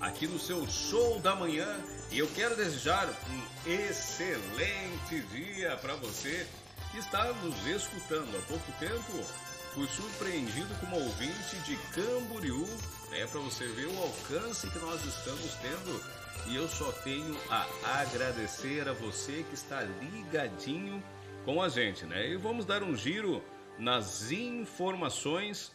aqui 0.00 0.26
no 0.26 0.38
seu 0.38 0.66
show 0.66 1.20
da 1.20 1.36
manhã. 1.36 1.68
E 2.10 2.18
eu 2.18 2.28
quero 2.28 2.56
desejar 2.56 3.06
um 3.10 3.70
excelente 3.70 5.20
dia 5.30 5.76
para 5.76 5.94
você 5.96 6.48
que 6.90 6.96
está 6.96 7.30
nos 7.30 7.66
escutando 7.66 8.34
há 8.38 8.40
pouco 8.46 8.72
tempo. 8.80 9.47
Fui 9.74 9.86
surpreendido 9.88 10.74
como 10.80 10.96
ouvinte 10.96 11.56
de 11.64 11.76
Camboriú, 11.92 12.66
é 13.12 13.26
para 13.26 13.40
você 13.40 13.66
ver 13.68 13.86
o 13.86 13.98
alcance 14.02 14.68
que 14.70 14.78
nós 14.78 15.04
estamos 15.04 15.54
tendo. 15.56 16.02
E 16.46 16.56
eu 16.56 16.68
só 16.68 16.90
tenho 16.92 17.36
a 17.50 17.66
agradecer 18.00 18.88
a 18.88 18.92
você 18.92 19.44
que 19.48 19.54
está 19.54 19.82
ligadinho 19.82 21.02
com 21.44 21.62
a 21.62 21.68
gente, 21.68 22.04
né? 22.06 22.28
E 22.28 22.36
vamos 22.36 22.64
dar 22.64 22.82
um 22.82 22.96
giro 22.96 23.42
nas 23.78 24.32
informações. 24.32 25.72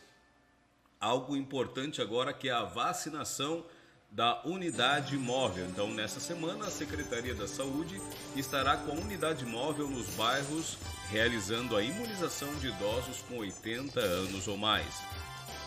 Algo 0.99 1.35
importante 1.35 2.01
agora 2.01 2.33
que 2.33 2.49
é 2.49 2.51
a 2.51 2.63
vacinação 2.63 3.65
da 4.13 4.39
unidade 4.45 5.17
móvel. 5.17 5.65
Então, 5.65 5.91
nessa 5.91 6.19
semana, 6.19 6.67
a 6.67 6.71
Secretaria 6.71 7.33
da 7.33 7.47
Saúde 7.47 7.99
estará 8.35 8.77
com 8.77 8.91
a 8.91 8.95
unidade 8.95 9.43
móvel 9.43 9.87
nos 9.87 10.07
bairros, 10.11 10.77
realizando 11.09 11.75
a 11.75 11.81
imunização 11.81 12.53
de 12.55 12.67
idosos 12.67 13.23
com 13.27 13.39
80 13.39 13.99
anos 13.99 14.47
ou 14.47 14.55
mais. 14.55 15.01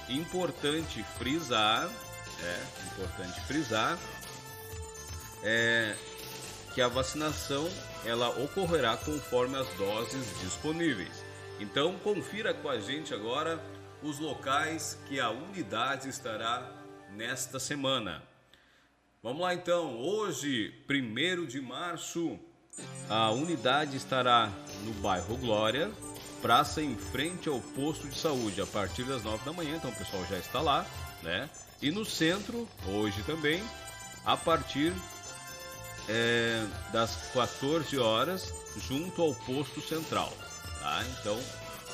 Importante 0.08 1.02
frisar, 1.18 1.90
é 2.40 2.92
importante 2.92 3.40
frisar, 3.46 3.98
é 5.42 5.96
que 6.72 6.80
a 6.80 6.86
vacinação 6.86 7.68
ela 8.04 8.28
ocorrerá 8.28 8.96
conforme 8.96 9.56
as 9.56 9.68
doses 9.74 10.24
disponíveis. 10.40 11.24
Então, 11.58 11.98
confira 11.98 12.54
com 12.54 12.68
a 12.68 12.78
gente 12.78 13.12
agora 13.12 13.60
os 14.02 14.20
locais 14.20 14.96
que 15.08 15.18
a 15.18 15.30
unidade 15.30 16.08
estará 16.08 16.70
nesta 17.10 17.58
semana. 17.58 18.22
Vamos 19.26 19.42
lá 19.42 19.52
então, 19.54 19.98
hoje, 19.98 20.72
1 20.88 21.46
de 21.46 21.60
março, 21.60 22.38
a 23.08 23.32
unidade 23.32 23.96
estará 23.96 24.52
no 24.84 24.92
bairro 25.00 25.36
Glória, 25.38 25.90
praça 26.40 26.80
em 26.80 26.96
frente 26.96 27.48
ao 27.48 27.58
posto 27.58 28.06
de 28.06 28.16
saúde, 28.16 28.60
a 28.60 28.66
partir 28.66 29.02
das 29.02 29.24
9 29.24 29.44
da 29.44 29.52
manhã, 29.52 29.74
então 29.74 29.90
o 29.90 29.96
pessoal 29.96 30.24
já 30.30 30.38
está 30.38 30.60
lá, 30.60 30.86
né? 31.24 31.50
E 31.82 31.90
no 31.90 32.04
centro, 32.04 32.68
hoje 32.86 33.20
também, 33.24 33.60
a 34.24 34.36
partir 34.36 34.92
é, 36.08 36.64
das 36.92 37.16
14 37.32 37.98
horas, 37.98 38.54
junto 38.76 39.20
ao 39.22 39.34
posto 39.34 39.80
central, 39.80 40.32
tá? 40.78 41.04
Então 41.18 41.36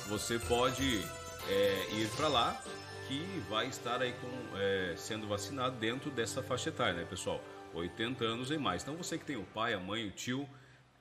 você 0.07 0.39
pode 0.39 1.03
é, 1.49 1.89
ir 1.95 2.11
para 2.15 2.29
lá 2.29 2.63
que 3.07 3.43
vai 3.49 3.67
estar 3.67 4.01
aí 4.01 4.13
com, 4.13 4.59
é, 4.59 4.95
sendo 4.97 5.27
vacinado 5.27 5.77
dentro 5.77 6.11
dessa 6.11 6.43
faixa 6.43 6.69
etária, 6.69 6.95
né, 6.95 7.05
pessoal? 7.05 7.41
80 7.75 8.25
anos 8.25 8.51
e 8.51 8.59
mais. 8.59 8.83
Então 8.83 8.97
você 8.97 9.19
que 9.19 9.25
tem 9.25 9.37
o 9.37 9.45
pai, 9.45 9.75
a 9.75 9.81
mãe, 9.81 10.07
o 10.07 10.11
tio 10.11 10.49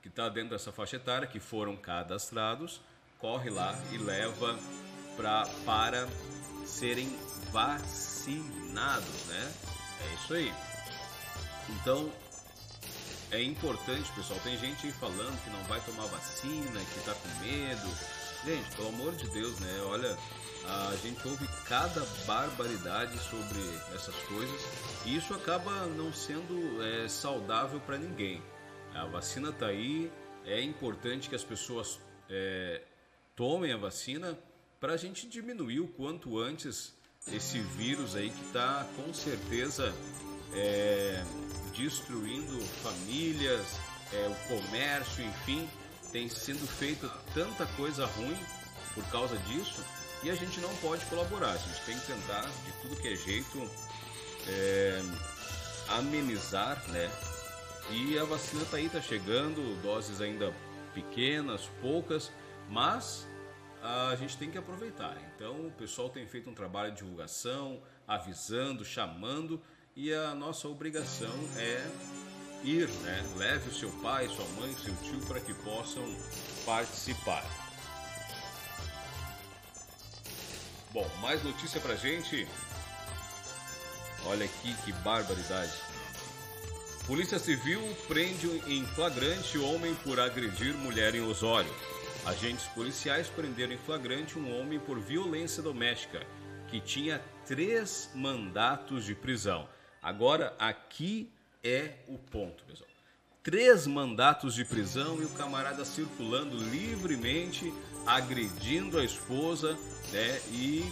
que 0.00 0.08
está 0.08 0.28
dentro 0.28 0.50
dessa 0.50 0.72
faixa 0.72 0.96
etária, 0.96 1.28
que 1.28 1.38
foram 1.38 1.76
cadastrados, 1.76 2.80
corre 3.18 3.50
lá 3.50 3.78
e 3.92 3.98
leva 3.98 4.58
pra, 5.16 5.46
para 5.64 6.08
serem 6.66 7.16
vacinados, 7.52 9.26
né? 9.26 9.52
É 10.00 10.14
isso 10.14 10.34
aí. 10.34 10.52
Então 11.68 12.10
é 13.30 13.42
importante, 13.42 14.10
pessoal. 14.12 14.38
Tem 14.40 14.58
gente 14.58 14.86
aí 14.86 14.92
falando 14.92 15.42
que 15.42 15.50
não 15.50 15.62
vai 15.64 15.80
tomar 15.80 16.06
vacina, 16.06 16.80
que 16.80 16.98
está 16.98 17.14
com 17.14 17.28
medo. 17.44 17.88
Gente, 18.44 18.74
pelo 18.74 18.88
amor 18.88 19.14
de 19.14 19.28
Deus, 19.28 19.58
né? 19.60 19.80
Olha, 19.86 20.18
a 20.64 20.96
gente 20.96 21.26
ouve 21.26 21.46
cada 21.66 22.04
barbaridade 22.26 23.18
sobre 23.18 23.60
essas 23.94 24.14
coisas 24.24 24.60
e 25.04 25.16
isso 25.16 25.34
acaba 25.34 25.86
não 25.86 26.12
sendo 26.12 26.82
é, 26.82 27.08
saudável 27.08 27.80
para 27.80 27.98
ninguém. 27.98 28.42
A 28.94 29.06
vacina 29.06 29.50
está 29.50 29.66
aí, 29.66 30.10
é 30.44 30.60
importante 30.62 31.28
que 31.28 31.34
as 31.34 31.44
pessoas 31.44 32.00
é, 32.28 32.82
tomem 33.34 33.72
a 33.72 33.76
vacina 33.76 34.38
para 34.80 34.94
a 34.94 34.96
gente 34.96 35.28
diminuir 35.28 35.80
o 35.80 35.88
quanto 35.88 36.38
antes 36.38 36.94
esse 37.32 37.58
vírus 37.58 38.16
aí 38.16 38.30
que 38.30 38.44
está 38.46 38.86
com 38.96 39.12
certeza 39.14 39.94
é, 40.54 41.24
destruindo 41.76 42.60
famílias, 42.82 43.78
é, 44.12 44.28
o 44.28 44.48
comércio, 44.48 45.24
enfim, 45.24 45.68
tem 46.12 46.28
sido 46.28 46.66
feita 46.66 47.08
tanta 47.32 47.66
coisa 47.74 48.04
ruim 48.04 48.36
por 48.94 49.04
causa 49.10 49.36
disso 49.38 49.82
e 50.22 50.30
a 50.30 50.34
gente 50.34 50.60
não 50.60 50.74
pode 50.76 51.04
colaborar. 51.06 51.52
A 51.52 51.56
gente 51.56 51.84
tem 51.84 51.98
que 51.98 52.06
tentar 52.06 52.42
de 52.42 52.72
tudo 52.80 52.96
que 52.96 53.08
é 53.08 53.16
jeito 53.16 53.70
é, 54.48 55.02
amenizar, 55.88 56.82
né? 56.88 57.10
E 57.90 58.18
a 58.18 58.24
vacina 58.24 58.64
tá 58.70 58.76
aí, 58.76 58.88
tá 58.88 59.00
chegando, 59.00 59.80
doses 59.82 60.20
ainda 60.20 60.54
pequenas, 60.94 61.68
poucas, 61.80 62.30
mas 62.68 63.26
a 63.82 64.14
gente 64.14 64.36
tem 64.36 64.50
que 64.50 64.56
aproveitar. 64.56 65.16
Então 65.34 65.66
o 65.66 65.70
pessoal 65.72 66.08
tem 66.08 66.26
feito 66.26 66.48
um 66.48 66.54
trabalho 66.54 66.92
de 66.92 66.98
divulgação, 66.98 67.82
avisando, 68.06 68.84
chamando, 68.84 69.60
e 69.96 70.12
a 70.12 70.34
nossa 70.34 70.68
obrigação 70.68 71.34
é 71.56 71.84
ir, 72.64 72.88
né? 72.88 73.24
Leve 73.36 73.68
o 73.68 73.74
seu 73.74 73.90
pai, 74.00 74.28
sua 74.28 74.46
mãe, 74.60 74.74
seu 74.76 74.94
tio 75.02 75.20
para 75.26 75.40
que 75.40 75.52
possam 75.52 76.04
participar. 76.64 77.61
Bom, 80.92 81.08
mais 81.22 81.42
notícia 81.42 81.80
pra 81.80 81.96
gente. 81.96 82.46
Olha 84.26 84.44
aqui 84.44 84.74
que 84.84 84.92
barbaridade. 84.92 85.72
Polícia 87.06 87.38
Civil 87.38 87.80
prende 88.06 88.46
em 88.66 88.84
flagrante 88.86 89.58
homem 89.58 89.94
por 90.04 90.20
agredir 90.20 90.74
mulher 90.74 91.14
em 91.14 91.22
Osório. 91.22 91.74
Agentes 92.26 92.66
policiais 92.68 93.26
prenderam 93.28 93.72
em 93.72 93.78
flagrante 93.78 94.38
um 94.38 94.60
homem 94.60 94.78
por 94.78 95.00
violência 95.00 95.62
doméstica 95.62 96.24
que 96.68 96.78
tinha 96.78 97.20
três 97.46 98.10
mandatos 98.14 99.04
de 99.04 99.14
prisão. 99.14 99.68
Agora, 100.00 100.54
aqui 100.58 101.32
é 101.64 101.94
o 102.06 102.18
ponto, 102.18 102.64
pessoal. 102.64 102.91
Três 103.42 103.88
mandatos 103.88 104.54
de 104.54 104.64
prisão 104.64 105.20
e 105.20 105.24
o 105.24 105.28
camarada 105.30 105.84
circulando 105.84 106.56
livremente, 106.56 107.74
agredindo 108.06 109.00
a 109.00 109.04
esposa, 109.04 109.76
né? 110.12 110.40
E 110.52 110.84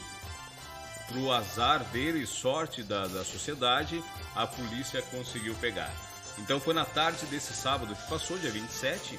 pro 1.07 1.30
azar 1.30 1.84
dele 1.92 2.24
e 2.24 2.26
sorte 2.26 2.82
da, 2.82 3.07
da 3.07 3.24
sociedade, 3.24 4.03
a 4.34 4.48
polícia 4.48 5.01
conseguiu 5.01 5.55
pegar. 5.61 5.94
Então 6.38 6.59
foi 6.59 6.74
na 6.74 6.84
tarde 6.84 7.24
desse 7.26 7.53
sábado 7.53 7.94
que 7.94 8.09
passou, 8.09 8.36
dia 8.36 8.51
27, 8.51 9.16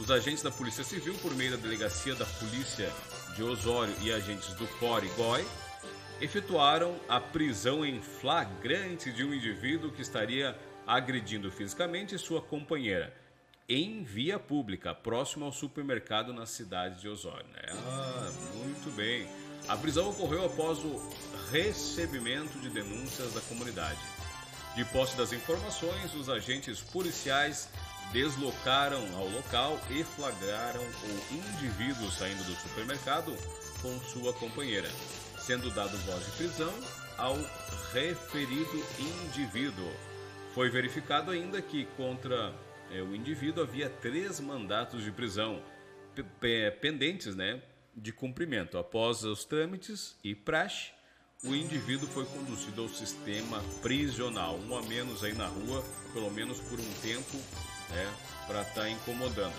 os 0.00 0.10
agentes 0.10 0.42
da 0.42 0.50
Polícia 0.50 0.82
Civil, 0.82 1.14
por 1.22 1.32
meio 1.36 1.52
da 1.52 1.56
Delegacia 1.56 2.16
da 2.16 2.26
Polícia 2.26 2.90
de 3.36 3.42
Osório 3.44 3.94
e 4.02 4.12
agentes 4.12 4.52
do 4.54 4.66
COR 4.78 5.04
e 5.04 5.08
GOI, 5.10 5.46
efetuaram 6.20 6.96
a 7.08 7.20
prisão 7.20 7.86
em 7.86 8.02
flagrante 8.02 9.12
de 9.12 9.22
um 9.22 9.32
indivíduo 9.32 9.92
que 9.92 10.02
estaria 10.02 10.58
agredindo 10.86 11.50
fisicamente 11.50 12.18
sua 12.18 12.40
companheira 12.40 13.14
em 13.68 14.02
via 14.02 14.38
pública, 14.38 14.94
próximo 14.94 15.46
ao 15.46 15.52
supermercado 15.52 16.32
na 16.32 16.44
cidade 16.46 17.00
de 17.00 17.08
Osório. 17.08 17.46
né? 17.48 17.62
Ah, 17.72 18.30
muito 18.54 18.94
bem. 18.94 19.26
A 19.68 19.76
prisão 19.76 20.10
ocorreu 20.10 20.44
após 20.44 20.78
o 20.78 21.00
recebimento 21.50 22.58
de 22.58 22.68
denúncias 22.68 23.32
da 23.32 23.40
comunidade. 23.42 24.00
De 24.74 24.84
posse 24.86 25.16
das 25.16 25.32
informações, 25.32 26.14
os 26.14 26.28
agentes 26.28 26.80
policiais 26.80 27.70
deslocaram 28.12 29.02
ao 29.16 29.28
local 29.28 29.80
e 29.90 30.04
flagraram 30.04 30.82
o 30.82 31.34
indivíduo 31.34 32.10
saindo 32.10 32.44
do 32.44 32.54
supermercado 32.54 33.34
com 33.80 33.98
sua 34.00 34.32
companheira, 34.34 34.88
sendo 35.38 35.70
dado 35.70 35.96
voz 35.98 36.24
de 36.26 36.32
prisão 36.32 36.72
ao 37.16 37.36
referido 37.92 38.84
indivíduo. 38.98 39.90
Foi 40.54 40.70
verificado 40.70 41.30
ainda 41.30 41.60
que 41.60 41.84
contra 41.96 42.54
é, 42.90 43.02
o 43.02 43.14
indivíduo 43.14 43.62
havia 43.64 43.90
três 43.90 44.38
mandatos 44.40 45.02
de 45.02 45.10
prisão 45.10 45.60
pe- 46.14 46.22
pe- 46.22 46.70
pendentes 46.80 47.34
né, 47.34 47.60
de 47.96 48.12
cumprimento. 48.12 48.78
Após 48.78 49.24
os 49.24 49.44
trâmites 49.44 50.16
e 50.22 50.34
praxe, 50.34 50.92
o 51.42 51.54
indivíduo 51.54 52.08
foi 52.08 52.24
conduzido 52.26 52.82
ao 52.82 52.88
sistema 52.88 53.62
prisional, 53.82 54.56
um 54.58 54.76
a 54.76 54.82
menos 54.82 55.24
aí 55.24 55.34
na 55.34 55.46
rua, 55.48 55.84
pelo 56.12 56.30
menos 56.30 56.60
por 56.60 56.78
um 56.78 56.92
tempo, 57.02 57.36
né, 57.90 58.14
para 58.46 58.62
estar 58.62 58.88
incomodando. 58.88 59.54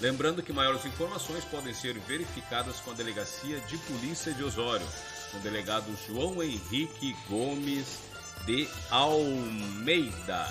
Lembrando 0.00 0.42
que 0.42 0.52
maiores 0.54 0.86
informações 0.86 1.44
podem 1.44 1.74
ser 1.74 1.92
verificadas 1.98 2.80
com 2.80 2.90
a 2.92 2.94
Delegacia 2.94 3.60
de 3.60 3.76
Polícia 3.78 4.32
de 4.32 4.42
Osório. 4.42 4.86
com 5.30 5.36
o 5.36 5.40
delegado 5.42 5.86
João 6.08 6.42
Henrique 6.42 7.14
Gomes 7.28 8.00
de 8.46 8.68
Almeida. 8.90 10.46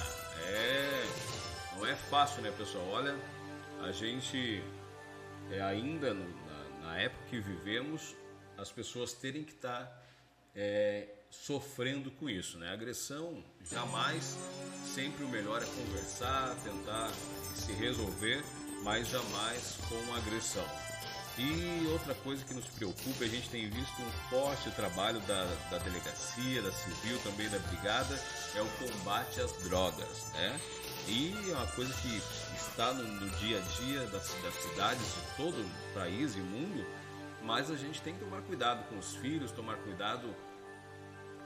É, 0.47 1.03
não 1.75 1.85
é 1.85 1.95
fácil, 1.95 2.41
né, 2.41 2.51
pessoal? 2.57 2.85
Olha, 2.89 3.15
a 3.81 3.91
gente 3.91 4.63
é 5.51 5.61
ainda 5.61 6.13
no- 6.13 6.29
na, 6.45 6.87
na 6.87 6.97
época 6.99 7.23
que 7.29 7.39
vivemos, 7.39 8.15
as 8.57 8.71
pessoas 8.71 9.13
terem 9.13 9.43
que 9.43 9.53
estar 9.53 9.97
é, 10.55 11.07
sofrendo 11.29 12.09
com 12.11 12.27
isso, 12.29 12.57
né? 12.57 12.71
Agressão 12.73 13.43
jamais, 13.69 14.35
sempre 14.83 15.23
o 15.23 15.29
melhor 15.29 15.61
é 15.61 15.65
conversar, 15.65 16.55
tentar 16.63 17.11
se 17.55 17.71
resolver, 17.73 18.43
mas 18.83 19.07
jamais 19.07 19.77
com 19.87 20.15
agressão. 20.15 20.65
E 21.39 21.87
outra 21.87 22.13
coisa 22.15 22.43
que 22.43 22.53
nos 22.53 22.65
preocupa, 22.65 23.23
a 23.23 23.27
gente 23.27 23.49
tem 23.49 23.69
visto 23.69 24.01
um 24.01 24.11
forte 24.29 24.69
trabalho 24.71 25.21
da, 25.21 25.45
da 25.71 25.77
delegacia, 25.77 26.61
da 26.61 26.71
civil, 26.71 27.17
também 27.23 27.47
da 27.47 27.57
brigada, 27.59 28.13
é 28.55 28.61
o 28.61 28.67
combate 28.67 29.39
às 29.39 29.53
drogas, 29.63 30.33
né? 30.33 30.59
E 31.07 31.33
é 31.49 31.53
uma 31.53 31.67
coisa 31.67 31.93
que 31.93 32.21
está 32.57 32.93
no, 32.93 33.03
no 33.03 33.29
dia 33.37 33.57
a 33.57 33.61
dia 33.61 34.01
das, 34.07 34.35
das 34.43 34.53
cidades 34.55 35.01
de 35.01 35.37
todo 35.37 35.55
o 35.55 35.93
país 35.93 36.35
e 36.35 36.39
mundo, 36.39 36.85
mas 37.41 37.71
a 37.71 37.77
gente 37.77 38.01
tem 38.01 38.13
que 38.13 38.19
tomar 38.19 38.41
cuidado 38.41 38.83
com 38.89 38.97
os 38.97 39.15
filhos, 39.15 39.49
tomar 39.49 39.77
cuidado 39.77 40.35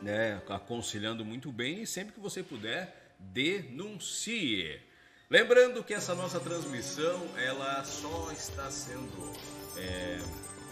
né, 0.01 0.41
aconselhando 0.49 1.23
muito 1.23 1.51
bem 1.51 1.83
e 1.83 1.87
sempre 1.87 2.13
que 2.13 2.19
você 2.19 2.41
puder, 2.41 3.13
denuncie. 3.19 4.81
Lembrando 5.33 5.83
que 5.83 5.95
essa 5.95 6.13
nossa 6.13 6.39
transmissão 6.39 7.19
ela 7.35 7.83
só 7.83 8.31
está 8.31 8.69
sendo 8.69 9.33
é, 9.75 10.19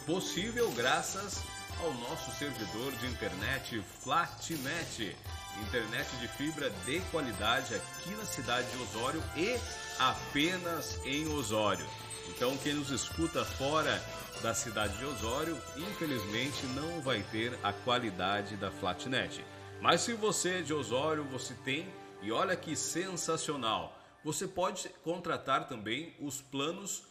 possível 0.05 0.69
graças 0.73 1.41
ao 1.79 1.91
nosso 1.95 2.29
servidor 2.37 2.91
de 2.97 3.07
internet 3.07 3.83
Flatnet, 4.03 5.17
internet 5.63 6.15
de 6.17 6.27
fibra 6.27 6.69
de 6.85 6.99
qualidade 7.09 7.73
aqui 7.73 8.11
na 8.11 8.23
cidade 8.23 8.69
de 8.69 8.83
Osório 8.83 9.23
e 9.35 9.59
apenas 9.97 10.99
em 11.07 11.27
Osório. 11.33 11.87
Então 12.29 12.55
quem 12.57 12.75
nos 12.75 12.91
escuta 12.91 13.43
fora 13.43 13.99
da 14.43 14.53
cidade 14.53 14.95
de 14.95 15.05
Osório, 15.05 15.57
infelizmente 15.75 16.67
não 16.75 17.01
vai 17.01 17.23
ter 17.31 17.57
a 17.63 17.73
qualidade 17.73 18.55
da 18.57 18.69
Flatnet. 18.69 19.43
Mas 19.81 20.01
se 20.01 20.13
você 20.13 20.59
é 20.59 20.61
de 20.61 20.71
Osório, 20.71 21.23
você 21.23 21.55
tem, 21.65 21.91
e 22.21 22.31
olha 22.31 22.55
que 22.55 22.75
sensacional, 22.75 23.97
você 24.23 24.47
pode 24.47 24.87
contratar 25.03 25.67
também 25.67 26.15
os 26.19 26.41
planos 26.41 27.03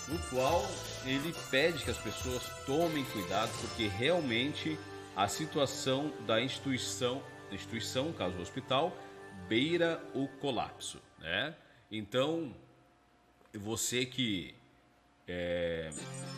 no 0.08 0.18
qual 0.30 0.68
ele 1.06 1.34
pede 1.50 1.84
que 1.84 1.92
as 1.92 1.98
pessoas 1.98 2.44
tomem 2.66 3.04
cuidado 3.06 3.52
porque 3.62 3.88
realmente 3.88 4.78
a 5.16 5.28
situação 5.28 6.12
da 6.26 6.42
instituição, 6.42 7.22
da 7.50 7.56
instituição, 7.56 8.14
caso 8.14 8.36
do 8.36 8.42
hospital, 8.42 8.96
beira 9.48 10.02
o 10.14 10.28
colapso, 10.28 11.00
né? 11.20 11.56
Então, 11.92 12.54
você 13.54 14.06
que 14.06 14.54
é, 15.28 15.90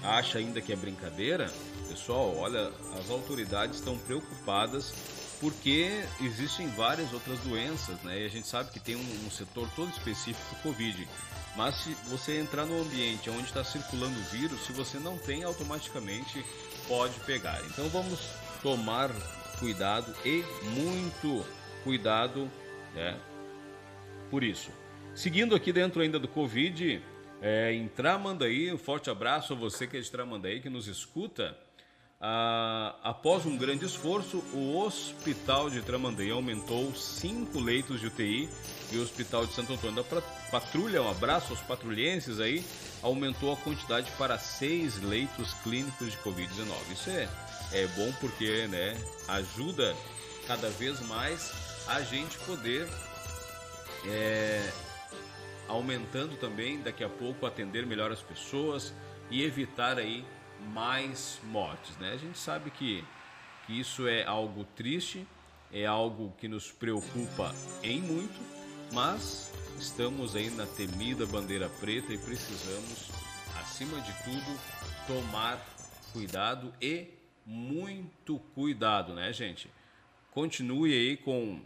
acha 0.04 0.38
ainda 0.38 0.62
que 0.62 0.72
é 0.72 0.76
brincadeira, 0.76 1.50
pessoal, 1.88 2.36
olha, 2.38 2.72
as 3.00 3.10
autoridades 3.10 3.78
estão 3.78 3.98
preocupadas 3.98 4.94
porque 5.42 6.06
existem 6.22 6.68
várias 6.68 7.12
outras 7.12 7.40
doenças, 7.40 8.00
né? 8.04 8.22
E 8.22 8.26
a 8.26 8.30
gente 8.30 8.48
sabe 8.48 8.72
que 8.72 8.80
tem 8.80 8.96
um, 8.96 9.26
um 9.26 9.32
setor 9.32 9.68
todo 9.76 9.90
específico 9.90 10.56
do 10.56 10.62
Covid. 10.62 11.08
Mas 11.56 11.76
se 11.76 11.94
você 12.08 12.40
entrar 12.40 12.66
no 12.66 12.80
ambiente 12.80 13.30
onde 13.30 13.46
está 13.46 13.64
circulando 13.64 14.18
o 14.18 14.24
vírus, 14.26 14.62
se 14.66 14.72
você 14.72 15.00
não 15.00 15.18
tem, 15.18 15.44
automaticamente 15.44 16.46
pode 16.88 17.20
pegar. 17.22 17.60
Então 17.66 17.90
vamos 17.90 18.20
tomar 18.62 19.10
cuidado 19.60 20.16
e 20.24 20.46
muito 20.76 21.44
cuidado, 21.84 22.50
né? 22.94 23.20
Por 24.30 24.44
isso. 24.44 24.70
Seguindo 25.16 25.56
aqui 25.56 25.74
dentro 25.74 26.02
ainda 26.02 26.20
do 26.20 26.28
Covid, 26.28 27.02
é, 27.42 27.74
em 27.74 27.88
Tramandaí, 27.88 28.72
um 28.72 28.78
forte 28.78 29.10
abraço 29.10 29.54
a 29.54 29.56
você 29.56 29.88
que 29.88 29.98
é 29.98 30.00
de 30.00 30.10
Tramandaí, 30.10 30.62
que 30.62 30.70
nos 30.70 30.88
escuta. 30.88 31.58
Ah, 32.24 32.94
após 33.02 33.48
um 33.48 33.58
grande 33.58 33.84
esforço, 33.84 34.44
o 34.54 34.78
Hospital 34.78 35.72
de 35.72 35.82
Tramandaí 35.82 36.30
aumentou 36.30 36.94
cinco 36.94 37.60
leitos 37.60 38.00
de 38.00 38.06
UTI 38.06 38.48
e 38.92 38.98
o 38.98 39.02
Hospital 39.02 39.48
de 39.48 39.54
Santo 39.54 39.74
Antônio 39.74 40.04
da 40.04 40.22
Patrulha, 40.52 41.02
um 41.02 41.10
abraço 41.10 41.52
aos 41.52 41.62
patrulhenses 41.62 42.40
aí, 42.40 42.64
aumentou 43.02 43.52
a 43.52 43.58
quantidade 43.58 44.12
para 44.20 44.38
seis 44.38 45.02
leitos 45.02 45.56
clínicos 45.64 46.12
de 46.12 46.18
Covid-19. 46.20 46.92
Isso 46.92 47.10
é, 47.10 47.28
é 47.74 47.88
bom 47.88 48.14
porque 48.20 48.68
né, 48.68 48.96
ajuda 49.28 49.96
cada 50.46 50.70
vez 50.70 51.00
mais 51.08 51.52
a 51.88 52.02
gente 52.02 52.38
poder 52.40 52.88
é, 54.06 54.72
aumentando 55.68 56.38
também 56.38 56.82
daqui 56.82 57.04
a 57.04 57.10
pouco 57.10 57.48
atender 57.48 57.84
melhor 57.88 58.12
as 58.12 58.22
pessoas 58.22 58.94
e 59.32 59.42
evitar 59.42 59.98
aí 59.98 60.24
mais 60.74 61.40
mortes, 61.44 61.98
né? 61.98 62.12
A 62.14 62.18
gente 62.18 62.38
sabe 62.38 62.72
que, 62.72 63.04
que 63.66 63.80
isso 63.80 64.08
é 64.08 64.24
algo 64.26 64.64
triste, 64.76 65.28
é 65.72 65.86
algo 65.86 66.34
que 66.38 66.48
nos 66.48 66.72
preocupa 66.72 67.54
em 67.82 68.02
muito, 68.02 68.40
mas 68.92 69.52
estamos 69.80 70.36
aí 70.36 70.50
na 70.50 70.66
temida 70.66 71.26
bandeira 71.26 71.70
preta 71.80 72.14
e 72.14 72.18
precisamos, 72.18 73.10
acima 73.60 74.00
de 74.02 74.14
tudo, 74.24 74.60
tomar 75.08 75.60
cuidado 76.14 76.74
e 76.82 77.08
muito 77.46 78.40
cuidado, 78.54 79.14
né, 79.14 79.32
gente? 79.34 79.70
Continue 80.32 80.94
aí 80.94 81.18
com 81.18 81.60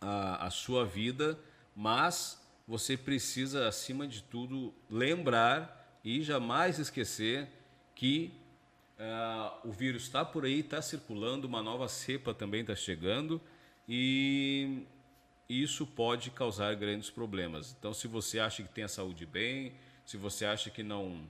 a, 0.00 0.46
a 0.46 0.50
sua 0.50 0.84
vida, 0.84 1.38
mas 1.74 2.40
você 2.66 2.96
precisa, 2.96 3.68
acima 3.68 4.06
de 4.06 4.22
tudo, 4.22 4.74
lembrar 4.90 5.98
e 6.04 6.22
jamais 6.22 6.78
esquecer 6.78 7.48
que 7.94 8.32
ah, 8.98 9.58
o 9.64 9.72
vírus 9.72 10.04
está 10.04 10.24
por 10.24 10.44
aí, 10.44 10.60
está 10.60 10.80
circulando, 10.80 11.46
uma 11.46 11.62
nova 11.62 11.88
cepa 11.88 12.32
também 12.32 12.60
está 12.60 12.74
chegando 12.74 13.40
e 13.88 14.86
isso 15.48 15.86
pode 15.86 16.30
causar 16.30 16.74
grandes 16.74 17.10
problemas. 17.10 17.74
Então, 17.78 17.92
se 17.92 18.08
você 18.08 18.38
acha 18.38 18.62
que 18.62 18.68
tem 18.68 18.84
a 18.84 18.88
saúde 18.88 19.26
bem, 19.26 19.74
se 20.04 20.16
você 20.16 20.46
acha 20.46 20.70
que 20.70 20.82
não 20.82 21.28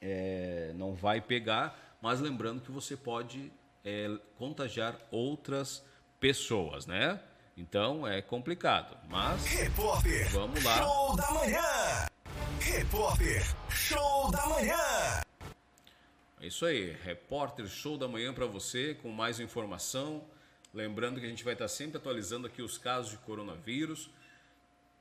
é, 0.00 0.72
não 0.76 0.94
vai 0.94 1.20
pegar, 1.20 1.96
mas 2.00 2.20
lembrando 2.20 2.60
que 2.60 2.70
você 2.70 2.96
pode 2.96 3.50
é, 3.84 4.16
contagiar 4.36 4.96
outras 5.10 5.84
pessoas, 6.20 6.86
né? 6.86 7.20
Então 7.56 8.06
é 8.06 8.20
complicado, 8.20 8.96
mas 9.08 9.44
Repórter 9.46 10.30
vamos 10.30 10.62
lá. 10.62 10.76
Show 10.76 11.16
da 11.16 11.30
Manhã. 11.30 12.06
Repórter 12.60 13.56
Show 13.70 14.30
da 14.30 14.46
Manhã. 14.46 15.22
É 16.46 16.48
isso 16.48 16.64
aí, 16.64 16.92
repórter 17.02 17.66
show 17.66 17.98
da 17.98 18.06
manhã 18.06 18.32
para 18.32 18.46
você 18.46 18.94
com 19.02 19.10
mais 19.10 19.40
informação. 19.40 20.24
Lembrando 20.72 21.18
que 21.18 21.26
a 21.26 21.28
gente 21.28 21.42
vai 21.42 21.54
estar 21.54 21.66
sempre 21.66 21.96
atualizando 21.96 22.46
aqui 22.46 22.62
os 22.62 22.78
casos 22.78 23.10
de 23.10 23.16
coronavírus. 23.16 24.08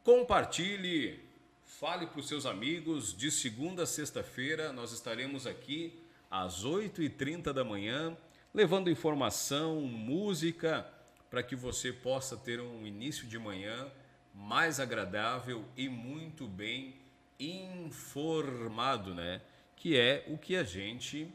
Compartilhe, 0.04 1.24
fale 1.64 2.08
para 2.08 2.20
os 2.20 2.28
seus 2.28 2.48
amigos. 2.48 3.16
De 3.16 3.30
segunda 3.30 3.84
a 3.84 3.86
sexta-feira 3.86 4.74
nós 4.74 4.92
estaremos 4.92 5.46
aqui 5.46 5.94
às 6.32 6.66
8h30 6.66 7.54
da 7.54 7.64
manhã, 7.64 8.18
levando 8.52 8.90
informação, 8.90 9.82
música, 9.82 10.92
para 11.30 11.44
que 11.44 11.56
você 11.56 11.94
possa 11.94 12.36
ter 12.36 12.60
um 12.60 12.88
início 12.88 13.28
de 13.28 13.38
manhã 13.38 13.88
mais 14.34 14.80
agradável 14.80 15.64
e 15.78 15.88
muito 15.88 16.48
bem 16.48 16.96
informado, 17.40 19.14
né? 19.14 19.44
Que 19.76 19.98
é 19.98 20.24
o 20.28 20.38
que 20.38 20.56
a 20.56 20.64
gente 20.64 21.32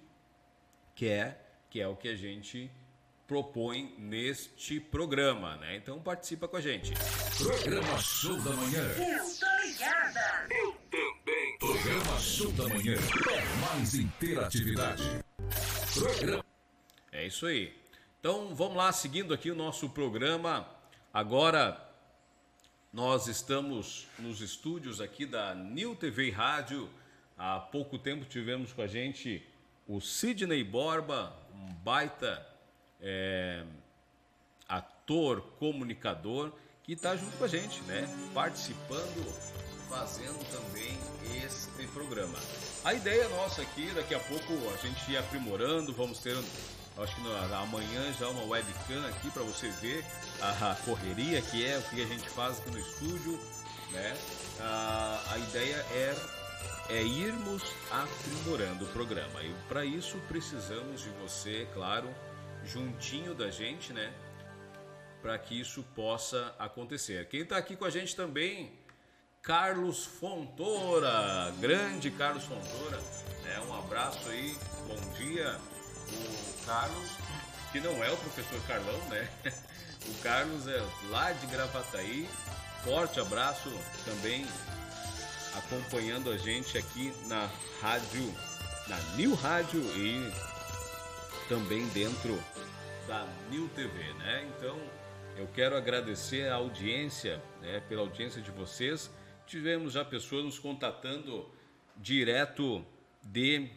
quer, 0.95 1.64
que 1.70 1.80
é 1.80 1.86
o 1.86 1.97
que 1.97 2.09
a 2.09 2.16
gente 2.16 2.70
propõe 3.30 3.95
neste 3.97 4.80
programa, 4.80 5.57
né? 5.59 5.76
Então 5.76 6.01
participa 6.01 6.49
com 6.49 6.57
a 6.57 6.61
gente. 6.61 6.93
Programa 7.38 7.99
Show 8.01 8.41
da 8.41 8.51
Manhã. 8.51 8.82
Eu 8.82 9.24
tô 9.38 9.66
ligada. 9.66 10.49
Eu 10.51 10.76
também. 10.91 11.59
Programa 11.61 12.18
Show 12.18 12.51
da 12.53 12.68
Manhã. 12.68 12.97
É 12.97 13.74
mais 13.74 13.95
interatividade. 13.95 15.05
Programa. 15.95 16.45
É 17.12 17.26
isso 17.26 17.47
aí. 17.47 17.72
Então 18.18 18.53
vamos 18.53 18.76
lá, 18.76 18.91
seguindo 18.93 19.32
aqui 19.32 19.51
o 19.51 19.55
nosso 19.55 19.88
programa. 19.91 20.68
Agora 21.14 21.80
nós 22.93 23.28
estamos 23.28 24.09
nos 24.18 24.41
estúdios 24.41 25.01
aqui 25.01 25.24
da 25.24 25.55
New 25.55 25.95
TV 25.95 26.30
Rádio. 26.30 26.91
Há 27.43 27.59
pouco 27.59 27.99
tempo 27.99 28.26
tivemos 28.26 28.70
com 28.70 28.82
a 28.82 28.86
gente 28.86 29.43
o 29.88 29.99
Sidney 29.99 30.62
Borba, 30.62 31.34
um 31.55 31.72
baita 31.76 32.47
é, 33.01 33.64
ator, 34.68 35.41
comunicador, 35.59 36.53
que 36.82 36.93
está 36.93 37.16
junto 37.16 37.34
com 37.38 37.45
a 37.45 37.49
gente, 37.49 37.80
né? 37.84 38.07
Participando, 38.34 39.24
fazendo 39.88 40.38
também 40.51 40.99
este 41.43 41.86
programa. 41.95 42.38
A 42.84 42.93
ideia 42.93 43.26
nossa 43.30 43.62
aqui, 43.62 43.91
daqui 43.95 44.14
a 44.14 44.20
pouco 44.20 44.53
a 44.74 44.76
gente 44.76 45.11
ir 45.11 45.16
aprimorando, 45.16 45.95
vamos 45.95 46.18
ter, 46.18 46.36
acho 46.36 47.16
que 47.16 47.22
amanhã 47.55 48.12
já 48.18 48.28
uma 48.28 48.45
webcam 48.45 49.09
aqui 49.09 49.30
para 49.30 49.45
você 49.45 49.70
ver 49.80 50.05
a, 50.43 50.72
a 50.72 50.74
correria 50.84 51.41
que 51.41 51.64
é, 51.64 51.78
o 51.78 51.82
que 51.84 52.03
a 52.03 52.07
gente 52.07 52.28
faz 52.28 52.61
aqui 52.61 52.70
no 52.70 52.78
estúdio, 52.78 53.41
né? 53.93 54.14
A, 54.61 55.22
a 55.30 55.38
ideia 55.38 55.76
é, 55.95 56.39
é 56.91 57.03
irmos 57.03 57.62
aprimorando 57.91 58.84
o 58.84 58.88
programa. 58.88 59.43
E 59.43 59.55
para 59.68 59.84
isso 59.84 60.18
precisamos 60.26 61.03
de 61.03 61.11
você, 61.11 61.66
claro, 61.72 62.12
juntinho 62.64 63.34
da 63.34 63.51
gente, 63.51 63.93
né? 63.93 64.12
Para 65.22 65.38
que 65.38 65.59
isso 65.59 65.82
possa 65.95 66.55
acontecer. 66.59 67.28
Quem 67.28 67.43
está 67.43 67.57
aqui 67.57 67.76
com 67.76 67.84
a 67.84 67.91
gente 67.91 68.16
também, 68.16 68.72
Carlos 69.43 70.05
Fontoura, 70.05 71.55
grande 71.61 72.11
Carlos 72.11 72.45
Fontoura. 72.45 73.01
É, 73.47 73.61
um 73.61 73.78
abraço 73.78 74.28
aí, 74.28 74.57
bom 74.86 75.12
dia. 75.14 75.59
O 76.09 76.66
Carlos, 76.66 77.11
que 77.70 77.80
não 77.80 78.03
é 78.03 78.11
o 78.11 78.16
professor 78.16 78.61
Carlão, 78.66 78.99
né? 79.09 79.28
O 80.09 80.22
Carlos 80.22 80.66
é 80.66 80.82
lá 81.11 81.30
de 81.30 81.47
Gravataí. 81.47 82.26
Forte 82.82 83.20
abraço 83.20 83.70
também 84.07 84.47
acompanhando 85.55 86.30
a 86.30 86.36
gente 86.36 86.76
aqui 86.78 87.12
na 87.26 87.48
rádio, 87.80 88.34
na 88.88 88.98
New 89.16 89.34
Rádio 89.34 89.80
e 89.96 90.32
também 91.48 91.86
dentro 91.88 92.38
da 93.07 93.26
New 93.51 93.68
TV, 93.70 94.12
né? 94.14 94.48
Então 94.57 94.78
eu 95.36 95.46
quero 95.48 95.76
agradecer 95.76 96.48
a 96.48 96.57
audiência, 96.57 97.42
né, 97.61 97.80
pela 97.88 98.03
audiência 98.03 98.40
de 98.40 98.51
vocês. 98.51 99.11
Tivemos 99.46 99.94
já 99.94 100.05
pessoas 100.05 100.44
nos 100.44 100.59
contatando 100.59 101.48
direto 101.96 102.84
de 103.22 103.68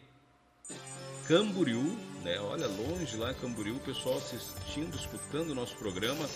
Camboriú, 1.26 1.98
né? 2.22 2.38
Olha, 2.40 2.66
longe 2.66 3.16
lá 3.16 3.32
em 3.32 3.34
Camboriú, 3.34 3.76
o 3.76 3.80
pessoal 3.80 4.18
assistindo, 4.18 4.94
escutando 4.94 5.50
o 5.50 5.54
nosso 5.54 5.76
programa. 5.76 6.28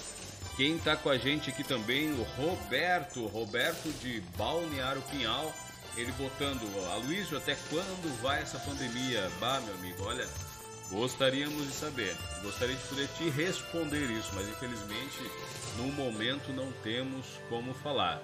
Quem 0.58 0.74
está 0.74 0.96
com 0.96 1.08
a 1.08 1.16
gente 1.16 1.50
aqui 1.50 1.62
também, 1.62 2.10
o 2.10 2.24
Roberto, 2.36 3.24
Roberto 3.28 3.92
de 4.00 4.20
Balneário 4.36 5.00
Pinhal, 5.02 5.54
ele 5.96 6.10
botando, 6.18 6.66
Aloysio, 6.90 7.38
até 7.38 7.56
quando 7.70 8.20
vai 8.20 8.42
essa 8.42 8.58
pandemia? 8.58 9.30
Bah, 9.38 9.60
meu 9.60 9.72
amigo, 9.74 10.02
olha, 10.02 10.26
gostaríamos 10.90 11.64
de 11.64 11.72
saber, 11.72 12.12
gostaria 12.42 12.74
de 12.74 12.82
poder 12.88 13.06
te 13.16 13.30
responder 13.30 14.10
isso, 14.10 14.32
mas 14.34 14.48
infelizmente 14.48 15.22
no 15.76 15.92
momento 15.92 16.52
não 16.52 16.72
temos 16.82 17.24
como 17.48 17.72
falar. 17.72 18.20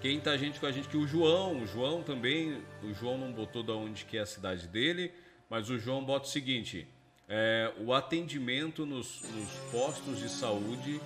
Quem 0.00 0.18
tá 0.18 0.34
gente 0.38 0.58
com 0.58 0.64
a 0.64 0.72
gente 0.72 0.88
aqui, 0.88 0.96
o 0.96 1.06
João, 1.06 1.60
o 1.60 1.66
João 1.66 2.02
também, 2.02 2.58
o 2.82 2.94
João 2.94 3.18
não 3.18 3.30
botou 3.30 3.62
da 3.62 3.74
onde 3.74 4.06
que 4.06 4.16
é 4.16 4.22
a 4.22 4.26
cidade 4.26 4.66
dele, 4.66 5.12
mas 5.50 5.68
o 5.68 5.78
João 5.78 6.02
bota 6.02 6.24
o 6.24 6.30
seguinte, 6.30 6.88
é, 7.28 7.72
o 7.78 7.92
atendimento 7.92 8.86
nos, 8.86 9.20
nos 9.22 9.50
postos 9.70 10.18
de 10.18 10.28
saúde 10.28 11.00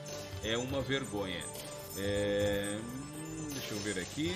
é 0.44 0.56
uma 0.56 0.80
vergonha. 0.82 1.42
É, 1.96 2.78
hum, 2.78 3.48
deixa 3.52 3.74
eu 3.74 3.78
ver 3.80 3.98
aqui. 3.98 4.34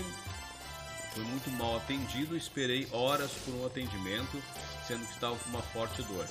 Foi 1.15 1.23
muito 1.25 1.49
mal 1.51 1.77
atendido, 1.77 2.37
esperei 2.37 2.89
horas 2.91 3.31
por 3.45 3.55
um 3.55 3.65
atendimento, 3.67 4.43
sendo 4.87 5.07
que 5.07 5.13
estava 5.13 5.37
com 5.37 5.51
uma 5.51 5.63
forte 5.63 6.03
dor. 6.03 6.27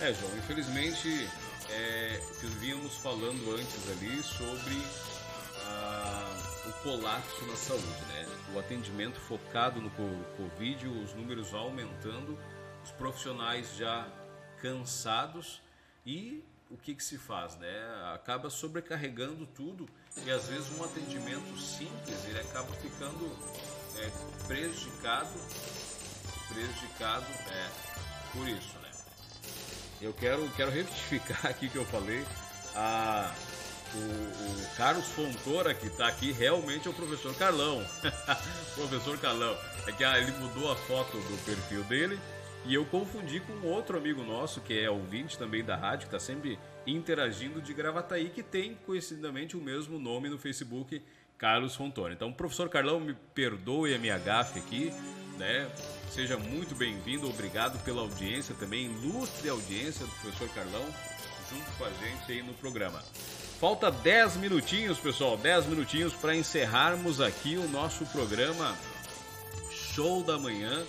É, 0.00 0.12
João, 0.14 0.36
infelizmente, 0.36 1.28
é, 1.70 2.20
que 2.40 2.46
vínhamos 2.46 2.96
falando 2.96 3.54
antes 3.54 3.90
ali 3.90 4.20
sobre 4.22 4.82
ah, 5.66 6.64
o 6.66 6.72
colapso 6.82 7.46
na 7.46 7.56
saúde, 7.56 7.84
né? 8.08 8.26
O 8.54 8.58
atendimento 8.58 9.20
focado 9.20 9.80
no 9.80 9.90
co- 9.90 10.24
Covid, 10.36 10.88
os 10.88 11.14
números 11.14 11.52
aumentando, 11.54 12.36
os 12.82 12.90
profissionais 12.92 13.76
já 13.76 14.08
cansados 14.60 15.60
e 16.04 16.42
o 16.70 16.76
que, 16.76 16.94
que 16.94 17.02
se 17.02 17.16
faz, 17.16 17.56
né? 17.56 18.12
Acaba 18.14 18.50
sobrecarregando 18.50 19.46
tudo 19.46 19.88
e 20.24 20.30
às 20.30 20.48
vezes 20.48 20.70
um 20.78 20.84
atendimento 20.84 21.58
simples 21.58 22.24
ele 22.26 22.40
acaba 22.40 22.72
ficando 22.74 23.30
é, 23.96 24.10
prejudicado, 24.46 25.30
prejudicado 26.48 27.26
é, 27.50 27.70
por 28.32 28.48
isso, 28.48 28.78
né? 28.78 28.90
Eu 30.00 30.12
quero, 30.12 30.48
quero 30.50 30.70
retificar 30.70 31.46
aqui 31.48 31.68
que 31.68 31.76
eu 31.76 31.84
falei. 31.86 32.24
A, 32.74 33.34
o, 33.94 33.98
o 33.98 34.76
Carlos 34.76 35.06
Fontoura, 35.06 35.74
que 35.74 35.86
está 35.86 36.06
aqui, 36.06 36.30
realmente 36.30 36.86
é 36.86 36.90
o 36.90 36.94
professor 36.94 37.34
Carlão. 37.36 37.84
professor 38.74 39.18
Carlão. 39.18 39.56
É 39.86 39.92
que 39.92 40.04
ah, 40.04 40.18
ele 40.18 40.30
mudou 40.32 40.70
a 40.70 40.76
foto 40.76 41.16
do 41.16 41.44
perfil 41.44 41.82
dele 41.84 42.20
e 42.64 42.74
eu 42.74 42.84
confundi 42.84 43.40
com 43.40 43.66
outro 43.66 43.96
amigo 43.96 44.22
nosso, 44.22 44.60
que 44.60 44.78
é 44.78 44.90
ouvinte 44.90 45.38
também 45.38 45.64
da 45.64 45.76
rádio, 45.76 46.08
que 46.08 46.14
está 46.14 46.18
sempre 46.18 46.58
interagindo 46.86 47.60
de 47.60 47.72
Gravataí, 47.72 48.30
que 48.30 48.42
tem 48.42 48.74
coincidentemente 48.86 49.56
o 49.56 49.60
mesmo 49.60 49.98
nome 49.98 50.28
no 50.28 50.38
Facebook, 50.38 51.02
Carlos 51.36 51.76
Fontoura. 51.76 52.12
Então, 52.12 52.32
professor 52.32 52.68
Carlão, 52.68 52.98
me 52.98 53.14
perdoe 53.34 53.94
a 53.94 53.98
minha 53.98 54.18
gafe 54.18 54.58
aqui, 54.58 54.92
né? 55.38 55.70
Seja 56.10 56.36
muito 56.36 56.74
bem-vindo, 56.74 57.28
obrigado 57.28 57.82
pela 57.84 58.00
audiência 58.00 58.54
também, 58.56 58.86
ilustre 58.86 59.48
audiência 59.48 60.04
do 60.04 60.12
professor 60.12 60.48
Carlão, 60.50 60.84
junto 61.48 61.70
com 61.78 61.84
a 61.84 61.90
gente 61.90 62.32
aí 62.32 62.42
no 62.42 62.52
programa. 62.54 63.00
Falta 63.60 63.90
10 63.90 64.36
minutinhos, 64.36 64.98
pessoal, 64.98 65.36
10 65.36 65.66
minutinhos 65.66 66.12
para 66.12 66.34
encerrarmos 66.34 67.20
aqui 67.20 67.56
o 67.56 67.68
nosso 67.68 68.04
programa 68.06 68.76
Show 69.70 70.22
da 70.22 70.38
Manhã. 70.38 70.84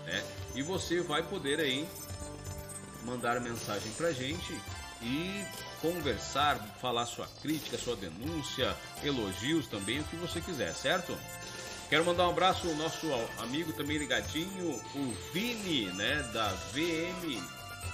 né? 0.06 0.24
E 0.56 0.62
você 0.62 1.02
vai 1.02 1.24
poder 1.24 1.60
aí 1.60 1.88
mandar 3.06 3.40
mensagem 3.40 3.92
pra 3.94 4.12
gente 4.12 4.54
e 5.02 5.44
conversar, 5.82 6.58
falar 6.80 7.06
sua 7.06 7.28
crítica, 7.42 7.78
sua 7.78 7.96
denúncia, 7.96 8.76
elogios 9.04 9.68
também, 9.68 10.00
o 10.00 10.04
que 10.04 10.16
você 10.16 10.42
quiser, 10.42 10.74
certo? 10.74 11.18
Quero 11.92 12.06
mandar 12.06 12.26
um 12.26 12.32
abraço 12.32 12.70
ao 12.70 12.76
nosso 12.76 13.06
amigo 13.38 13.74
também 13.74 13.98
ligadinho, 13.98 14.82
o 14.96 15.12
Vini, 15.34 15.88
né, 15.88 16.24
da 16.32 16.48
VM 16.72 17.38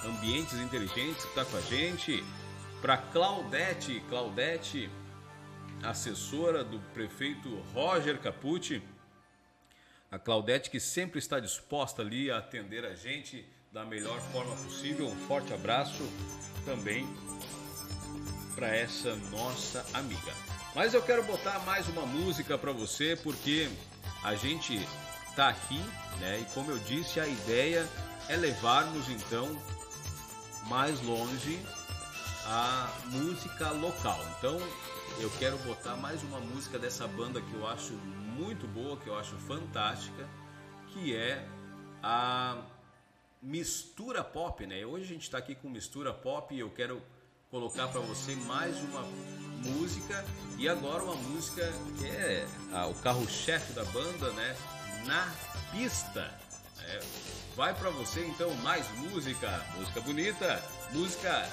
Ambientes 0.06 0.54
Inteligentes, 0.54 1.24
que 1.24 1.30
está 1.30 1.44
com 1.44 1.56
a 1.56 1.60
gente. 1.62 2.22
Para 2.80 2.96
Claudete, 2.96 4.00
Claudete, 4.08 4.88
assessora 5.82 6.62
do 6.62 6.78
prefeito 6.94 7.52
Roger 7.74 8.20
Capucci. 8.20 8.80
A 10.12 10.16
Claudete 10.16 10.70
que 10.70 10.78
sempre 10.78 11.18
está 11.18 11.40
disposta 11.40 12.00
ali 12.00 12.30
a 12.30 12.38
atender 12.38 12.84
a 12.84 12.94
gente 12.94 13.44
da 13.72 13.84
melhor 13.84 14.20
forma 14.30 14.54
possível. 14.54 15.08
Um 15.08 15.16
forte 15.26 15.52
abraço 15.52 16.08
também 16.64 17.04
para 18.54 18.68
essa 18.68 19.16
nossa 19.32 19.84
amiga. 19.92 20.32
Mas 20.72 20.94
eu 20.94 21.02
quero 21.02 21.24
botar 21.24 21.58
mais 21.60 21.88
uma 21.88 22.06
música 22.06 22.56
para 22.56 22.70
você 22.70 23.16
porque 23.16 23.68
a 24.22 24.34
gente 24.34 24.86
tá 25.34 25.48
aqui, 25.48 25.80
né? 26.20 26.40
E 26.40 26.44
como 26.54 26.70
eu 26.70 26.78
disse, 26.78 27.20
a 27.20 27.26
ideia 27.26 27.88
é 28.28 28.36
levarmos 28.36 29.08
então 29.08 29.56
mais 30.66 31.00
longe 31.02 31.58
a 32.46 32.90
música 33.06 33.70
local. 33.70 34.18
Então 34.38 34.58
eu 35.20 35.30
quero 35.38 35.56
botar 35.58 35.96
mais 35.96 36.22
uma 36.22 36.40
música 36.40 36.78
dessa 36.78 37.06
banda 37.06 37.40
que 37.40 37.54
eu 37.54 37.66
acho 37.66 37.92
muito 37.94 38.66
boa, 38.66 38.96
que 38.96 39.08
eu 39.08 39.18
acho 39.18 39.36
fantástica, 39.36 40.28
que 40.88 41.14
é 41.14 41.46
a 42.02 42.62
Mistura 43.40 44.24
Pop, 44.24 44.66
né? 44.66 44.84
Hoje 44.84 45.04
a 45.04 45.08
gente 45.08 45.22
está 45.22 45.38
aqui 45.38 45.54
com 45.54 45.68
Mistura 45.68 46.12
Pop 46.12 46.54
e 46.54 46.60
eu 46.60 46.70
quero 46.70 47.02
colocar 47.50 47.88
para 47.88 48.00
você 48.00 48.34
mais 48.34 48.76
uma 48.82 49.02
música 49.64 50.24
e 50.58 50.68
agora 50.68 51.02
uma 51.02 51.14
música 51.14 51.72
que 51.98 52.06
é 52.06 52.46
ah, 52.72 52.86
o 52.86 52.94
carro-chefe 52.96 53.72
da 53.72 53.84
banda, 53.86 54.30
né? 54.32 54.56
Na 55.06 55.32
pista. 55.72 56.32
É, 56.84 57.00
vai 57.56 57.74
para 57.74 57.90
você 57.90 58.24
então 58.26 58.52
mais 58.56 58.88
música, 58.96 59.64
música 59.76 60.00
bonita, 60.00 60.62
música 60.92 61.50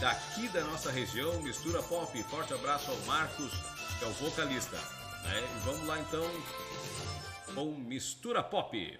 daqui 0.00 0.48
da 0.48 0.62
nossa 0.64 0.90
região, 0.90 1.40
mistura 1.42 1.82
pop. 1.82 2.22
Forte 2.24 2.54
abraço 2.54 2.90
ao 2.90 2.96
Marcos, 2.98 3.52
que 3.98 4.04
é 4.04 4.08
o 4.08 4.12
vocalista. 4.12 4.76
Né? 5.24 5.42
E 5.56 5.58
vamos 5.64 5.86
lá 5.86 5.98
então 6.00 6.24
com 7.54 7.66
mistura 7.72 8.42
pop. 8.42 8.98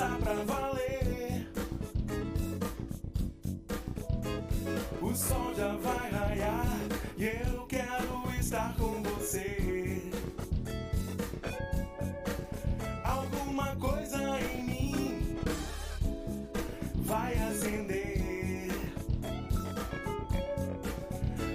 Dançar 0.00 0.18
pra 0.18 0.34
valer. 0.44 1.48
O 5.02 5.14
sol 5.14 5.54
já 5.54 5.72
vai 5.76 6.10
raiar 6.10 6.66
e 7.18 7.24
eu 7.24 7.66
quero 7.66 8.32
estar 8.38 8.74
com 8.76 9.02
você. 9.02 10.02
Alguma 13.04 13.76
coisa 13.76 14.40
em 14.40 14.62
mim 14.62 15.36
vai 16.96 17.34
acender. 17.34 18.70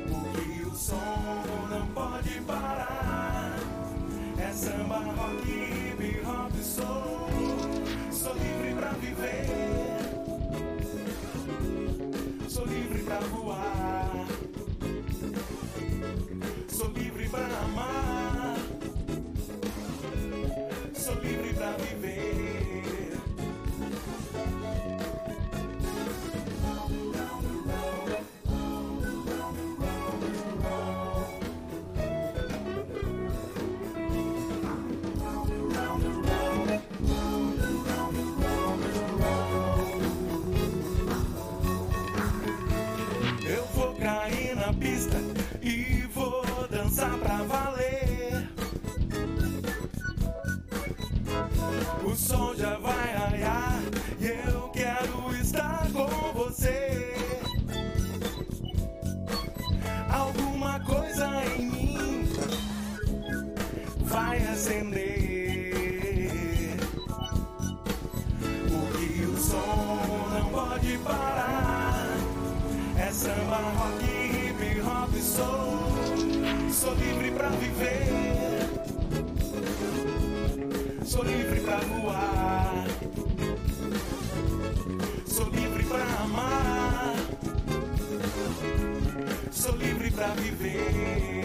Porque 0.07 0.67
o 0.67 0.75
som 0.75 1.43
não 1.69 1.87
pode 1.87 2.41
parar. 2.41 3.55
É 4.37 4.51
samba, 4.51 4.99
rock, 4.99 5.49
hip 5.49 6.21
hop, 6.27 6.53
soul. 6.61 7.04
Sou 8.25 8.33
livre 8.33 8.73
pra 8.73 8.89
viver. 8.93 9.74
Acender. 64.55 65.65
Porque 68.69 69.25
o 69.25 69.37
som 69.37 70.29
não 70.33 70.49
pode 70.49 70.97
parar. 70.99 72.17
É 72.97 73.11
samba, 73.11 73.57
rock, 73.57 74.05
hip 74.05 74.81
hop, 74.81 75.13
soul. 75.21 76.71
Sou 76.71 76.93
livre 76.95 77.31
pra 77.31 77.49
viver. 77.49 78.69
Sou 81.03 81.23
livre 81.23 81.59
pra 81.59 81.77
voar. 81.79 82.87
Sou 85.27 85.49
livre 85.49 85.83
pra 85.83 86.03
amar. 86.23 87.15
Sou 89.51 89.75
livre 89.75 90.11
pra 90.11 90.27
viver. 90.29 91.44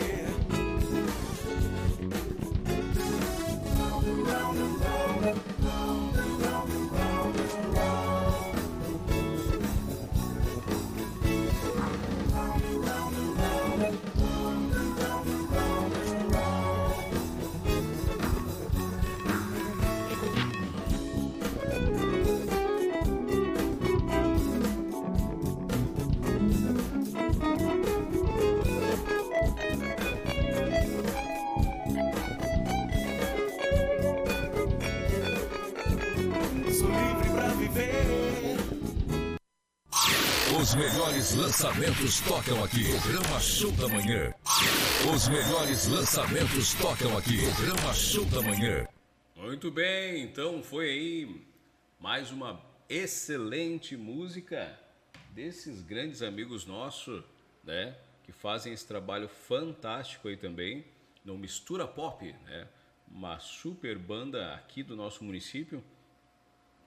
Melhores 41.10 41.34
lançamentos 41.34 42.20
tocam 42.20 42.64
aqui. 42.64 42.84
Programa 43.02 43.40
Show 43.40 43.72
da 43.72 43.88
Manhã. 43.88 44.34
Os 45.12 45.28
melhores 45.28 45.88
lançamentos 45.88 46.74
tocam 46.74 47.18
aqui. 47.18 47.38
Programa 47.56 47.92
Show 47.94 48.24
da 48.26 48.42
Manhã. 48.42 48.86
Muito 49.34 49.72
bem, 49.72 50.22
então 50.22 50.62
foi 50.62 50.88
aí 50.88 51.46
mais 51.98 52.30
uma 52.30 52.60
excelente 52.88 53.96
música 53.96 54.78
desses 55.30 55.82
grandes 55.82 56.22
amigos 56.22 56.64
nossos, 56.64 57.24
né? 57.64 57.96
Que 58.22 58.30
fazem 58.30 58.72
esse 58.72 58.86
trabalho 58.86 59.28
fantástico 59.28 60.28
aí 60.28 60.36
também 60.36 60.84
no 61.24 61.36
Mistura 61.36 61.88
Pop, 61.88 62.24
né? 62.44 62.68
Uma 63.10 63.40
super 63.40 63.98
banda 63.98 64.54
aqui 64.54 64.84
do 64.84 64.94
nosso 64.94 65.24
município 65.24 65.82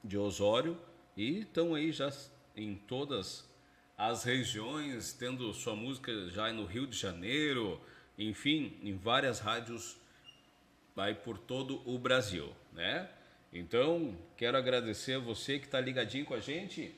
de 0.01 0.17
Osório 0.17 0.79
e 1.17 1.39
estão 1.39 1.75
aí 1.75 1.91
já 1.91 2.09
em 2.55 2.75
todas 2.75 3.51
as 3.97 4.23
regiões, 4.23 5.13
tendo 5.13 5.53
sua 5.53 5.75
música 5.75 6.29
já 6.29 6.51
no 6.51 6.65
Rio 6.65 6.87
de 6.87 6.97
Janeiro, 6.97 7.79
enfim, 8.17 8.77
em 8.81 8.95
várias 8.95 9.39
rádios 9.39 9.97
vai 10.95 11.13
por 11.13 11.37
todo 11.37 11.81
o 11.89 11.97
Brasil, 11.97 12.53
né? 12.71 13.09
Então, 13.51 14.17
quero 14.35 14.57
agradecer 14.57 15.13
a 15.13 15.19
você 15.19 15.59
que 15.59 15.65
está 15.65 15.79
ligadinho 15.79 16.25
com 16.25 16.33
a 16.33 16.39
gente 16.39 16.93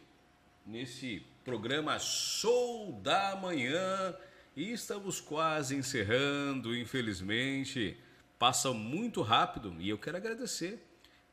nesse 0.65 1.22
programa 1.43 1.99
Show 1.99 2.93
da 3.03 3.35
Manhã 3.35 4.15
e 4.55 4.72
estamos 4.72 5.19
quase 5.19 5.76
encerrando, 5.76 6.76
infelizmente. 6.76 7.97
Passa 8.39 8.72
muito 8.73 9.22
rápido 9.22 9.76
e 9.80 9.89
eu 9.89 9.97
quero 9.97 10.17
agradecer 10.17 10.81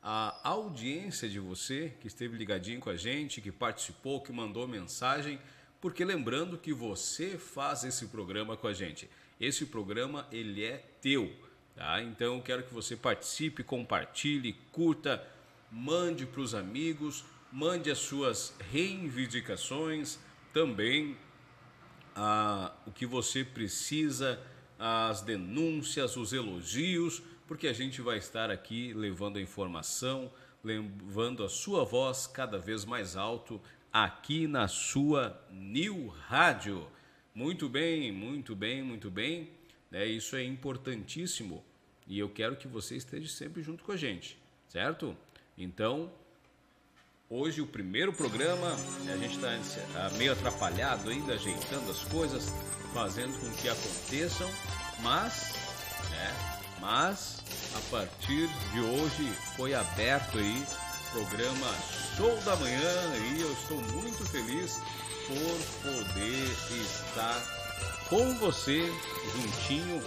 a 0.01 0.37
audiência 0.43 1.29
de 1.29 1.39
você 1.39 1.93
que 2.01 2.07
esteve 2.07 2.37
ligadinho 2.37 2.81
com 2.81 2.89
a 2.89 2.97
gente, 2.97 3.39
que 3.39 3.51
participou, 3.51 4.21
que 4.21 4.33
mandou 4.33 4.67
mensagem, 4.67 5.39
porque 5.83 6.05
lembrando 6.05 6.57
que 6.57 6.71
você 6.71 7.37
faz 7.37 7.83
esse 7.83 8.05
programa 8.05 8.55
com 8.55 8.67
a 8.67 8.73
gente. 8.73 9.09
Esse 9.37 9.65
programa 9.65 10.25
ele 10.31 10.63
é 10.63 10.77
teu, 11.01 11.29
tá? 11.75 12.01
Então 12.01 12.39
quero 12.39 12.63
que 12.63 12.73
você 12.73 12.95
participe, 12.95 13.65
compartilhe, 13.65 14.53
curta, 14.71 15.21
mande 15.69 16.25
para 16.25 16.39
os 16.39 16.55
amigos, 16.55 17.25
mande 17.51 17.91
as 17.91 17.97
suas 17.97 18.55
reivindicações 18.71 20.17
também 20.53 21.17
o 22.85 22.91
que 22.91 23.05
você 23.05 23.43
precisa, 23.43 24.39
as 24.79 25.21
denúncias, 25.21 26.15
os 26.15 26.31
elogios, 26.31 27.21
porque 27.45 27.67
a 27.67 27.73
gente 27.73 28.01
vai 28.01 28.19
estar 28.19 28.49
aqui 28.49 28.93
levando 28.93 29.35
a 29.35 29.41
informação, 29.41 30.31
levando 30.63 31.43
a 31.43 31.49
sua 31.49 31.83
voz 31.83 32.25
cada 32.25 32.57
vez 32.57 32.85
mais 32.85 33.17
alto 33.17 33.59
aqui 33.93 34.47
na 34.47 34.67
sua 34.67 35.39
New 35.51 36.07
Rádio. 36.27 36.87
Muito 37.35 37.69
bem, 37.69 38.11
muito 38.11 38.55
bem, 38.55 38.81
muito 38.81 39.11
bem. 39.11 39.51
Né? 39.91 40.07
Isso 40.07 40.35
é 40.35 40.43
importantíssimo 40.43 41.63
e 42.07 42.17
eu 42.17 42.27
quero 42.27 42.55
que 42.55 42.67
você 42.67 42.97
esteja 42.97 43.29
sempre 43.29 43.61
junto 43.61 43.83
com 43.83 43.91
a 43.91 43.97
gente, 43.97 44.37
certo? 44.67 45.15
Então, 45.55 46.11
hoje 47.29 47.61
o 47.61 47.67
primeiro 47.67 48.11
programa, 48.11 48.75
a 49.07 49.17
gente 49.17 49.35
está 49.35 50.09
meio 50.17 50.33
atrapalhado 50.33 51.09
ainda, 51.09 51.33
ajeitando 51.33 51.91
as 51.91 52.03
coisas, 52.05 52.49
fazendo 52.93 53.39
com 53.39 53.49
que 53.61 53.69
aconteçam, 53.69 54.49
mas, 55.01 55.53
né, 56.09 56.79
mas 56.81 57.41
a 57.75 57.91
partir 57.91 58.49
de 58.73 58.79
hoje 58.81 59.31
foi 59.55 59.73
aberto 59.73 60.37
aí 60.39 60.65
programa 61.13 61.67
Show 62.15 62.37
da 62.41 62.55
Manhã 62.57 63.15
e 63.35 63.41
eu 63.41 63.51
estou 63.53 63.81
muito 63.93 64.23
feliz 64.25 64.79
por 65.27 65.91
poder 65.91 66.47
estar 66.83 67.41
com 68.07 68.35
você 68.35 68.85
juntinho 69.33 70.03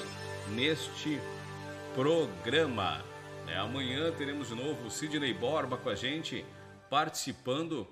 neste 0.50 1.20
programa. 1.94 3.04
né? 3.44 3.56
amanhã 3.58 4.12
teremos 4.12 4.48
de 4.48 4.54
novo 4.54 4.88
Sidney 4.88 5.34
Borba 5.34 5.76
com 5.76 5.88
a 5.88 5.96
gente 5.96 6.44
participando 6.88 7.88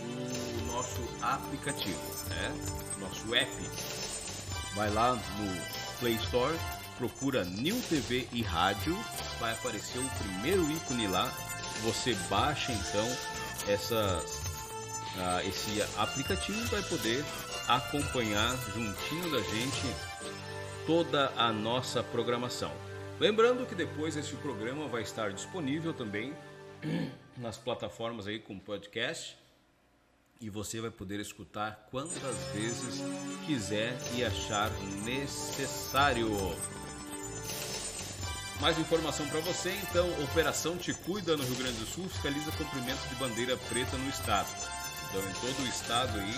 o 0.00 0.72
nosso 0.72 1.00
aplicativo, 1.22 2.00
né? 2.28 2.52
Nosso 3.00 3.34
app. 3.34 3.50
Vai 4.74 4.90
lá 4.90 5.14
no 5.14 5.98
Play 5.98 6.14
Store, 6.16 6.56
procura 6.96 7.44
New 7.44 7.80
TV 7.88 8.28
e 8.32 8.42
Rádio, 8.42 8.96
vai 9.38 9.52
aparecer 9.52 9.98
o 9.98 10.10
primeiro 10.22 10.70
ícone 10.70 11.08
lá. 11.08 11.26
Você 11.82 12.14
baixa 12.28 12.72
então 12.72 13.06
essas, 13.66 14.42
ah, 15.18 15.42
esse 15.44 15.82
aplicativo 15.96 16.62
vai 16.66 16.82
poder 16.82 17.24
acompanhar 17.66 18.56
juntinho 18.74 19.30
da 19.30 19.40
gente 19.40 19.82
toda 20.86 21.32
a 21.36 21.52
nossa 21.52 22.02
programação. 22.02 22.72
Lembrando 23.18 23.66
que 23.66 23.74
depois 23.74 24.16
este 24.16 24.34
programa 24.36 24.88
vai 24.88 25.02
estar 25.02 25.32
disponível 25.32 25.92
também 25.92 26.32
nas 27.36 27.56
plataformas 27.56 28.26
aí 28.26 28.38
como 28.38 28.60
podcast 28.60 29.36
e 30.40 30.48
você 30.48 30.80
vai 30.80 30.90
poder 30.90 31.20
escutar 31.20 31.88
quantas 31.90 32.36
vezes 32.54 33.02
quiser 33.44 33.96
e 34.14 34.24
achar 34.24 34.70
necessário. 35.04 36.30
Mais 38.58 38.78
informação 38.78 39.26
para 39.28 39.40
você, 39.40 39.70
então, 39.82 40.08
Operação 40.24 40.78
Te 40.78 40.94
Cuida 40.94 41.36
no 41.36 41.42
Rio 41.44 41.56
Grande 41.56 41.78
do 41.78 41.86
Sul 41.86 42.08
fiscaliza 42.08 42.50
cumprimento 42.52 43.06
de 43.08 43.14
bandeira 43.16 43.56
preta 43.68 43.96
no 43.96 44.08
estado. 44.08 44.48
Então, 45.08 45.20
em 45.22 45.32
todo 45.34 45.62
o 45.62 45.68
estado 45.68 46.18
aí, 46.18 46.36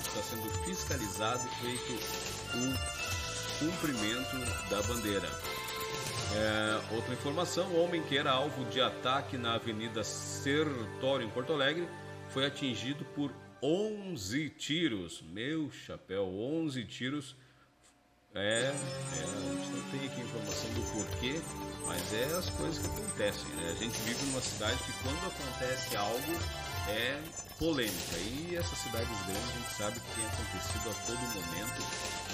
está 0.00 0.22
sendo 0.22 0.48
fiscalizado 0.64 1.42
e 1.44 1.64
feito 1.64 1.92
o 2.54 3.58
cumprimento 3.58 4.70
da 4.70 4.82
bandeira. 4.82 5.28
É, 6.34 6.80
outra 6.94 7.12
informação: 7.14 7.76
homem 7.76 8.02
que 8.02 8.16
era 8.16 8.32
alvo 8.32 8.64
de 8.66 8.80
ataque 8.80 9.36
na 9.36 9.54
Avenida 9.54 10.02
Sertório, 10.02 11.26
em 11.26 11.30
Porto 11.30 11.52
Alegre, 11.52 11.88
foi 12.34 12.46
atingido 12.46 13.04
por 13.14 13.32
11 13.62 14.50
tiros. 14.50 15.22
Meu 15.22 15.70
chapéu, 15.70 16.26
11 16.26 16.84
tiros. 16.84 17.36
É, 18.34 18.40
é, 18.40 18.70
a 18.70 19.54
gente 19.54 19.70
não 19.70 19.90
tem 19.92 20.08
aqui 20.08 20.20
informação 20.20 20.68
do 20.70 20.82
porquê, 20.90 21.40
mas 21.86 22.12
é 22.12 22.24
as 22.36 22.50
coisas 22.50 22.78
que 22.78 22.86
acontecem. 22.86 23.46
Né? 23.54 23.70
A 23.70 23.74
gente 23.80 23.96
vive 24.00 24.26
numa 24.26 24.40
cidade 24.40 24.76
que 24.82 24.92
quando 25.04 25.24
acontece 25.28 25.96
algo 25.96 26.32
é 26.88 27.22
polêmica. 27.56 28.16
E 28.18 28.56
essas 28.56 28.78
cidades 28.78 29.08
grandes 29.26 29.48
a 29.48 29.58
gente 29.60 29.76
sabe 29.76 30.00
que 30.00 30.14
tem 30.16 30.26
acontecido 30.26 30.90
a 30.90 30.94
todo 31.06 31.20
momento, 31.36 31.82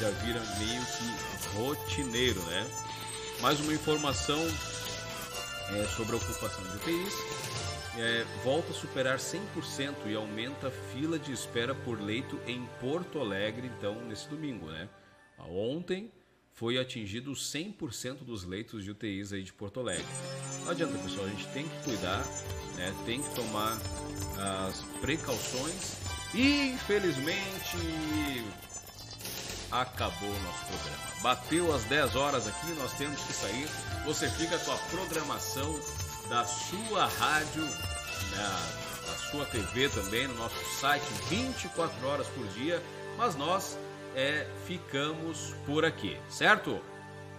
já 0.00 0.10
vira 0.24 0.40
meio 0.56 0.82
que 0.96 1.58
rotineiro, 1.58 2.40
né? 2.44 2.66
Mais 3.42 3.60
uma 3.60 3.74
informação 3.74 4.40
é, 5.74 5.86
sobre 5.94 6.14
a 6.14 6.16
ocupação 6.16 6.64
de 6.64 6.76
UTIs. 6.78 7.69
É, 7.98 8.24
volta 8.44 8.70
a 8.70 8.74
superar 8.74 9.18
100% 9.18 10.06
e 10.06 10.14
aumenta 10.14 10.68
a 10.68 10.70
fila 10.70 11.18
de 11.18 11.32
espera 11.32 11.74
por 11.74 12.00
leito 12.00 12.38
em 12.46 12.64
Porto 12.80 13.18
Alegre, 13.18 13.66
então, 13.66 13.94
nesse 14.06 14.28
domingo, 14.28 14.66
né? 14.70 14.88
Ontem 15.38 16.12
foi 16.52 16.78
atingido 16.78 17.32
100% 17.32 18.18
dos 18.18 18.44
leitos 18.44 18.84
de 18.84 18.90
UTIs 18.90 19.32
aí 19.32 19.42
de 19.42 19.52
Porto 19.52 19.80
Alegre. 19.80 20.04
Não 20.64 20.70
adianta, 20.70 20.96
pessoal, 20.98 21.26
a 21.26 21.30
gente 21.30 21.46
tem 21.48 21.66
que 21.66 21.84
cuidar, 21.84 22.22
né? 22.76 22.94
tem 23.06 23.22
que 23.22 23.34
tomar 23.34 23.78
as 24.68 24.82
precauções. 25.00 25.96
E, 26.34 26.72
infelizmente, 26.72 27.76
acabou 29.70 30.28
o 30.28 30.42
nosso 30.42 30.66
programa. 30.66 31.22
Bateu 31.22 31.74
às 31.74 31.84
10 31.84 32.14
horas 32.14 32.46
aqui, 32.46 32.72
nós 32.74 32.92
temos 32.92 33.20
que 33.22 33.32
sair. 33.32 33.66
Você 34.04 34.28
fica 34.28 34.58
com 34.58 34.72
a 34.72 34.76
programação 34.76 35.80
da 36.30 36.46
sua 36.46 37.06
rádio, 37.06 37.64
na, 38.30 39.08
da 39.08 39.18
sua 39.30 39.44
TV 39.46 39.88
também, 39.88 40.28
no 40.28 40.34
nosso 40.34 40.54
site, 40.78 41.04
24 41.28 42.06
horas 42.06 42.28
por 42.28 42.46
dia. 42.48 42.80
Mas 43.18 43.34
nós 43.34 43.76
é, 44.14 44.46
ficamos 44.64 45.52
por 45.66 45.84
aqui, 45.84 46.16
certo? 46.30 46.80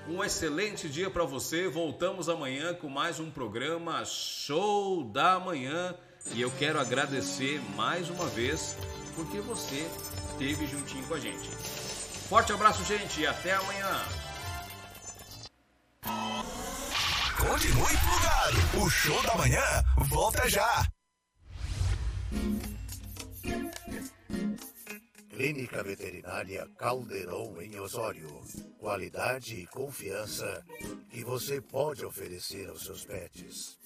Um 0.09 0.21
excelente 0.21 0.89
dia 0.89 1.09
para 1.09 1.23
você. 1.23 1.69
Voltamos 1.69 2.27
amanhã 2.27 2.73
com 2.73 2.89
mais 2.89 3.19
um 3.19 3.31
programa 3.31 4.03
Show 4.03 5.05
da 5.05 5.39
Manhã. 5.39 5.95
E 6.33 6.41
eu 6.41 6.51
quero 6.59 6.79
agradecer 6.79 7.61
mais 7.75 8.09
uma 8.09 8.27
vez 8.27 8.75
porque 9.15 9.39
você 9.39 9.89
esteve 10.31 10.67
juntinho 10.67 11.05
com 11.07 11.13
a 11.13 11.19
gente. 11.19 11.49
Forte 12.27 12.51
abraço, 12.51 12.83
gente, 12.83 13.21
e 13.21 13.27
até 13.27 13.53
amanhã. 13.53 14.05
Continue 17.37 17.97
plugado. 17.97 18.83
O 18.83 18.89
show 18.89 19.21
da 19.23 19.35
manhã 19.35 19.61
volta 20.09 20.49
já. 20.49 20.87
Clínica 25.29 25.83
Veterinária 25.83 26.67
Caldeirão 26.77 27.61
em 27.61 27.79
Osório. 27.79 28.29
Qualidade 28.77 29.55
e 29.55 29.67
confiança 29.67 30.63
que 31.09 31.23
você 31.23 31.59
pode 31.61 32.05
oferecer 32.05 32.69
aos 32.69 32.83
seus 32.83 33.05
pets. 33.05 33.77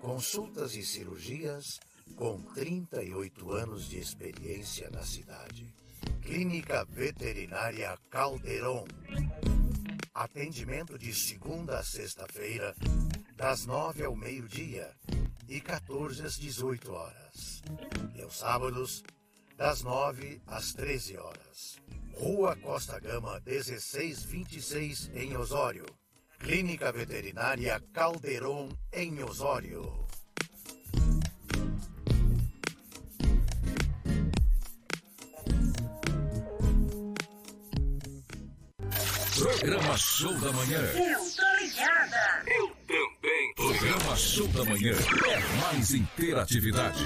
Consultas 0.00 0.74
e 0.74 0.82
cirurgias 0.82 1.78
com 2.16 2.40
38 2.54 3.52
anos 3.52 3.88
de 3.88 3.98
experiência 3.98 4.90
na 4.90 5.02
cidade. 5.02 5.74
Clínica 6.22 6.84
Veterinária 6.90 7.96
Caldeirão. 8.10 8.84
Atendimento 10.18 10.98
de 10.98 11.14
segunda 11.14 11.78
a 11.78 11.84
sexta-feira, 11.84 12.74
das 13.36 13.64
nove 13.64 14.04
ao 14.04 14.16
meio-dia 14.16 14.90
e 15.46 15.60
14 15.60 16.26
às 16.26 16.36
18 16.36 16.92
horas. 16.92 17.62
E 18.16 18.22
aos 18.22 18.36
sábados, 18.36 19.04
das 19.56 19.82
9 19.84 20.42
às 20.44 20.72
13 20.72 21.16
horas. 21.18 21.78
Rua 22.14 22.56
Costa 22.56 22.98
Gama, 22.98 23.40
1626, 23.46 25.08
em 25.14 25.36
Osório. 25.36 25.86
Clínica 26.40 26.90
Veterinária 26.90 27.80
Caldeirão, 27.92 28.68
em 28.92 29.22
Osório. 29.22 30.07
Programa 39.38 39.96
Show 39.96 40.34
da 40.40 40.52
Manhã. 40.52 40.80
Eu 40.80 41.20
tô 41.36 41.64
ligada. 41.64 42.42
Eu 42.46 42.70
também. 42.88 43.54
Programa 43.54 44.16
Show 44.16 44.48
da 44.48 44.64
Manhã 44.64 44.92
é 44.92 45.62
mais 45.62 45.94
interatividade. 45.94 47.04